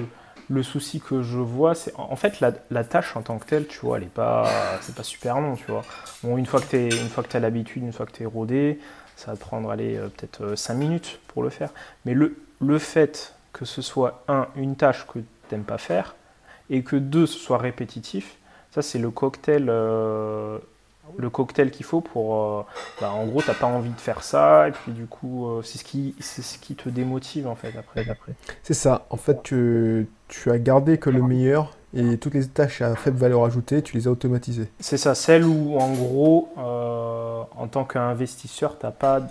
le 0.49 0.63
souci 0.63 1.01
que 1.01 1.21
je 1.21 1.39
vois, 1.39 1.75
c'est 1.75 1.93
en 1.97 2.15
fait 2.15 2.39
la, 2.39 2.51
la, 2.71 2.83
tâche 2.83 3.15
en 3.17 3.21
tant 3.21 3.37
que 3.37 3.45
telle, 3.45 3.67
tu 3.67 3.79
vois, 3.79 3.97
elle 3.97 4.03
est 4.03 4.07
pas, 4.07 4.49
c'est 4.81 4.95
pas 4.95 5.03
super 5.03 5.41
long, 5.41 5.55
tu 5.55 5.65
vois. 5.67 5.81
Bon, 6.23 6.37
une 6.37 6.45
fois 6.45 6.61
que 6.61 6.67
tu 6.67 6.95
une 6.95 7.09
fois 7.09 7.23
que 7.23 7.35
as 7.35 7.39
l'habitude, 7.39 7.83
une 7.83 7.93
fois 7.93 8.05
que 8.05 8.11
tu 8.11 8.23
es 8.23 8.25
rodé, 8.25 8.79
ça 9.15 9.31
va 9.31 9.37
prendre 9.37 9.69
aller 9.69 9.97
peut-être 10.17 10.55
5 10.55 10.73
minutes 10.73 11.19
pour 11.27 11.43
le 11.43 11.49
faire. 11.49 11.69
Mais 12.05 12.13
le, 12.13 12.37
le 12.61 12.79
fait 12.79 13.33
que 13.53 13.65
ce 13.65 13.81
soit 13.81 14.23
un 14.27 14.47
une 14.55 14.75
tâche 14.75 15.05
que 15.07 15.19
tu 15.19 15.25
n'aimes 15.51 15.63
pas 15.63 15.77
faire 15.77 16.15
et 16.69 16.83
que 16.83 16.95
deux 16.95 17.25
ce 17.25 17.39
soit 17.39 17.57
répétitif, 17.57 18.37
ça 18.71 18.81
c'est 18.81 18.99
le 18.99 19.11
cocktail 19.11 19.69
le 21.17 21.29
cocktail 21.29 21.71
qu'il 21.71 21.85
faut 21.85 22.01
pour. 22.01 22.35
Euh, 22.35 22.63
bah, 22.99 23.11
en 23.11 23.25
gros, 23.25 23.41
t'as 23.41 23.53
pas 23.53 23.67
envie 23.67 23.89
de 23.89 23.99
faire 23.99 24.23
ça, 24.23 24.67
et 24.67 24.71
puis 24.71 24.91
du 24.91 25.05
coup, 25.05 25.47
euh, 25.47 25.61
c'est 25.63 25.77
ce, 25.77 25.83
qui, 25.83 26.15
ce 26.19 26.57
qui 26.57 26.75
te 26.75 26.89
démotive 26.89 27.47
en 27.47 27.55
fait 27.55 27.73
après. 27.77 28.09
après. 28.09 28.33
C'est 28.63 28.73
ça. 28.73 29.05
En 29.09 29.17
fait, 29.17 29.43
tu, 29.43 30.07
tu, 30.27 30.51
as 30.51 30.59
gardé 30.59 30.97
que 30.97 31.09
le 31.09 31.21
meilleur, 31.21 31.75
et 31.95 32.17
toutes 32.17 32.33
les 32.33 32.45
tâches 32.47 32.81
à 32.81 32.95
faible 32.95 33.17
valeur 33.17 33.45
ajoutée, 33.45 33.81
tu 33.81 33.95
les 33.95 34.07
as 34.07 34.11
automatisées. 34.11 34.69
C'est 34.79 34.97
ça. 34.97 35.15
Celle 35.15 35.45
où, 35.45 35.77
en 35.79 35.93
gros, 35.93 36.49
euh, 36.57 37.43
en 37.55 37.67
tant 37.67 37.85
qu'investisseur, 37.85 38.77
t'as 38.77 38.91
pas. 38.91 39.21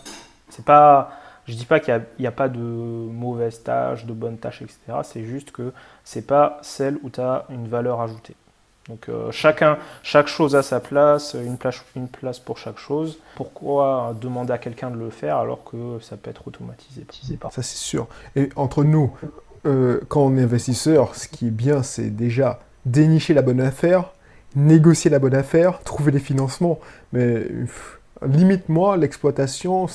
C'est 0.48 0.64
pas. 0.64 1.10
Je 1.46 1.54
dis 1.54 1.66
pas 1.66 1.78
qu'il 1.78 2.00
n'y 2.18 2.26
a, 2.26 2.28
a, 2.30 2.32
pas 2.32 2.48
de 2.48 2.58
mauvaises 2.58 3.62
tâches, 3.62 4.06
de 4.06 4.14
bonnes 4.14 4.38
tâches, 4.38 4.62
etc. 4.62 4.78
C'est 5.02 5.24
juste 5.24 5.50
que 5.50 5.72
c'est 6.02 6.26
pas 6.26 6.58
celle 6.62 6.98
où 7.02 7.10
tu 7.10 7.20
as 7.20 7.44
une 7.50 7.68
valeur 7.68 8.00
ajoutée. 8.00 8.34
Donc 8.88 9.08
euh, 9.08 9.30
chacun, 9.30 9.78
chaque 10.02 10.26
chose 10.26 10.56
a 10.56 10.62
sa 10.62 10.80
place, 10.80 11.34
une 11.34 11.56
place, 11.56 11.82
une 11.96 12.08
place 12.08 12.38
pour 12.38 12.58
chaque 12.58 12.78
chose. 12.78 13.18
Pourquoi 13.34 14.14
demander 14.20 14.52
à 14.52 14.58
quelqu'un 14.58 14.90
de 14.90 14.98
le 14.98 15.10
faire 15.10 15.38
alors 15.38 15.64
que 15.64 15.98
ça 16.00 16.16
peut 16.16 16.30
être 16.30 16.46
automatisé? 16.46 17.06
Ça 17.50 17.62
c'est 17.62 17.64
sûr. 17.64 18.06
Et 18.36 18.50
entre 18.56 18.84
nous, 18.84 19.12
euh, 19.66 20.00
quand 20.08 20.22
on 20.22 20.36
est 20.36 20.42
investisseur, 20.42 21.14
ce 21.14 21.28
qui 21.28 21.48
est 21.48 21.52
bien, 21.52 21.82
c'est 21.82 22.10
déjà 22.10 22.60
dénicher 22.86 23.34
la 23.34 23.42
bonne 23.42 23.60
affaire, 23.60 24.12
négocier 24.56 25.10
la 25.10 25.18
bonne 25.18 25.34
affaire, 25.34 25.80
trouver 25.80 26.12
les 26.12 26.18
financements. 26.18 26.78
Mais 27.12 27.46
limite 28.24 28.68
moi 28.68 28.96
l'exploitation. 28.96 29.86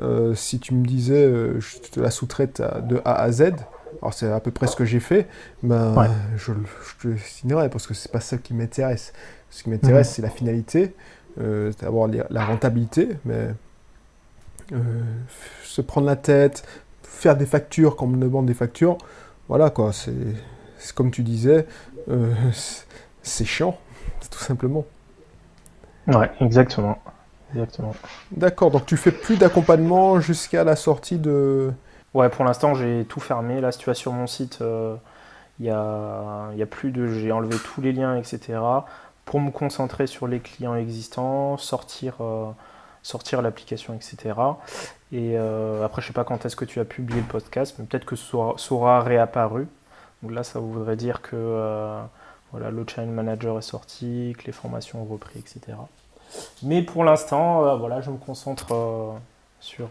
Euh, 0.00 0.34
si 0.34 0.58
tu 0.58 0.74
me 0.74 0.86
disais, 0.86 1.30
je 1.58 1.78
te 1.78 2.00
la 2.00 2.10
sous-traite 2.10 2.62
de 2.88 3.00
A 3.04 3.20
à 3.20 3.30
Z, 3.30 3.52
alors 4.00 4.14
c'est 4.14 4.30
à 4.30 4.40
peu 4.40 4.50
près 4.50 4.66
ce 4.66 4.76
que 4.76 4.84
j'ai 4.84 5.00
fait, 5.00 5.28
ben, 5.62 6.08
je, 6.36 6.52
je, 6.52 7.08
te 7.08 7.16
signerai 7.18 7.68
parce 7.68 7.86
que 7.86 7.94
c'est 7.94 8.10
pas 8.10 8.20
ça 8.20 8.38
qui 8.38 8.54
m'intéresse. 8.54 9.12
Ce 9.50 9.62
qui 9.62 9.70
m'intéresse, 9.70 10.08
mhm. 10.08 10.14
c'est 10.14 10.22
la 10.22 10.30
finalité, 10.30 10.94
euh, 11.40 11.72
d'avoir 11.80 12.08
la 12.08 12.44
rentabilité, 12.44 13.10
mais 13.24 13.48
euh, 14.72 14.78
se 15.62 15.80
prendre 15.82 16.06
la 16.06 16.16
tête, 16.16 16.64
faire 17.22 17.36
des 17.36 17.46
factures 17.46 17.96
quand 17.96 18.06
on 18.06 18.08
me 18.08 18.20
demande 18.20 18.46
des 18.46 18.54
factures, 18.54 18.98
voilà 19.48 19.70
quoi, 19.70 19.92
c'est 19.92 20.12
comme 20.94 21.10
tu 21.10 21.22
disais, 21.22 21.66
euh, 22.10 22.32
c'est 23.22 23.44
chiant, 23.44 23.78
tout 24.30 24.38
simplement. 24.38 24.84
Ouais, 26.08 26.30
exactement. 26.40 26.98
Exactement. 27.54 27.94
D'accord, 28.32 28.70
donc 28.70 28.86
tu 28.86 28.96
fais 28.96 29.12
plus 29.12 29.36
d'accompagnement 29.36 30.20
jusqu'à 30.20 30.64
la 30.64 30.74
sortie 30.74 31.18
de, 31.18 31.72
Ouais, 32.14 32.28
pour 32.28 32.44
l'instant, 32.44 32.74
j'ai 32.74 33.06
tout 33.08 33.20
fermé. 33.20 33.60
Là, 33.60 33.72
si 33.72 33.78
tu 33.78 33.86
vas 33.86 33.94
sur 33.94 34.12
mon 34.12 34.26
site, 34.26 34.58
euh, 34.60 34.96
il 35.58 35.66
y, 35.66 35.70
a, 35.70 36.50
y, 36.54 36.62
a, 36.62 36.66
plus 36.66 36.90
de. 36.90 37.06
J'ai 37.06 37.32
enlevé 37.32 37.56
tous 37.56 37.80
les 37.80 37.92
liens, 37.92 38.16
etc. 38.16 38.58
Pour 39.24 39.40
me 39.40 39.50
concentrer 39.50 40.06
sur 40.06 40.26
les 40.26 40.40
clients 40.40 40.74
existants, 40.74 41.56
sortir, 41.56 42.16
euh, 42.20 42.50
sortir 43.02 43.42
l'application, 43.42 43.94
etc. 43.94 44.34
Et 45.12 45.36
euh, 45.36 45.84
après, 45.84 46.02
je 46.02 46.08
sais 46.08 46.12
pas 46.12 46.24
quand 46.24 46.44
est-ce 46.46 46.56
que 46.56 46.64
tu 46.64 46.80
as 46.80 46.84
publié 46.84 47.20
le 47.20 47.26
podcast, 47.26 47.76
mais 47.78 47.84
peut-être 47.84 48.04
que 48.04 48.16
ça 48.16 48.54
sera, 48.56 49.00
réapparu. 49.02 49.66
Donc 50.22 50.32
là, 50.32 50.44
ça 50.44 50.60
voudrait 50.60 50.96
dire 50.96 51.20
que 51.20 52.00
voilà, 52.52 52.70
le 52.70 52.84
channel 52.86 53.12
manager 53.12 53.58
est 53.58 53.62
sorti, 53.62 54.34
que 54.38 54.44
les 54.44 54.52
formations 54.52 55.02
ont 55.02 55.06
repris, 55.06 55.38
etc. 55.38 55.76
Mais 56.62 56.82
pour 56.82 57.02
l'instant, 57.02 57.76
voilà, 57.76 58.00
je 58.00 58.10
me 58.10 58.18
concentre 58.18 59.16
sur 59.58 59.88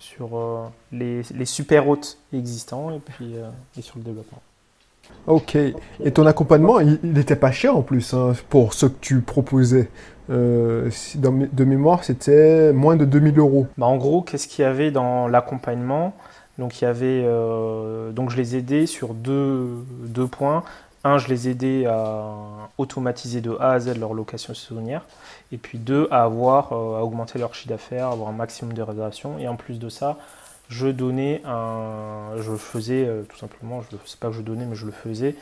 sur 0.00 0.36
euh, 0.36 0.66
les, 0.90 1.22
les, 1.34 1.44
super 1.44 1.86
hôtes 1.88 2.18
existants 2.32 2.90
et 2.90 2.98
puis 2.98 3.36
euh, 3.36 3.48
et 3.78 3.82
sur 3.82 3.98
le 3.98 4.02
développement. 4.02 4.40
Ok. 5.26 5.54
Et 5.56 6.12
ton 6.12 6.26
accompagnement, 6.26 6.80
il 6.80 6.98
n'était 7.02 7.36
pas 7.36 7.52
cher 7.52 7.76
en 7.76 7.82
plus 7.82 8.14
hein, 8.14 8.32
pour 8.48 8.72
ce 8.72 8.86
que 8.86 8.96
tu 9.00 9.20
proposais. 9.20 9.90
Euh, 10.30 10.90
de 11.16 11.64
mémoire, 11.64 12.04
c'était 12.04 12.72
moins 12.72 12.96
de 12.96 13.04
2000 13.04 13.38
euros. 13.38 13.66
Bah, 13.76 13.86
en 13.86 13.96
gros, 13.96 14.22
qu'est-ce 14.22 14.48
qu'il 14.48 14.62
y 14.62 14.66
avait 14.66 14.90
dans 14.90 15.28
l'accompagnement? 15.28 16.14
Donc, 16.58 16.80
il 16.80 16.84
y 16.84 16.86
avait, 16.86 17.24
donc 18.12 18.30
je 18.30 18.36
les 18.36 18.54
aidais 18.54 18.86
sur 18.86 19.14
deux, 19.14 19.84
points. 20.30 20.62
Un, 21.04 21.16
je 21.16 21.28
les 21.28 21.48
aidais 21.48 21.86
à 21.86 22.34
automatiser 22.76 23.40
de 23.40 23.56
A 23.58 23.70
à 23.70 23.80
Z 23.80 23.98
leur 23.98 24.12
location 24.12 24.52
saisonnière. 24.52 25.02
Et 25.52 25.58
puis 25.58 25.78
deux, 25.78 26.08
à 26.10 26.22
avoir, 26.22 26.72
euh, 26.72 26.98
à 26.98 27.04
augmenter 27.04 27.38
leur 27.38 27.54
chiffre 27.54 27.68
d'affaires, 27.68 28.08
avoir 28.08 28.28
un 28.28 28.32
maximum 28.32 28.72
de 28.74 28.82
réservations. 28.82 29.38
Et 29.38 29.48
en 29.48 29.56
plus 29.56 29.78
de 29.78 29.88
ça, 29.88 30.18
je 30.68 30.86
donnais 30.86 31.42
un, 31.44 32.36
je 32.36 32.54
faisais 32.54 33.04
euh, 33.06 33.22
tout 33.22 33.36
simplement, 33.36 33.82
je 33.82 33.96
sais 34.04 34.16
pas 34.18 34.28
que 34.28 34.34
je 34.34 34.42
donnais, 34.42 34.66
mais 34.66 34.76
je 34.76 34.86
le 34.86 34.92
faisais, 34.92 35.34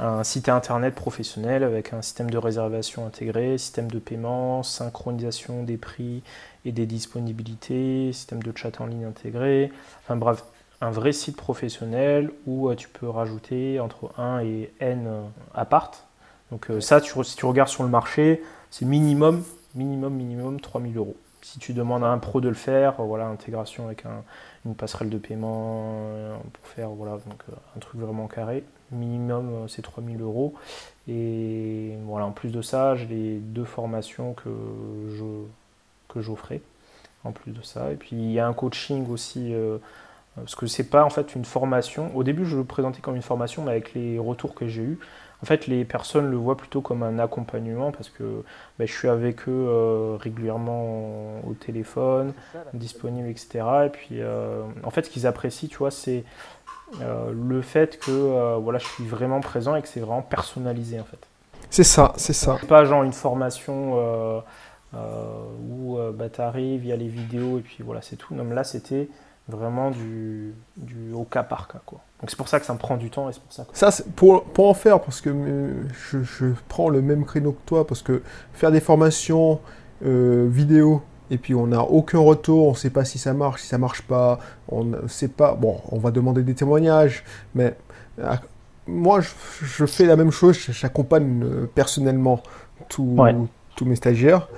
un 0.00 0.24
site 0.24 0.48
internet 0.48 0.94
professionnel 0.94 1.62
avec 1.62 1.92
un 1.92 2.02
système 2.02 2.30
de 2.30 2.38
réservation 2.38 3.06
intégré, 3.06 3.58
système 3.58 3.90
de 3.90 3.98
paiement, 3.98 4.62
synchronisation 4.62 5.62
des 5.62 5.76
prix 5.76 6.22
et 6.64 6.72
des 6.72 6.86
disponibilités, 6.86 8.12
système 8.12 8.42
de 8.42 8.52
chat 8.56 8.80
en 8.80 8.86
ligne 8.86 9.04
intégré, 9.04 9.70
enfin 10.02 10.16
bref, 10.16 10.42
un 10.80 10.90
vrai 10.90 11.12
site 11.12 11.36
professionnel 11.36 12.30
où 12.46 12.70
euh, 12.70 12.74
tu 12.74 12.88
peux 12.88 13.08
rajouter 13.08 13.78
entre 13.80 14.18
1 14.18 14.40
et 14.40 14.72
n 14.80 15.06
appart. 15.54 16.06
Donc 16.50 16.68
ça, 16.80 17.00
tu, 17.00 17.22
si 17.22 17.36
tu 17.36 17.44
regardes 17.44 17.68
sur 17.68 17.84
le 17.84 17.90
marché, 17.90 18.42
c'est 18.70 18.84
minimum, 18.84 19.44
minimum, 19.74 20.14
minimum 20.14 20.60
3000 20.60 20.96
euros. 20.96 21.16
Si 21.42 21.58
tu 21.58 21.72
demandes 21.72 22.04
à 22.04 22.08
un 22.08 22.18
pro 22.18 22.40
de 22.40 22.48
le 22.48 22.54
faire, 22.54 22.94
voilà, 23.02 23.26
intégration 23.26 23.86
avec 23.86 24.04
une 24.66 24.74
passerelle 24.74 25.08
de 25.08 25.18
paiement 25.18 25.84
euh, 25.86 26.36
pour 26.52 26.66
faire 26.66 26.90
voilà, 26.90 27.14
euh, 27.14 27.52
un 27.76 27.80
truc 27.80 28.00
vraiment 28.00 28.26
carré, 28.26 28.62
minimum 28.90 29.48
euh, 29.48 29.68
c'est 29.68 29.82
3000 29.82 30.20
euros. 30.20 30.54
Et 31.08 31.94
voilà, 32.04 32.26
en 32.26 32.32
plus 32.32 32.50
de 32.50 32.60
ça, 32.60 32.94
j'ai 32.94 33.06
les 33.06 33.38
deux 33.38 33.64
formations 33.64 34.34
que 34.34 34.50
j'offrais 36.16 36.60
en 37.24 37.32
plus 37.32 37.52
de 37.52 37.62
ça. 37.62 37.90
Et 37.90 37.96
puis 37.96 38.10
il 38.12 38.32
y 38.32 38.38
a 38.38 38.46
un 38.46 38.52
coaching 38.52 39.08
aussi, 39.10 39.52
parce 40.36 40.54
que 40.54 40.66
c'est 40.66 40.88
pas 40.88 41.04
en 41.04 41.10
fait 41.10 41.34
une 41.34 41.44
formation. 41.44 42.14
Au 42.14 42.22
début, 42.22 42.44
je 42.44 42.56
le 42.56 42.64
présentais 42.64 43.00
comme 43.00 43.16
une 43.16 43.22
formation, 43.22 43.64
mais 43.64 43.72
avec 43.72 43.94
les 43.94 44.18
retours 44.18 44.54
que 44.54 44.68
j'ai 44.68 44.82
eus, 44.82 44.98
en 45.42 45.46
fait, 45.46 45.66
les 45.66 45.84
personnes 45.84 46.30
le 46.30 46.36
voient 46.36 46.56
plutôt 46.56 46.82
comme 46.82 47.02
un 47.02 47.18
accompagnement 47.18 47.92
parce 47.92 48.10
que 48.10 48.44
ben, 48.78 48.86
je 48.86 48.92
suis 48.92 49.08
avec 49.08 49.48
eux 49.48 49.66
euh, 49.68 50.16
régulièrement 50.20 51.40
au 51.46 51.54
téléphone, 51.54 52.34
disponible, 52.74 53.28
etc. 53.28 53.64
Et 53.86 53.88
puis, 53.88 54.20
euh, 54.20 54.62
en 54.84 54.90
fait, 54.90 55.06
ce 55.06 55.10
qu'ils 55.10 55.26
apprécient, 55.26 55.68
tu 55.68 55.78
vois, 55.78 55.90
c'est 55.90 56.24
euh, 57.00 57.32
le 57.32 57.62
fait 57.62 57.98
que 57.98 58.56
voilà, 58.58 58.78
je 58.78 58.86
suis 58.86 59.06
vraiment 59.06 59.40
présent 59.40 59.76
et 59.76 59.82
que 59.82 59.88
c'est 59.88 60.00
vraiment 60.00 60.22
personnalisé, 60.22 61.00
en 61.00 61.04
fait. 61.04 61.26
C'est 61.70 61.84
ça, 61.84 62.12
c'est 62.16 62.32
ça. 62.32 62.58
Pas 62.68 62.84
genre 62.84 63.02
une 63.04 63.12
formation 63.12 64.42
où 64.92 65.98
bah, 66.12 66.28
tu 66.28 66.40
arrives, 66.42 66.84
il 66.84 66.88
y 66.88 66.92
a 66.92 66.96
les 66.96 67.08
vidéos 67.08 67.58
et 67.58 67.62
puis 67.62 67.78
voilà, 67.82 68.02
c'est 68.02 68.16
tout. 68.16 68.34
Non, 68.34 68.44
mais 68.44 68.54
là, 68.54 68.64
c'était 68.64 69.08
vraiment 69.50 69.90
du, 69.90 70.54
du, 70.76 71.12
au 71.12 71.24
cas 71.24 71.42
par 71.42 71.68
cas. 71.68 71.80
Quoi. 71.84 72.00
Donc 72.20 72.30
c'est 72.30 72.36
pour 72.36 72.48
ça 72.48 72.60
que 72.60 72.66
ça 72.66 72.74
me 72.74 72.78
prend 72.78 72.96
du 72.96 73.10
temps 73.10 73.30
et 73.30 73.32
c'est 73.32 73.42
pour 73.42 73.52
ça. 73.52 73.66
Ça, 73.72 74.04
pour, 74.16 74.44
pour 74.44 74.68
en 74.68 74.74
faire, 74.74 75.00
parce 75.00 75.20
que 75.20 75.30
euh, 75.30 75.82
je, 76.10 76.22
je, 76.22 76.46
prends 76.68 76.88
le 76.88 77.00
même 77.00 77.24
créneau 77.24 77.52
que 77.52 77.66
toi, 77.66 77.86
parce 77.86 78.02
que 78.02 78.22
faire 78.52 78.70
des 78.70 78.80
formations 78.80 79.60
euh, 80.04 80.46
vidéo 80.50 81.02
et 81.30 81.38
puis 81.38 81.54
on 81.54 81.68
n'a 81.68 81.82
aucun 81.82 82.18
retour, 82.18 82.66
on 82.66 82.72
ne 82.72 82.76
sait 82.76 82.90
pas 82.90 83.04
si 83.04 83.18
ça 83.18 83.32
marche, 83.32 83.62
si 83.62 83.68
ça 83.68 83.78
marche 83.78 84.02
pas, 84.02 84.38
on 84.68 84.84
ne 84.84 85.06
sait 85.08 85.28
pas. 85.28 85.54
Bon, 85.54 85.80
on 85.90 85.98
va 85.98 86.10
demander 86.10 86.42
des 86.42 86.54
témoignages, 86.54 87.24
mais 87.54 87.74
euh, 88.18 88.34
moi 88.86 89.20
je, 89.20 89.30
je, 89.64 89.86
fais 89.86 90.04
la 90.04 90.16
même 90.16 90.30
chose, 90.30 90.58
j'accompagne 90.58 91.66
personnellement 91.74 92.42
tous 92.88 93.16
mes 93.86 93.96
stagiaires, 93.96 94.48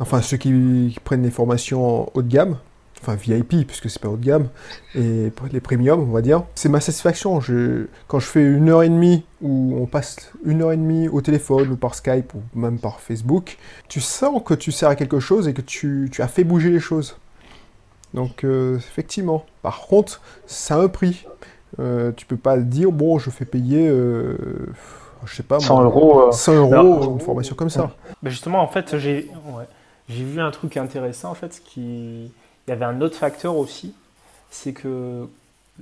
enfin 0.00 0.22
ceux 0.22 0.38
qui, 0.38 0.90
qui 0.92 1.00
prennent 1.04 1.22
des 1.22 1.30
formations 1.30 2.10
haut 2.14 2.22
de 2.22 2.28
gamme 2.28 2.56
enfin 3.06 3.16
VIP 3.16 3.66
puisque 3.66 3.88
c'est 3.88 4.00
pas 4.00 4.08
haut 4.08 4.16
de 4.16 4.24
gamme, 4.24 4.48
et 4.94 5.30
les 5.52 5.60
premium 5.60 6.00
on 6.00 6.12
va 6.12 6.22
dire. 6.22 6.42
C'est 6.54 6.68
ma 6.68 6.80
satisfaction. 6.80 7.40
Je, 7.40 7.86
quand 8.08 8.18
je 8.18 8.26
fais 8.26 8.42
une 8.42 8.68
heure 8.68 8.82
et 8.82 8.88
demie 8.88 9.24
où 9.40 9.76
on 9.80 9.86
passe 9.86 10.32
une 10.44 10.62
heure 10.62 10.72
et 10.72 10.76
demie 10.76 11.08
au 11.08 11.20
téléphone 11.20 11.70
ou 11.70 11.76
par 11.76 11.94
Skype 11.94 12.34
ou 12.34 12.42
même 12.54 12.78
par 12.78 13.00
Facebook, 13.00 13.58
tu 13.88 14.00
sens 14.00 14.42
que 14.44 14.54
tu 14.54 14.72
sers 14.72 14.88
à 14.88 14.96
quelque 14.96 15.20
chose 15.20 15.48
et 15.48 15.54
que 15.54 15.62
tu, 15.62 16.08
tu 16.10 16.22
as 16.22 16.28
fait 16.28 16.44
bouger 16.44 16.70
les 16.70 16.80
choses. 16.80 17.16
Donc 18.14 18.44
euh, 18.44 18.76
effectivement. 18.78 19.44
Par 19.62 19.80
contre, 19.82 20.20
ça 20.46 20.76
a 20.76 20.78
un 20.80 20.88
prix. 20.88 21.26
Euh, 21.78 22.12
tu 22.16 22.24
peux 22.26 22.36
pas 22.36 22.56
dire 22.56 22.90
bon 22.90 23.18
je 23.18 23.28
fais 23.28 23.44
payer 23.44 23.86
euh, 23.86 24.38
je 25.26 25.34
sais 25.34 25.42
pas 25.42 25.60
100 25.60 25.82
euros 25.82 26.32
100 26.32 26.54
euros 26.54 27.12
une 27.12 27.20
formation 27.20 27.54
comme 27.54 27.68
ça. 27.68 27.90
Mais 28.22 28.30
justement 28.30 28.62
en 28.62 28.68
fait 28.68 28.96
j'ai 28.96 29.28
j'ai 30.08 30.24
vu 30.24 30.40
un 30.40 30.50
truc 30.52 30.76
intéressant 30.76 31.30
en 31.30 31.34
fait 31.34 31.60
qui 31.62 32.32
il 32.66 32.70
y 32.70 32.72
avait 32.72 32.84
un 32.84 33.00
autre 33.00 33.16
facteur 33.16 33.56
aussi, 33.56 33.94
c'est 34.50 34.72
que 34.72 35.28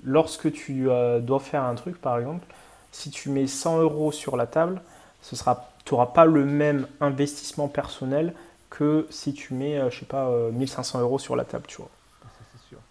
lorsque 0.05 0.53
tu 0.53 0.89
dois 1.21 1.41
faire 1.41 1.63
un 1.65 1.75
truc, 1.75 2.01
par 2.01 2.19
exemple, 2.19 2.47
si 2.93 3.11
tu 3.11 3.31
mets 3.31 3.47
100 3.47 3.81
euros 3.81 4.13
sur 4.13 4.37
la 4.37 4.47
table, 4.47 4.83
ce 5.23 5.37
sera, 5.37 5.71
tu 5.85 5.95
n'auras 5.95 6.07
pas 6.07 6.25
le 6.27 6.45
même 6.45 6.87
investissement 7.01 7.69
personnel 7.69 8.35
que 8.71 9.07
si 9.11 9.33
tu 9.33 9.55
mets, 9.55 9.81
je 9.91 10.01
sais 10.01 10.07
pas, 10.07 10.31
1500 10.53 11.01
euros 11.01 11.19
sur 11.19 11.37
la 11.37 11.45
table, 11.45 11.65
tu 11.67 11.79
vois. 11.79 11.91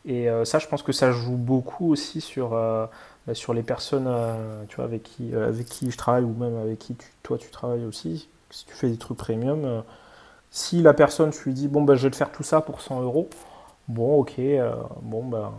Et 0.06 0.28
ça, 0.46 0.60
je 0.60 0.68
pense 0.68 0.82
que 0.84 0.92
ça 0.92 1.12
joue 1.12 1.38
beaucoup 1.38 1.92
aussi 1.92 2.20
sur, 2.20 2.50
bah, 2.50 2.90
sur 3.34 3.54
les 3.54 3.64
personnes 3.64 4.10
tu 4.70 4.78
vois, 4.78 4.86
avec, 4.86 5.04
qui, 5.04 5.34
avec 5.36 5.66
qui 5.68 5.92
je 5.92 5.98
travaille 5.98 6.24
ou 6.24 6.34
même 6.34 6.58
avec 6.58 6.80
qui 6.80 6.96
toi 7.22 7.38
tu 7.38 7.50
travailles 7.50 7.86
aussi. 7.86 8.28
Si 8.50 8.66
tu 8.66 8.74
fais 8.74 8.90
des 8.90 8.98
trucs 8.98 9.18
premium, 9.18 9.84
si 10.52 10.82
la 10.82 10.94
personne, 10.94 11.32
tu 11.32 11.46
lui 11.46 11.54
dis, 11.54 11.68
bon, 11.68 11.82
bah, 11.82 11.96
je 11.96 12.04
vais 12.04 12.12
te 12.12 12.16
faire 12.16 12.32
tout 12.32 12.44
ça 12.44 12.62
pour 12.62 12.82
100 12.82 13.02
euros, 13.02 13.30
bon, 13.88 14.20
ok, 14.20 14.40
bon, 15.02 15.26
bah, 15.26 15.54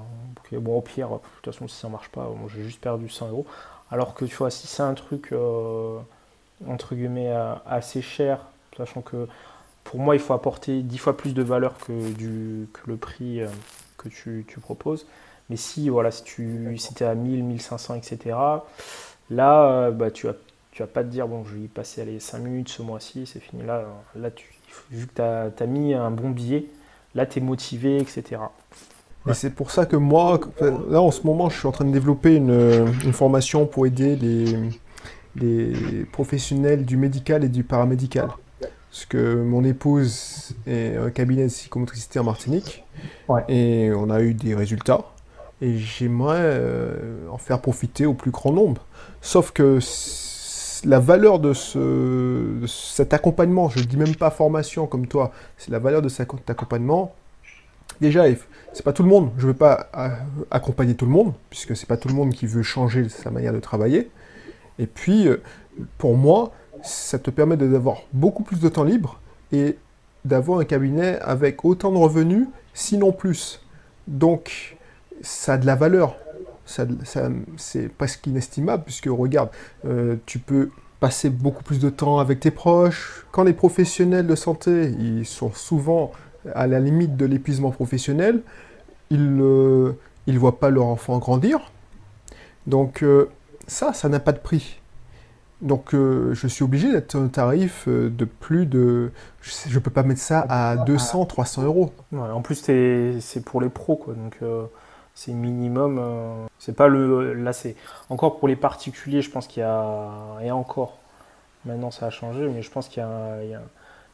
bon, 0.53 0.79
au 0.79 0.81
pire, 0.81 1.09
de 1.09 1.19
toute 1.43 1.55
façon, 1.55 1.69
si 1.69 1.77
ça 1.77 1.89
marche 1.89 2.09
pas, 2.09 2.29
j'ai 2.55 2.63
juste 2.63 2.81
perdu 2.81 3.09
100 3.09 3.29
euros. 3.29 3.47
Alors 3.91 4.15
que 4.15 4.25
tu 4.25 4.35
vois, 4.37 4.51
si 4.51 4.67
c'est 4.67 4.83
un 4.83 4.95
truc 4.95 5.29
euh, 5.33 5.99
entre 6.67 6.95
guillemets 6.95 7.33
assez 7.67 8.03
cher, 8.03 8.41
sachant 8.77 9.03
que 9.03 9.29
pour 9.85 10.01
moi 10.01 10.17
il 10.17 10.21
faut 10.21 10.35
apporter 10.35 10.83
10 10.83 10.99
fois 10.99 11.17
plus 11.17 11.35
de 11.35 11.43
valeur 11.43 11.77
que, 11.79 12.13
du, 12.13 12.67
que 12.73 12.91
le 12.91 12.97
prix 12.97 13.41
euh, 13.41 13.49
que 13.99 14.09
tu, 14.09 14.45
proposes. 14.61 15.07
Mais 15.51 15.57
si 15.57 15.89
voilà, 15.91 16.11
si 16.11 16.25
tu 16.25 16.77
si 16.79 16.95
es 17.01 17.07
à 17.07 17.15
1000, 17.15 17.45
1500, 17.45 17.95
etc., 17.95 18.37
là 19.31 19.71
euh, 19.71 19.91
bah, 19.91 20.11
tu 20.11 20.27
vas 20.27 20.35
tu 20.73 20.83
vas 20.83 20.89
pas 20.89 21.05
te 21.05 21.09
dire 21.09 21.29
bon 21.29 21.45
je 21.45 21.55
vais 21.55 21.61
y 21.63 21.69
passer 21.69 22.05
les 22.05 22.19
5 22.19 22.39
minutes 22.39 22.69
ce 22.71 22.83
mois-ci, 22.83 23.27
c'est 23.27 23.41
fini. 23.41 23.63
Là, 23.63 23.85
là 24.17 24.31
tu, 24.31 24.53
vu 24.91 25.07
que 25.07 25.15
tu 25.15 25.23
as, 25.23 25.53
as, 25.57 25.67
mis 25.67 25.95
un 25.95 26.11
bon 26.11 26.31
billet, 26.31 26.67
là 27.15 27.27
tu 27.27 27.39
es 27.39 27.43
motivé, 27.43 27.99
etc. 27.99 28.41
Et 29.29 29.35
c'est 29.35 29.51
pour 29.51 29.71
ça 29.71 29.87
que 29.87 29.97
moi, 29.97 30.39
là 30.91 31.01
en 31.01 31.11
ce 31.11 31.27
moment, 31.27 31.49
je 31.49 31.59
suis 31.59 31.67
en 31.67 31.73
train 31.73 31.87
de 31.87 31.93
développer 31.93 32.37
une, 32.37 33.13
formation 33.13 33.67
pour 33.67 33.87
aider 33.87 34.17
les, 34.17 34.55
les, 35.37 36.05
professionnels 36.13 36.85
du 36.85 36.97
médical 36.97 37.43
et 37.43 37.49
du 37.49 37.65
paramédical. 37.65 38.29
Parce 38.91 39.07
que 39.07 39.43
mon 39.43 39.65
épouse 39.65 40.55
est 40.67 40.97
un 40.97 41.11
cabinet 41.11 41.45
de 41.45 41.49
psychomotricité 41.49 42.19
en 42.19 42.25
Martinique. 42.25 42.85
Et 43.49 43.91
on 43.97 44.11
a 44.11 44.21
eu 44.21 44.35
des 44.35 44.55
résultats. 44.55 45.01
Et 45.61 45.79
j'aimerais 45.79 46.41
euh, 46.41 47.29
en 47.31 47.39
faire 47.39 47.61
profiter 47.61 48.07
au 48.07 48.15
plus 48.15 48.31
grand 48.31 48.53
nombre. 48.53 48.85
Sauf 49.23 49.51
que 49.51 49.79
la 50.85 51.01
valeur 51.01 51.39
de, 51.39 51.53
ce, 51.53 52.65
cet 52.67 53.15
accompagnement, 53.15 53.69
je 53.69 53.81
ne 53.81 53.85
dis 53.85 53.97
même 53.97 54.15
pas 54.15 54.31
formation 54.31 54.87
comme 54.87 55.07
toi, 55.07 55.33
c'est 55.57 55.71
la 55.71 55.79
valeur 55.79 56.03
de 56.03 56.09
cet 56.09 56.29
accompagnement. 56.49 57.15
Déjà, 58.01 58.25
c'est 58.73 58.85
pas 58.85 58.93
tout 58.93 59.03
le 59.03 59.09
monde. 59.09 59.31
Je 59.39 59.47
veux 59.47 59.55
pas 59.55 59.89
accompagner 60.51 60.95
tout 60.95 61.07
le 61.07 61.13
monde, 61.13 61.33
puisque 61.51 61.77
c'est 61.77 61.87
pas 61.87 61.97
tout 61.97 62.09
le 62.09 62.15
monde 62.15 62.31
qui 62.31 62.47
veut 62.47 62.63
changer 62.63 63.09
sa 63.09 63.31
manière 63.31 63.53
de 63.53 63.61
travailler. 63.61 64.11
Et 64.79 64.87
puis, 64.87 65.29
euh, 65.29 65.41
pour 65.99 66.17
moi, 66.17 66.53
ça 66.83 67.19
te 67.19 67.31
permet 67.31 67.57
d'avoir 67.57 68.03
beaucoup 68.13 68.43
plus 68.43 68.61
de 68.61 68.69
temps 68.69 68.85
libre 68.85 69.21
et 69.53 69.79
d'avoir 70.25 70.61
un 70.61 70.65
cabinet 70.65 71.19
avec 71.21 71.65
autant 71.65 71.93
de 71.93 71.99
revenus, 71.99 72.49
sinon 72.73 73.13
plus. 73.13 73.61
Donc, 74.09 74.77
ça 75.23 75.55
a 75.55 75.59
de 75.59 75.67
la 75.67 75.77
valeur. 75.77 76.17
C'est 76.67 77.89
presque 77.97 78.27
inestimable, 78.27 78.85
puisque 78.85 79.07
regarde, 79.07 79.51
euh, 79.85 80.17
tu 80.27 80.39
peux 80.39 80.71
passer 81.01 81.29
beaucoup 81.29 81.63
plus 81.63 81.81
de 81.81 81.91
temps 81.91 82.19
avec 82.19 82.41
tes 82.41 82.51
proches. 82.51 83.27
Quand 83.31 83.45
les 83.45 83.53
professionnels 83.53 84.27
de 84.27 84.35
santé, 84.35 84.91
ils 84.99 85.27
sont 85.27 85.53
souvent 85.53 86.13
à 86.55 86.67
la 86.67 86.81
limite 86.81 87.17
de 87.17 87.27
l'épuisement 87.27 87.71
professionnel, 87.71 88.43
ils 89.11 89.37
ne 89.37 89.95
voient 90.29 90.59
pas 90.59 90.71
leur 90.71 90.87
enfant 90.87 91.19
grandir. 91.19 91.73
Donc 92.67 93.03
euh, 93.03 93.29
ça, 93.67 93.93
ça 93.93 94.09
n'a 94.09 94.21
pas 94.21 94.33
de 94.33 94.39
prix. 94.39 94.81
Donc 95.63 95.95
euh, 95.95 96.35
je 96.35 96.47
suis 96.47 96.65
obligé 96.65 96.91
d'être 96.93 97.17
un 97.17 97.29
tarif 97.29 97.85
euh, 97.89 98.11
de 98.11 98.25
plus 98.25 98.67
de... 98.67 99.13
Je 99.41 99.75
ne 99.75 99.79
peux 99.79 99.91
pas 99.91 100.03
mettre 100.03 100.21
ça 100.21 100.45
à 100.49 100.77
200, 100.77 101.27
300 101.27 101.63
euros. 101.63 101.93
en 102.13 102.43
plus, 102.43 102.57
c'est 102.57 103.45
pour 103.45 103.61
les 103.61 103.69
pros, 103.69 103.97
quoi. 103.97 104.15
Donc 104.15 104.39
c'est 105.15 105.33
minimum. 105.33 106.49
c'est 106.59 106.77
pas 106.77 106.89
le... 106.89 107.35
Là, 107.35 107.53
c'est 107.53 107.77
encore 108.11 108.39
pour 108.39 108.49
les 108.49 108.57
particuliers, 108.57 109.23
je 109.23 109.31
pense 109.31 109.47
qu'il 109.47 109.61
y 109.61 109.67
a... 109.67 110.11
Et 110.43 110.51
encore, 110.51 110.99
maintenant 111.65 111.91
ça 111.91 112.07
a 112.07 112.11
changé, 112.11 112.49
mais 112.49 112.63
je 112.63 112.71
pense 112.71 112.89
qu'il 112.89 113.03
y 113.03 113.07
a 113.07 113.61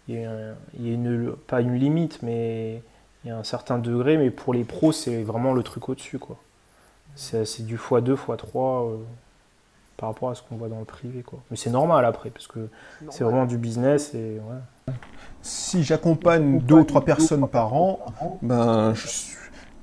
il 0.09 0.87
y 0.87 0.91
a, 0.91 0.93
une, 0.93 1.35
pas 1.47 1.61
une 1.61 1.75
limite, 1.75 2.23
mais 2.23 2.83
il 3.25 3.29
y 3.29 3.31
a 3.31 3.37
un 3.37 3.45
certain 3.45 3.79
degré, 3.79 4.17
mais 4.17 4.31
pour 4.31 4.55
les 4.55 4.65
pros, 4.65 4.93
c'est 4.93 5.23
vraiment 5.23 5.53
le 5.53 5.63
truc 5.63 5.89
au-dessus. 5.89 6.19
quoi. 6.19 6.37
C'est 7.15 7.65
du 7.65 7.77
x2, 7.77 8.17
x3 8.17 8.93
euh, 8.93 8.97
par 9.97 10.09
rapport 10.09 10.31
à 10.31 10.35
ce 10.35 10.43
qu'on 10.43 10.57
voit 10.57 10.69
dans 10.69 10.79
le 10.79 10.85
privé. 10.85 11.23
Quoi. 11.23 11.41
Mais 11.51 11.57
c'est 11.57 11.71
normal 11.71 12.05
après, 12.05 12.31
parce 12.31 12.47
que 12.47 12.69
c'est 13.11 13.25
vraiment 13.25 13.47
du 13.47 13.59
business. 13.59 14.15
Et, 14.15 14.41
Si 15.43 15.83
j'accompagne 15.85 16.61
deux 16.61 16.77
ou 16.77 16.85
trois 16.85 17.05
personnes 17.05 17.47
par 17.49 17.75
an, 17.75 18.01
ben, 18.43 18.95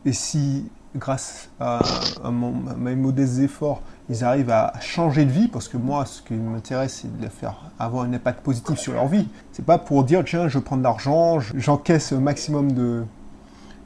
et 0.06 0.14
si 0.14 0.70
grâce 0.98 1.50
à, 1.60 1.80
à, 2.24 2.32
mon, 2.32 2.68
à 2.68 2.76
mes 2.76 2.96
modestes 2.96 3.40
efforts, 3.40 3.82
ils 4.10 4.24
arrivent 4.24 4.52
à 4.52 4.74
changer 4.80 5.26
de 5.26 5.32
vie, 5.32 5.48
parce 5.48 5.68
que 5.68 5.78
moi, 5.78 6.06
ce 6.06 6.22
qui 6.22 6.34
m'intéresse, 6.34 7.00
c'est 7.02 7.18
de 7.18 7.22
les 7.22 7.30
faire 7.30 7.72
avoir 7.78 8.04
un 8.04 8.14
impact 8.14 8.42
positif 8.42 8.78
sur 8.80 8.94
leur 8.94 9.08
vie. 9.08 9.28
C'est 9.52 9.66
pas 9.66 9.78
pour 9.78 10.04
dire, 10.04 10.24
tiens, 10.26 10.48
je 10.48 10.60
prends 10.60 10.78
de 10.78 10.84
l'argent, 10.84 11.40
j'encaisse 11.40 12.14
un 12.14 12.20
maximum 12.20 12.72
de, 12.72 13.04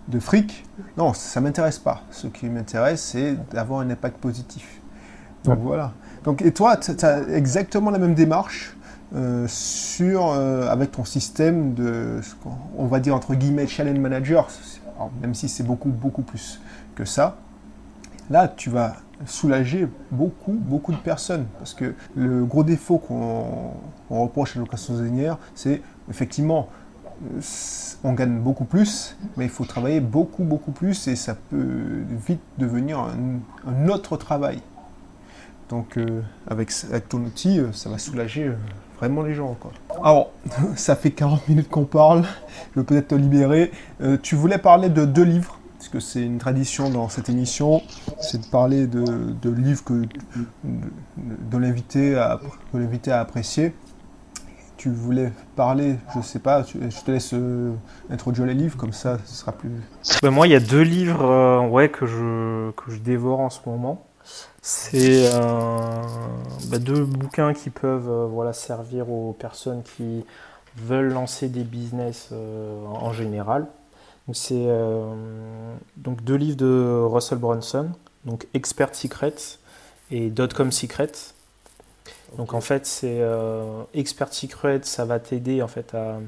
de 0.07 0.20
fric. 0.20 0.66
Non, 0.97 1.14
ça 1.14 1.41
m'intéresse 1.41 1.80
pas. 1.80 2.01
Ce 2.12 2.28
qui 2.28 2.47
m'intéresse, 2.47 3.01
c'est 3.01 3.36
d'avoir 3.51 3.82
un 3.82 3.89
impact 3.89 4.18
positif. 4.18 4.82
Donc 5.43 5.59
voilà. 5.59 5.93
Donc, 6.24 6.43
et 6.43 6.51
toi, 6.51 6.78
tu 6.78 6.91
as 7.03 7.28
exactement 7.30 7.89
la 7.89 7.97
même 7.97 8.14
démarche 8.14 8.78
euh, 9.16 9.45
sur, 9.47 10.28
euh, 10.28 10.70
avec 10.70 10.91
ton 10.91 11.03
système 11.03 11.74
de, 11.74 12.22
on 12.78 12.86
va 12.86 12.99
dire 12.99 13.16
entre 13.16 13.34
guillemets, 13.34 13.66
challenge 13.66 13.97
manager, 13.97 14.47
même 15.20 15.34
si 15.34 15.49
c'est 15.49 15.64
beaucoup, 15.64 15.89
beaucoup 15.89 16.22
plus 16.22 16.62
que 16.96 17.06
ça. 17.06 17.38
Là, 18.30 18.48
tu 18.48 18.70
vas 18.70 18.98
soulager 19.26 19.88
beaucoup, 20.12 20.54
beaucoup 20.54 20.92
de 20.92 20.98
personnes. 20.98 21.46
Parce 21.58 21.74
que 21.74 21.94
le 22.16 22.46
gros 22.46 22.64
défaut 22.64 22.98
qu'on 22.98 23.74
reproche 24.10 24.56
à 24.56 24.60
location 24.60 24.96
saisonnière, 24.96 25.38
c'est 25.56 25.82
effectivement, 26.10 26.70
euh, 27.36 27.42
on 28.04 28.14
gagne 28.14 28.39
beaucoup 28.39 28.66
plus, 28.66 29.16
mais 29.38 29.46
il 29.46 29.52
faut 29.52 29.66
travailler 29.66 30.00
beaucoup, 30.00 30.44
beaucoup 30.44 30.72
plus 30.72 31.08
et 31.08 31.16
ça 31.16 31.36
peut 31.36 32.04
vite 32.28 32.42
devenir 32.58 33.00
un, 33.00 33.89
autre 33.89 34.18
travail. 34.18 34.60
Donc 35.70 35.98
euh, 35.98 36.22
avec, 36.48 36.72
avec, 36.89 37.08
ton 37.08 37.20
outil, 37.20 37.60
euh, 37.60 37.72
ça 37.72 37.89
va 37.89 37.98
soulager 37.98 38.52
vraiment 38.98 39.22
les 39.22 39.34
gens. 39.34 39.56
Quoi. 39.60 39.72
Alors, 40.04 40.32
ça 40.76 40.96
fait 40.96 41.12
40 41.12 41.48
minutes 41.48 41.70
qu'on 41.70 41.86
parle, 41.86 42.24
je 42.76 42.80
vais 42.80 42.86
peut-être 42.86 43.10
te 43.10 43.16
libérer. 43.16 43.72
tu 44.22 44.36
voulais 44.36 44.58
parler 44.58 44.89
de 44.89 45.06
deux 45.06 45.24
livres 45.24 45.61
que 45.90 46.00
c'est 46.00 46.22
une 46.22 46.38
tradition 46.38 46.90
dans 46.90 47.10
cette 47.10 47.30
émission, 47.30 47.82
c'est 48.20 48.42
de 48.42 48.46
parler 48.46 48.88
de, 48.88 49.50
livres 49.50 49.84
que, 49.84 50.04
de, 50.64 51.58
l'inviter 51.58 52.16
à, 52.16 52.40
à 52.74 53.20
apprécier. 53.20 53.74
Tu 54.78 54.90
voulais 54.90 55.32
parler, 55.56 55.98
je 56.16 56.22
sais 56.22 56.40
pas, 56.40 56.64
je 56.64 57.04
te 57.06 57.12
laisse 57.12 57.34
euh, 57.34 57.72
introduire 58.10 58.48
les 58.48 58.56
livres, 58.56 58.78
comme 58.78 58.94
ça 58.94 59.20
ce 59.26 59.36
sera 59.36 59.52
plus... 59.52 59.70
Ben, 60.24 60.32
moi, 60.32 60.48
il 60.48 60.54
y 60.54 60.56
a 60.56 60.60
deux 60.60 60.82
livres 60.82 61.24
euh, 61.24 61.68
ouais, 61.68 61.90
que, 61.90 62.08
je, 62.08 62.72
que 62.72 62.92
je 62.92 62.98
dévore 62.98 63.42
en 63.42 63.52
ce 63.52 63.60
moment. 63.68 64.06
C'est 64.62 65.30
euh, 65.34 66.02
ben, 66.70 66.80
deux 66.80 67.06
bouquins 67.06 67.54
qui 67.54 67.70
peuvent 67.70 68.28
voilà, 68.32 68.54
servir 68.54 69.12
aux 69.12 69.34
personnes 69.34 69.84
qui 69.84 70.26
veulent 70.78 71.14
lancer 71.14 71.48
des 71.48 71.64
business 71.64 72.30
en 72.32 73.14
général. 73.14 73.68
C'est 74.34 74.66
euh, 74.68 75.14
donc 75.98 76.24
deux 76.24 76.36
livres 76.36 76.58
de 76.58 77.02
Russell 77.04 77.38
Brunson, 77.38 77.90
donc 78.26 78.48
Expert 78.54 78.96
Secrets 78.96 79.58
et 80.12 80.30
Dotcom 80.30 80.72
Secrets. 80.72 81.34
Donc 82.38 82.54
en 82.54 82.62
fait, 82.62 82.86
c'est 82.86 83.20
euh, 83.20 83.84
Expert 83.94 84.34
Secrets, 84.34 84.82
ça 84.84 85.06
va 85.06 85.20
t'aider 85.20 85.62
en 85.62 85.68
fait 85.68 85.94
à, 85.94 86.20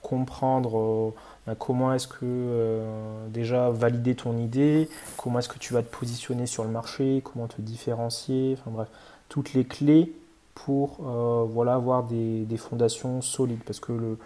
comprendre 0.00 0.78
euh, 0.78 1.14
bah, 1.46 1.54
comment 1.58 1.92
est-ce 1.92 2.08
que 2.08 2.80
déjà 3.28 3.70
valider 3.70 4.14
ton 4.14 4.38
idée, 4.38 4.88
comment 5.18 5.38
est-ce 5.38 5.48
que 5.48 5.58
tu 5.58 5.74
vas 5.74 5.82
te 5.82 5.94
positionner 5.94 6.46
sur 6.46 6.64
le 6.64 6.70
marché, 6.70 7.22
comment 7.22 7.48
te 7.48 7.60
différencier, 7.60 8.56
enfin 8.58 8.70
bref, 8.70 8.88
toutes 9.28 9.52
les 9.52 9.64
clés 9.64 10.12
pour 10.54 11.02
voilà 11.02 11.74
avoir 11.74 12.04
des, 12.04 12.44
des, 12.44 12.56
fondations 12.56 13.20
solides 13.20 13.62
parce 13.66 13.80
que 13.80 13.92
le 13.92 14.18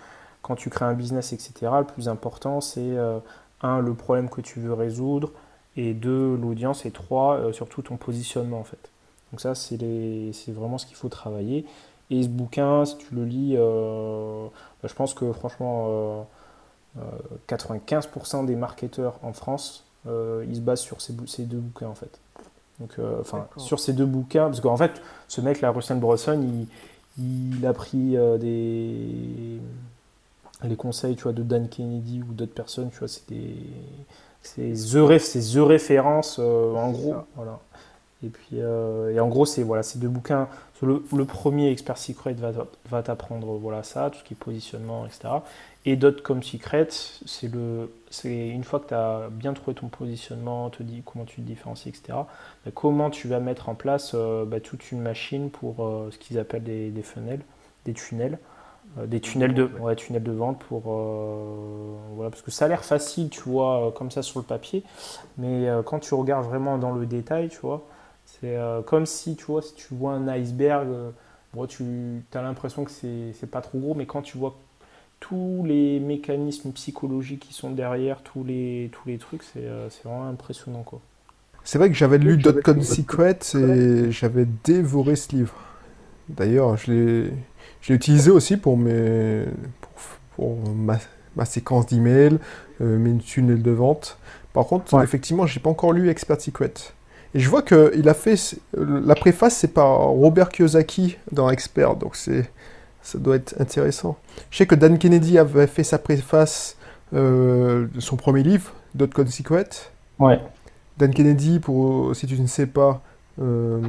quand 0.43 0.55
tu 0.55 0.71
crées 0.71 0.85
un 0.85 0.95
business, 0.95 1.33
etc., 1.33 1.53
le 1.79 1.85
plus 1.85 2.09
important, 2.09 2.61
c'est 2.61 2.81
euh, 2.81 3.19
un, 3.63 3.81
le 3.81 3.95
problème 3.95 4.29
que 4.29 4.41
tu 4.41 4.61
veux 4.61 4.73
résoudre, 4.73 5.31
et 5.77 5.95
deux, 5.95 6.37
l'audience, 6.37 6.87
et 6.87 6.91
trois, 6.91 7.37
euh, 7.37 7.53
surtout 7.53 7.83
ton 7.83 7.97
positionnement, 7.97 8.59
en 8.59 8.65
fait. 8.65 8.91
Donc 9.31 9.41
ça, 9.41 9.55
c'est 9.55 9.77
vraiment 10.49 10.79
ce 10.79 10.87
qu'il 10.87 10.97
faut 10.97 11.09
travailler. 11.09 11.67
Et 12.11 12.23
ce 12.23 12.29
bouquin, 12.29 12.85
si 12.87 12.97
tu 12.97 13.15
le 13.15 13.25
lis, 13.25 13.55
euh, 13.59 14.47
bah, 14.83 14.89
je 14.89 14.95
pense 14.95 15.13
que 15.13 15.31
franchement, 15.33 16.27
95% 17.47 18.47
des 18.47 18.57
marketeurs 18.57 19.19
en 19.23 19.33
France 19.33 19.85
il 20.07 20.57
se 20.57 20.61
base 20.61 20.81
sur 20.81 21.03
ces, 21.03 21.15
ces, 21.27 21.43
deux 21.43 21.59
bouquins 21.59 21.89
en 21.89 21.95
fait. 21.95 22.19
Donc, 22.81 22.99
enfin, 23.21 23.47
sur 23.59 23.79
ces 23.79 23.93
deux 23.93 24.07
bouquins, 24.07 24.47
parce 24.47 24.61
qu'en 24.61 24.79
fait, 24.79 25.03
ce 25.29 25.43
mec 25.43 25.61
là, 25.61 25.71
Russell 25.71 25.99
Brunson, 25.99 26.41
il, 27.19 27.53
il 27.59 27.67
a 27.67 27.75
pris 27.75 28.17
des 28.41 29.61
les 30.65 30.77
conseils 30.77 31.17
tu 31.17 31.25
vois, 31.25 31.33
de 31.33 31.43
Dan 31.43 31.69
Kennedy 31.69 32.23
ou 32.23 32.33
d'autres 32.33 32.55
personnes, 32.55 32.91
tu 32.91 32.99
vois, 32.99 33.09
c'est 33.09 33.29
des 33.29 33.57
c'est 34.43 34.73
the, 34.73 35.55
the 35.55 35.59
références 35.59 36.39
en 36.39 36.91
gros. 36.91 37.17
Voilà. 37.37 37.59
Et 38.25 38.29
puis, 38.29 38.61
euh, 38.61 39.15
et 39.15 39.21
en 39.21 39.29
gros, 39.29 39.47
c'est 39.47 39.63
voilà, 39.63 39.83
ces 39.83 39.99
deux 39.99 40.09
bouquins. 40.09 40.49
Le, 40.83 41.25
premier, 41.25 41.71
Expert 41.71 41.99
Secret, 41.99 42.35
va, 42.35 42.53
va 42.89 43.03
t'apprendre 43.03 43.47
voilà, 43.59 43.83
ça, 43.83 44.11
tout 44.11 44.19
ce 44.19 44.25
qui 44.25 44.35
est 44.35 44.37
positionnement, 44.37 45.07
etc. 45.07 45.29
Et 45.85 45.97
d'autres 45.97 46.23
comme 46.23 46.43
Secret, 46.43 46.89
c'est 46.91 47.53
le, 47.53 47.93
c'est 48.11 48.49
une 48.49 48.65
fois 48.65 48.81
que 48.81 48.89
tu 48.89 48.95
as 48.95 49.29
bien 49.31 49.55
trouvé 49.55 49.75
ton 49.75 49.89
positionnement, 49.89 50.71
te 50.71 50.83
dit 50.83 51.03
comment 51.05 51.25
tu 51.25 51.37
te 51.37 51.41
différencies, 51.47 51.89
etc. 51.89 52.03
Bah, 52.65 52.71
comment 52.75 53.11
tu 53.11 53.29
vas 53.29 53.41
mettre 53.41 53.69
en 53.69 53.75
place 53.75 54.13
euh, 54.15 54.45
bah, 54.45 54.61
toute 54.61 54.91
une 54.91 55.01
machine 55.01 55.51
pour 55.51 55.85
euh, 55.85 56.11
ce 56.13 56.19
qu'ils 56.19 56.39
appellent 56.39 56.65
des, 56.65 56.91
des, 56.91 57.03
funnels, 57.03 57.41
des 57.85 57.93
tunnels. 57.93 58.39
Des 59.07 59.21
tunnels 59.21 59.55
de, 59.55 59.71
ouais, 59.81 59.95
tunnels 59.95 60.23
de 60.23 60.33
vente 60.33 60.59
pour 60.61 60.81
voilà 60.81 62.31
parce 62.31 62.43
que 62.43 62.51
ça 62.51 62.65
a 62.65 62.69
l'air 62.69 62.85
facile 62.85 63.29
tu 63.29 63.41
vois 63.43 63.93
comme 63.95 64.11
ça 64.11 64.23
sur 64.23 64.41
le 64.41 64.45
papier 64.45 64.83
mais 65.37 65.69
quand 65.85 66.01
tu 66.01 66.15
regardes 66.15 66.47
vraiment 66.47 66.79
dans 66.79 66.93
le 66.93 67.07
détail 67.07 67.49
tu 67.49 67.59
vois 67.59 67.85
c'est 68.41 68.57
euh, 68.57 68.83
comme 68.83 69.07
si 69.07 69.37
tu 69.37 69.45
vois, 69.47 69.63
si 69.63 69.75
tu 69.75 69.95
vois 69.95 70.13
un 70.13 70.29
iceberg, 70.29 70.89
euh, 70.89 71.67
tu 71.67 71.85
as 72.35 72.43
l'impression 72.43 72.85
que 72.85 72.91
c'est 72.91 73.51
pas 73.51 73.61
trop 73.61 73.79
gros, 73.79 73.95
mais 73.95 74.07
quand 74.07 74.23
tu 74.23 74.39
vois 74.39 74.57
tous 75.19 75.65
les 75.67 75.99
mécanismes 75.99 76.71
psychologiques 76.73 77.41
qui 77.41 77.55
sont 77.55 77.71
derrière, 77.71 78.23
tous 78.23 78.45
les, 78.45 78.91
tous 78.93 79.09
les 79.09 79.19
trucs, 79.19 79.43
c'est 79.43 79.65
euh, 79.65 79.89
vraiment 80.05 80.29
impressionnant. 80.29 80.83
quoi. 80.83 81.01
C'est 81.65 81.79
vrai 81.79 81.89
que 81.89 81.97
j'avais 81.97 82.19
lu 82.19 82.37
Dotcom 82.37 82.83
Secret 82.83 83.39
et 83.55 84.13
j'avais 84.13 84.47
dévoré 84.65 85.17
ce 85.17 85.35
livre. 85.35 85.55
D'ailleurs, 86.29 86.77
je 86.77 86.93
l'ai 86.93 87.33
utilisé 87.95 88.31
aussi 88.31 88.57
pour, 88.57 88.77
mes, 88.77 89.45
pour, 90.37 90.59
ma, 90.75 90.99
ma, 91.37 91.45
séquence 91.45 91.87
d'email, 91.87 92.39
mes 92.81 93.17
tunnels 93.19 93.63
de 93.63 93.71
vente. 93.71 94.19
Par 94.53 94.67
contre, 94.67 95.01
effectivement, 95.03 95.47
j'ai 95.47 95.61
pas 95.61 95.71
encore 95.71 95.93
lu 95.93 96.09
Expert 96.09 96.41
Secret. 96.41 96.73
Et 97.35 97.41
je 97.41 97.49
vois 97.49 97.63
qu'il 97.63 98.09
a 98.09 98.15
fait. 98.15 98.57
La 98.77 99.15
préface, 99.15 99.57
c'est 99.57 99.73
par 99.73 99.99
Robert 99.99 100.49
Kiyosaki 100.49 101.17
dans 101.33 101.51
Expert, 101.51 101.97
donc 101.97 102.17
c'est. 102.17 102.51
Ça 103.01 103.19
doit 103.19 103.37
être 103.37 103.55
intéressant. 103.59 104.19
Je 104.51 104.59
sais 104.59 104.67
que 104.67 104.75
Dan 104.75 104.99
Kennedy 104.99 105.39
avait 105.39 105.67
fait 105.67 105.85
sa 105.85 105.99
préface 105.99 106.77
euh, 107.15 107.87
de 107.95 108.01
son 108.01 108.17
premier 108.17 108.43
livre, 108.43 108.73
Dot 108.95 109.11
Secret. 109.29 109.69
Ouais. 110.19 110.39
Dan 110.99 111.15
Kennedy, 111.15 111.59
pour, 111.59 112.15
si 112.15 112.27
tu 112.27 112.39
ne 112.39 112.47
sais 112.47 112.67
pas, 112.67 113.01
euh, 113.41 113.81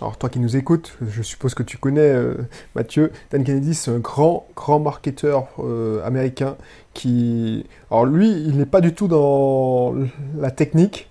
alors 0.00 0.16
toi 0.16 0.28
qui 0.28 0.38
nous 0.38 0.56
écoutes, 0.56 0.96
je 1.06 1.22
suppose 1.22 1.54
que 1.54 1.62
tu 1.62 1.76
connais 1.76 2.00
euh, 2.00 2.34
Mathieu, 2.74 3.12
Dan 3.30 3.44
Kennedy 3.44 3.74
c'est 3.74 3.90
un 3.90 3.98
grand, 3.98 4.46
grand 4.54 4.78
marketeur 4.78 5.48
américain 6.04 6.56
qui... 6.94 7.66
Alors 7.90 8.06
lui, 8.06 8.30
il 8.30 8.58
n'est 8.58 8.66
pas 8.66 8.80
du 8.80 8.94
tout 8.94 9.08
dans 9.08 9.94
la 10.36 10.50
technique, 10.50 11.08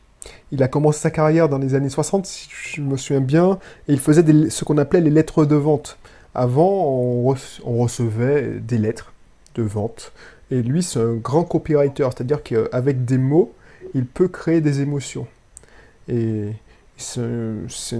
il 0.51 0.63
a 0.63 0.67
commencé 0.67 0.99
sa 0.99 1.11
carrière 1.11 1.49
dans 1.49 1.57
les 1.57 1.75
années 1.75 1.89
60, 1.89 2.25
si 2.25 2.49
je 2.75 2.81
me 2.81 2.97
souviens 2.97 3.21
bien, 3.21 3.59
et 3.87 3.93
il 3.93 3.99
faisait 3.99 4.23
ce 4.49 4.63
qu'on 4.63 4.77
appelait 4.77 5.01
les 5.01 5.09
lettres 5.09 5.45
de 5.45 5.55
vente. 5.55 5.97
Avant, 6.33 6.69
on, 6.69 7.35
recevait 7.81 8.59
des 8.59 8.77
lettres 8.77 9.13
de 9.55 9.63
vente. 9.63 10.13
Et 10.51 10.61
lui, 10.61 10.83
c'est 10.83 10.99
un 10.99 11.15
grand 11.15 11.43
copywriter, 11.43 12.07
c'est-à-dire 12.15 12.43
qu'avec 12.43 13.05
des 13.05 13.17
mots, 13.17 13.53
il 13.93 14.05
peut 14.05 14.27
créer 14.27 14.61
des 14.61 14.81
émotions. 14.81 15.27
Et 16.07 16.51
c'est 16.95 17.97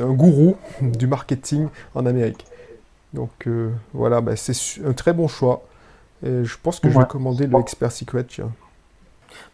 un 0.00 0.12
gourou 0.12 0.56
du 0.80 1.06
marketing 1.06 1.68
en 1.94 2.06
Amérique. 2.06 2.46
Donc 3.14 3.46
euh, 3.46 3.70
voilà, 3.92 4.20
bah, 4.20 4.36
c'est 4.36 4.84
un 4.84 4.92
très 4.92 5.12
bon 5.12 5.28
choix. 5.28 5.62
Et 6.22 6.44
je 6.44 6.56
pense 6.62 6.80
que 6.80 6.90
je 6.90 6.98
vais 6.98 7.06
commander 7.06 7.46
le 7.46 7.58
Expert 7.58 7.92
Secret. 7.92 8.24
Tiens. 8.24 8.50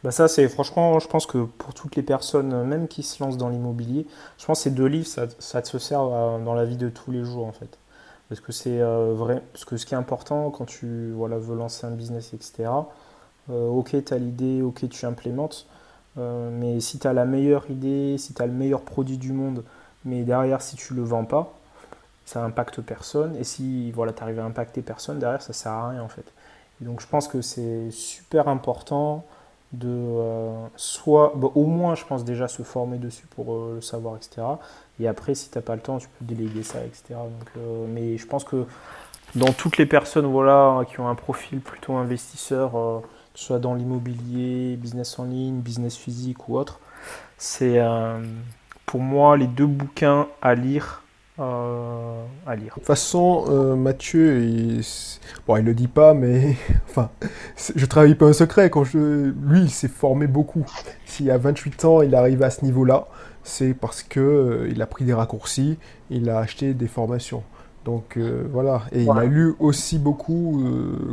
Bah 0.02 0.10
ça, 0.10 0.28
c'est 0.28 0.48
franchement, 0.48 0.98
je 0.98 1.08
pense 1.08 1.26
que 1.26 1.44
pour 1.44 1.74
toutes 1.74 1.96
les 1.96 2.02
personnes, 2.02 2.64
même 2.64 2.88
qui 2.88 3.02
se 3.02 3.22
lancent 3.22 3.36
dans 3.36 3.48
l'immobilier, 3.48 4.06
je 4.38 4.46
pense 4.46 4.58
que 4.60 4.64
ces 4.64 4.70
deux 4.70 4.86
livres, 4.86 5.06
ça, 5.06 5.26
ça 5.38 5.62
te 5.62 5.78
sert 5.78 6.00
euh, 6.00 6.38
dans 6.42 6.54
la 6.54 6.64
vie 6.64 6.76
de 6.76 6.88
tous 6.88 7.10
les 7.10 7.24
jours 7.24 7.46
en 7.46 7.52
fait. 7.52 7.78
Parce 8.28 8.40
que 8.40 8.52
c'est 8.52 8.80
euh, 8.80 9.14
vrai, 9.14 9.42
parce 9.52 9.64
que 9.64 9.76
ce 9.76 9.86
qui 9.86 9.94
est 9.94 9.96
important 9.96 10.50
quand 10.50 10.64
tu 10.64 11.12
voilà, 11.12 11.38
veux 11.38 11.56
lancer 11.56 11.86
un 11.86 11.90
business, 11.90 12.32
etc. 12.34 12.70
Euh, 13.50 13.68
ok, 13.68 13.96
tu 14.04 14.14
as 14.14 14.18
l'idée, 14.18 14.62
ok, 14.62 14.88
tu 14.88 15.06
implémentes, 15.06 15.66
mais 16.16 16.80
si 16.80 16.98
tu 16.98 17.06
as 17.06 17.12
la 17.12 17.24
meilleure 17.24 17.68
idée, 17.70 18.16
si 18.18 18.34
tu 18.34 18.42
as 18.42 18.46
le 18.46 18.52
meilleur 18.52 18.82
produit 18.82 19.18
du 19.18 19.32
monde, 19.32 19.64
mais 20.04 20.22
derrière, 20.22 20.62
si 20.62 20.76
tu 20.76 20.94
le 20.94 21.02
vends 21.02 21.24
pas, 21.24 21.52
ça 22.24 22.42
impacte 22.42 22.80
personne. 22.80 23.36
Et 23.36 23.44
si 23.44 23.90
voilà, 23.92 24.12
tu 24.12 24.22
arrives 24.22 24.40
à 24.40 24.44
impacter 24.44 24.82
personne, 24.82 25.18
derrière, 25.18 25.42
ça 25.42 25.52
sert 25.52 25.72
à 25.72 25.90
rien 25.90 26.02
en 26.02 26.08
fait. 26.08 26.24
Donc 26.80 27.00
je 27.00 27.06
pense 27.06 27.28
que 27.28 27.40
c'est 27.40 27.90
super 27.90 28.48
important 28.48 29.24
de 29.72 29.88
euh, 29.88 30.66
soit 30.76 31.32
bah, 31.36 31.48
au 31.54 31.64
moins 31.64 31.94
je 31.94 32.04
pense 32.04 32.24
déjà 32.24 32.48
se 32.48 32.62
former 32.62 32.98
dessus 32.98 33.26
pour 33.26 33.52
euh, 33.52 33.72
le 33.76 33.80
savoir 33.80 34.16
etc 34.16 34.46
et 35.00 35.08
après 35.08 35.34
si 35.34 35.50
tu 35.50 35.58
n'as 35.58 35.62
pas 35.62 35.74
le 35.74 35.80
temps 35.80 35.98
tu 35.98 36.08
peux 36.08 36.24
déléguer 36.24 36.62
ça 36.62 36.84
etc 36.84 37.02
donc, 37.10 37.48
euh, 37.58 37.86
mais 37.88 38.16
je 38.16 38.26
pense 38.26 38.44
que 38.44 38.66
dans 39.34 39.52
toutes 39.52 39.78
les 39.78 39.86
personnes 39.86 40.26
voilà 40.26 40.82
qui 40.88 41.00
ont 41.00 41.08
un 41.08 41.16
profil 41.16 41.60
plutôt 41.60 41.94
investisseur 41.94 42.70
que 42.72 43.38
ce 43.40 43.46
soit 43.46 43.58
dans 43.58 43.74
l'immobilier 43.74 44.76
business 44.76 45.18
en 45.18 45.24
ligne 45.24 45.58
business 45.58 45.96
physique 45.96 46.48
ou 46.48 46.56
autre 46.56 46.78
c'est 47.36 47.80
pour 48.86 49.00
moi 49.00 49.36
les 49.36 49.46
deux 49.46 49.66
bouquins 49.66 50.28
à 50.42 50.54
lire 50.54 51.04
euh, 51.40 52.24
à 52.46 52.54
lire. 52.54 52.68
De 52.68 52.74
toute 52.74 52.84
façon, 52.84 53.46
euh, 53.48 53.74
Mathieu, 53.74 54.40
il... 54.44 54.82
Bon, 55.48 55.56
il 55.56 55.64
le 55.64 55.74
dit 55.74 55.88
pas, 55.88 56.14
mais 56.14 56.54
enfin, 56.88 57.10
je 57.74 57.84
travaille 57.86 58.14
pas 58.14 58.26
un 58.26 58.32
secret. 58.32 58.70
Quand 58.70 58.84
je... 58.84 59.32
Lui, 59.42 59.62
il 59.62 59.70
s'est 59.70 59.88
formé 59.88 60.28
beaucoup. 60.28 60.64
S'il 61.06 61.32
a 61.32 61.38
28 61.38 61.84
ans, 61.86 62.02
il 62.02 62.14
arrive 62.14 62.44
à 62.44 62.50
ce 62.50 62.64
niveau-là, 62.64 63.08
c'est 63.42 63.74
parce 63.74 64.04
que 64.04 64.20
euh, 64.20 64.68
il 64.70 64.80
a 64.80 64.86
pris 64.86 65.04
des 65.04 65.12
raccourcis, 65.12 65.76
il 66.08 66.30
a 66.30 66.38
acheté 66.38 66.72
des 66.72 66.86
formations. 66.86 67.42
Donc 67.84 68.16
voilà, 68.50 68.80
et 68.92 69.02
il 69.02 69.10
a 69.10 69.26
lu 69.26 69.52
aussi 69.58 69.98
beaucoup, 69.98 70.64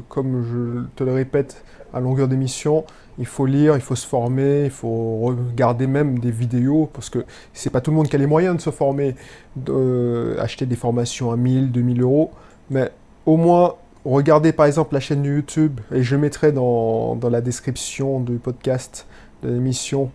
comme 0.08 0.42
je 0.42 0.86
te 0.96 1.04
le 1.04 1.12
répète 1.12 1.66
à 1.94 2.00
longueur 2.00 2.28
d'émission, 2.28 2.86
il 3.20 3.26
faut 3.26 3.46
lire, 3.46 3.76
il 3.76 3.82
faut 3.82 3.96
se 3.96 4.08
former, 4.08 4.66
il 4.66 4.72
faut 4.72 5.20
regarder 5.20 5.88
même 5.88 6.20
des 6.20 6.32
vidéos, 6.32 6.90
parce 6.94 7.10
que 7.10 7.26
c'est 7.54 7.70
pas 7.70 7.82
tout 7.82 7.92
le 7.92 7.98
monde 7.98 8.08
qui 8.08 8.16
a 8.16 8.20
les 8.20 8.28
moyens 8.28 8.56
de 8.56 8.62
se 8.62 8.70
former, 8.70 9.16
d'acheter 9.56 10.66
des 10.66 10.76
formations 10.76 11.32
à 11.32 11.38
1000, 11.38 11.72
2000 11.72 12.02
euros, 12.02 12.32
mais 12.70 12.92
au 13.26 13.38
moins 13.38 13.76
regardez 14.06 14.52
par 14.52 14.66
exemple 14.66 14.94
la 14.94 15.00
chaîne 15.00 15.24
YouTube, 15.24 15.80
et 15.94 16.04
je 16.04 16.16
mettrai 16.16 16.52
dans, 16.52 17.16
dans 17.16 17.30
la 17.30 17.42
description 17.42 18.20
du 18.20 18.38
podcast 18.38 19.06
de 19.44 19.50
l'émission 19.50 20.12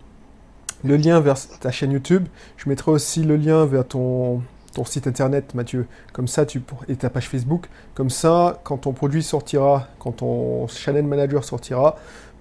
le 0.83 0.95
lien 0.95 1.19
vers 1.19 1.37
ta 1.59 1.71
chaîne 1.71 1.91
YouTube, 1.91 2.27
je 2.57 2.69
mettrai 2.69 2.91
aussi 2.91 3.23
le 3.23 3.35
lien 3.35 3.65
vers 3.65 3.87
ton, 3.87 4.41
ton 4.77 4.85
site 4.85 5.07
internet, 5.07 5.55
Mathieu. 5.55 5.87
Comme 6.13 6.27
ça, 6.27 6.45
tu 6.45 6.61
et 6.87 6.95
ta 6.95 7.09
page 7.09 7.27
Facebook. 7.27 7.65
Comme 7.95 8.11
ça, 8.11 8.61
quand 8.63 8.77
ton 8.77 8.93
produit 8.93 9.23
sortira, 9.23 9.87
quand 9.97 10.17
ton 10.17 10.67
channel 10.67 11.03
manager 11.03 11.43
sortira, 11.43 11.97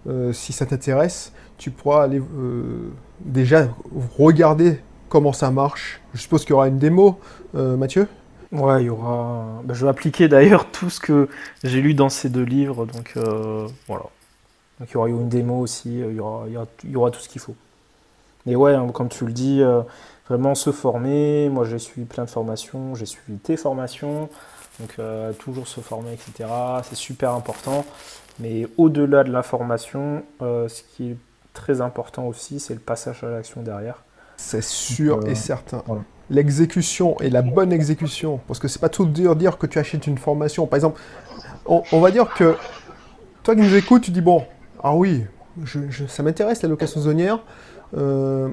euh, 0.06 0.34
si 0.34 0.52
ça 0.52 0.66
t'intéresse, 0.66 1.32
tu 1.56 1.70
pourras 1.70 2.04
aller 2.04 2.20
euh, 2.20 2.92
déjà 3.20 3.68
regarder 4.18 4.80
comment 5.08 5.32
ça 5.32 5.50
marche. 5.50 6.02
Je 6.12 6.20
suppose 6.20 6.42
qu'il 6.42 6.50
y 6.50 6.52
aura 6.52 6.68
une 6.68 6.78
démo, 6.78 7.18
euh, 7.54 7.78
Mathieu? 7.78 8.06
Ouais, 8.52 8.82
il 8.82 8.86
y 8.86 8.90
aura. 8.90 9.62
Bah, 9.64 9.72
je 9.72 9.86
vais 9.86 9.90
appliquer 9.90 10.28
d'ailleurs 10.28 10.70
tout 10.72 10.90
ce 10.90 11.00
que 11.00 11.30
j'ai 11.64 11.80
lu 11.80 11.94
dans 11.94 12.10
ces 12.10 12.28
deux 12.28 12.44
livres, 12.44 12.84
donc 12.84 13.14
voilà. 13.88 14.04
Donc 14.78 14.90
il 14.90 14.92
y 14.92 14.96
aura 14.98 15.08
une 15.08 15.30
démo 15.30 15.60
aussi, 15.60 16.00
il 16.00 16.16
y 16.16 16.20
aura, 16.20 16.44
il 16.84 16.90
y 16.90 16.96
aura, 16.96 17.10
tout 17.10 17.20
ce 17.20 17.30
qu'il 17.30 17.40
faut. 17.40 17.56
Et 18.46 18.54
ouais, 18.56 18.74
hein, 18.74 18.88
comme 18.92 19.08
tu 19.08 19.24
le 19.24 19.32
dis, 19.32 19.62
vraiment 20.28 20.54
se 20.54 20.70
former. 20.72 21.48
Moi, 21.48 21.64
j'ai 21.64 21.78
suivi 21.78 22.06
plein 22.06 22.24
de 22.24 22.30
formations, 22.30 22.94
j'ai 22.94 23.06
suivi 23.06 23.38
tes 23.38 23.56
formations, 23.56 24.28
donc 24.80 24.98
toujours 25.38 25.68
se 25.68 25.80
former, 25.80 26.12
etc. 26.12 26.48
C'est 26.82 26.96
super 26.96 27.32
important. 27.32 27.84
Mais 28.38 28.66
au-delà 28.76 29.24
de 29.24 29.32
l'information, 29.32 30.22
euh, 30.42 30.68
ce 30.68 30.82
qui 30.82 31.12
est 31.12 31.16
très 31.54 31.80
important 31.80 32.26
aussi, 32.26 32.60
c'est 32.60 32.74
le 32.74 32.80
passage 32.80 33.24
à 33.24 33.28
l'action 33.28 33.62
derrière. 33.62 34.02
C'est 34.36 34.62
sûr 34.62 35.26
et 35.26 35.30
euh, 35.30 35.34
certain. 35.34 35.82
L'exécution 36.28 37.18
et 37.20 37.30
la 37.30 37.40
bonne 37.40 37.72
exécution, 37.72 38.40
parce 38.46 38.58
que 38.58 38.68
c'est 38.68 38.80
pas 38.80 38.88
tout 38.88 39.06
dire, 39.06 39.36
dire 39.36 39.56
que 39.56 39.66
tu 39.66 39.78
achètes 39.78 40.06
une 40.06 40.18
formation. 40.18 40.66
Par 40.66 40.76
exemple, 40.76 41.00
on, 41.64 42.00
va 42.00 42.10
dire 42.10 42.28
que 42.34 42.56
toi 43.42 43.54
qui 43.54 43.62
nous 43.62 43.74
écoutes, 43.74 44.02
tu 44.02 44.10
dis 44.10 44.20
bon, 44.20 44.44
ah 44.82 44.94
oui, 44.94 45.24
ça 46.08 46.22
m'intéresse 46.22 46.62
la 46.62 46.68
location 46.68 47.00
saisonnière, 47.00 47.38
euh, 47.96 48.50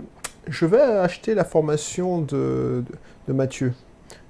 je 0.48 0.66
vais 0.66 0.82
acheter 0.82 1.34
la 1.36 1.44
formation 1.44 2.22
de 2.22 2.84
Mathieu. 3.28 3.74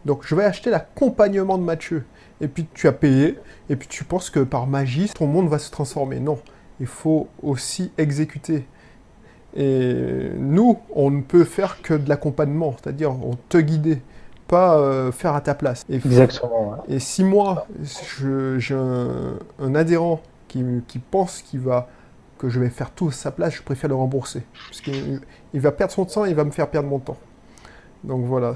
Donc 0.06 0.24
je 0.26 0.36
vais 0.36 0.44
acheter 0.44 0.70
l'accompagnement 0.70 1.58
de 1.58 1.64
Mathieu 1.64 2.04
et 2.44 2.48
puis 2.48 2.68
tu 2.74 2.88
as 2.88 2.92
payé, 2.92 3.40
et 3.70 3.76
puis 3.76 3.88
tu 3.88 4.04
penses 4.04 4.30
que 4.30 4.42
par 4.42 4.68
magie, 4.68 5.10
ton 5.10 5.28
monde 5.28 5.48
va 5.48 5.60
se 5.60 5.72
transformer. 5.72 6.20
Non, 6.20 6.40
il 6.80 6.88
faut 6.88 7.28
aussi 7.42 7.92
exécuter. 7.98 8.66
Et 9.56 10.30
nous, 10.38 10.80
on 10.94 11.10
ne 11.10 11.22
peut 11.22 11.46
faire 11.46 11.82
que 11.82 11.94
de 11.94 12.10
l'accompagnement, 12.10 12.76
c'est-à-dire 12.82 13.12
on 13.12 13.38
te 13.50 13.58
guider, 13.58 14.02
pas 14.48 14.78
euh, 14.78 15.12
faire 15.12 15.36
à 15.36 15.42
ta 15.42 15.56
place. 15.56 15.86
Et, 15.90 15.96
Exactement. 15.96 16.84
et 16.90 17.00
si 17.00 17.24
moi, 17.24 17.66
j'ai 18.58 18.76
un, 18.76 19.40
un, 19.60 19.76
adhérent 19.76 20.22
qui, 20.50 20.66
qui 20.88 21.00
pense 21.00 21.42
qu'il 21.42 21.62
va 21.62 21.88
que 22.44 22.50
je 22.50 22.60
vais 22.60 22.70
faire 22.70 22.92
tout 22.92 23.08
à 23.08 23.12
sa 23.14 23.32
place, 23.32 23.54
je 23.54 23.64
préfère 23.64 23.90
le 23.90 23.96
rembourser. 23.96 24.44
Parce 24.68 24.82
qu'il 24.82 25.22
il 25.54 25.62
va 25.62 25.72
perdre 25.72 25.94
son 25.94 26.04
temps 26.04 26.26
et 26.26 26.30
il 26.30 26.36
va 26.36 26.44
me 26.44 26.52
faire 26.52 26.70
perdre 26.70 26.90
mon 26.90 27.00
temps. 27.00 27.16
Donc 28.04 28.26
voilà. 28.26 28.54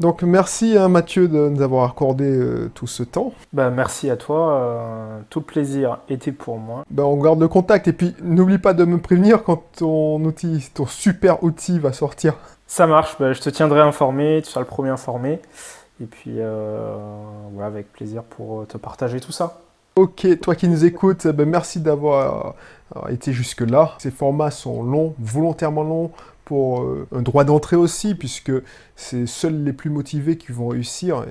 Donc 0.00 0.22
merci 0.22 0.76
hein, 0.76 0.88
Mathieu 0.88 1.26
de 1.26 1.48
nous 1.48 1.62
avoir 1.62 1.88
accordé 1.88 2.26
euh, 2.26 2.70
tout 2.74 2.86
ce 2.86 3.02
temps. 3.02 3.32
Ben, 3.54 3.70
merci 3.70 4.10
à 4.10 4.18
toi, 4.18 4.52
euh, 4.52 5.20
tout 5.30 5.40
plaisir 5.40 6.00
était 6.10 6.32
pour 6.32 6.58
moi. 6.58 6.84
Ben, 6.90 7.04
on 7.04 7.16
garde 7.16 7.40
le 7.40 7.48
contact 7.48 7.88
et 7.88 7.94
puis 7.94 8.14
n'oublie 8.22 8.58
pas 8.58 8.74
de 8.74 8.84
me 8.84 8.98
prévenir 8.98 9.44
quand 9.44 9.62
ton 9.78 10.22
outil, 10.22 10.68
ton 10.74 10.84
super 10.84 11.42
outil 11.42 11.78
va 11.78 11.94
sortir. 11.94 12.34
Ça 12.66 12.86
marche, 12.86 13.16
ben, 13.18 13.32
je 13.32 13.40
te 13.40 13.48
tiendrai 13.48 13.80
informé, 13.80 14.42
tu 14.44 14.50
seras 14.50 14.60
le 14.60 14.66
premier 14.66 14.90
informé. 14.90 15.40
Et 16.02 16.06
puis 16.06 16.34
euh, 16.36 16.96
voilà, 17.54 17.68
avec 17.68 17.90
plaisir 17.92 18.24
pour 18.24 18.66
te 18.66 18.76
partager 18.76 19.20
tout 19.20 19.32
ça. 19.32 19.62
Ok, 19.96 20.26
toi 20.40 20.56
qui 20.56 20.66
nous 20.66 20.84
écoutes, 20.84 21.28
ben, 21.28 21.48
merci 21.48 21.78
d'avoir 21.78 22.56
été 23.08 23.32
jusque-là. 23.32 23.94
Ces 23.98 24.10
formats 24.10 24.50
sont 24.50 24.82
longs, 24.82 25.14
volontairement 25.20 25.84
longs, 25.84 26.10
pour 26.44 26.82
euh, 26.82 27.06
un 27.12 27.22
droit 27.22 27.44
d'entrée 27.44 27.76
aussi, 27.76 28.16
puisque 28.16 28.50
c'est 28.96 29.26
seuls 29.26 29.62
les 29.62 29.72
plus 29.72 29.90
motivés 29.90 30.36
qui 30.36 30.50
vont 30.50 30.68
réussir. 30.68 31.24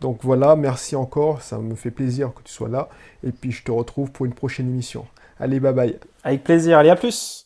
donc 0.00 0.18
voilà, 0.22 0.56
merci 0.56 0.96
encore, 0.96 1.40
ça 1.40 1.58
me 1.58 1.76
fait 1.76 1.92
plaisir 1.92 2.34
que 2.34 2.42
tu 2.42 2.52
sois 2.52 2.68
là, 2.68 2.88
et 3.22 3.30
puis 3.30 3.52
je 3.52 3.62
te 3.62 3.70
retrouve 3.70 4.10
pour 4.10 4.26
une 4.26 4.34
prochaine 4.34 4.68
émission. 4.68 5.06
Allez, 5.38 5.60
bye 5.60 5.72
bye. 5.72 5.98
Avec 6.24 6.42
plaisir, 6.42 6.78
allez, 6.78 6.90
à 6.90 6.96
plus 6.96 7.39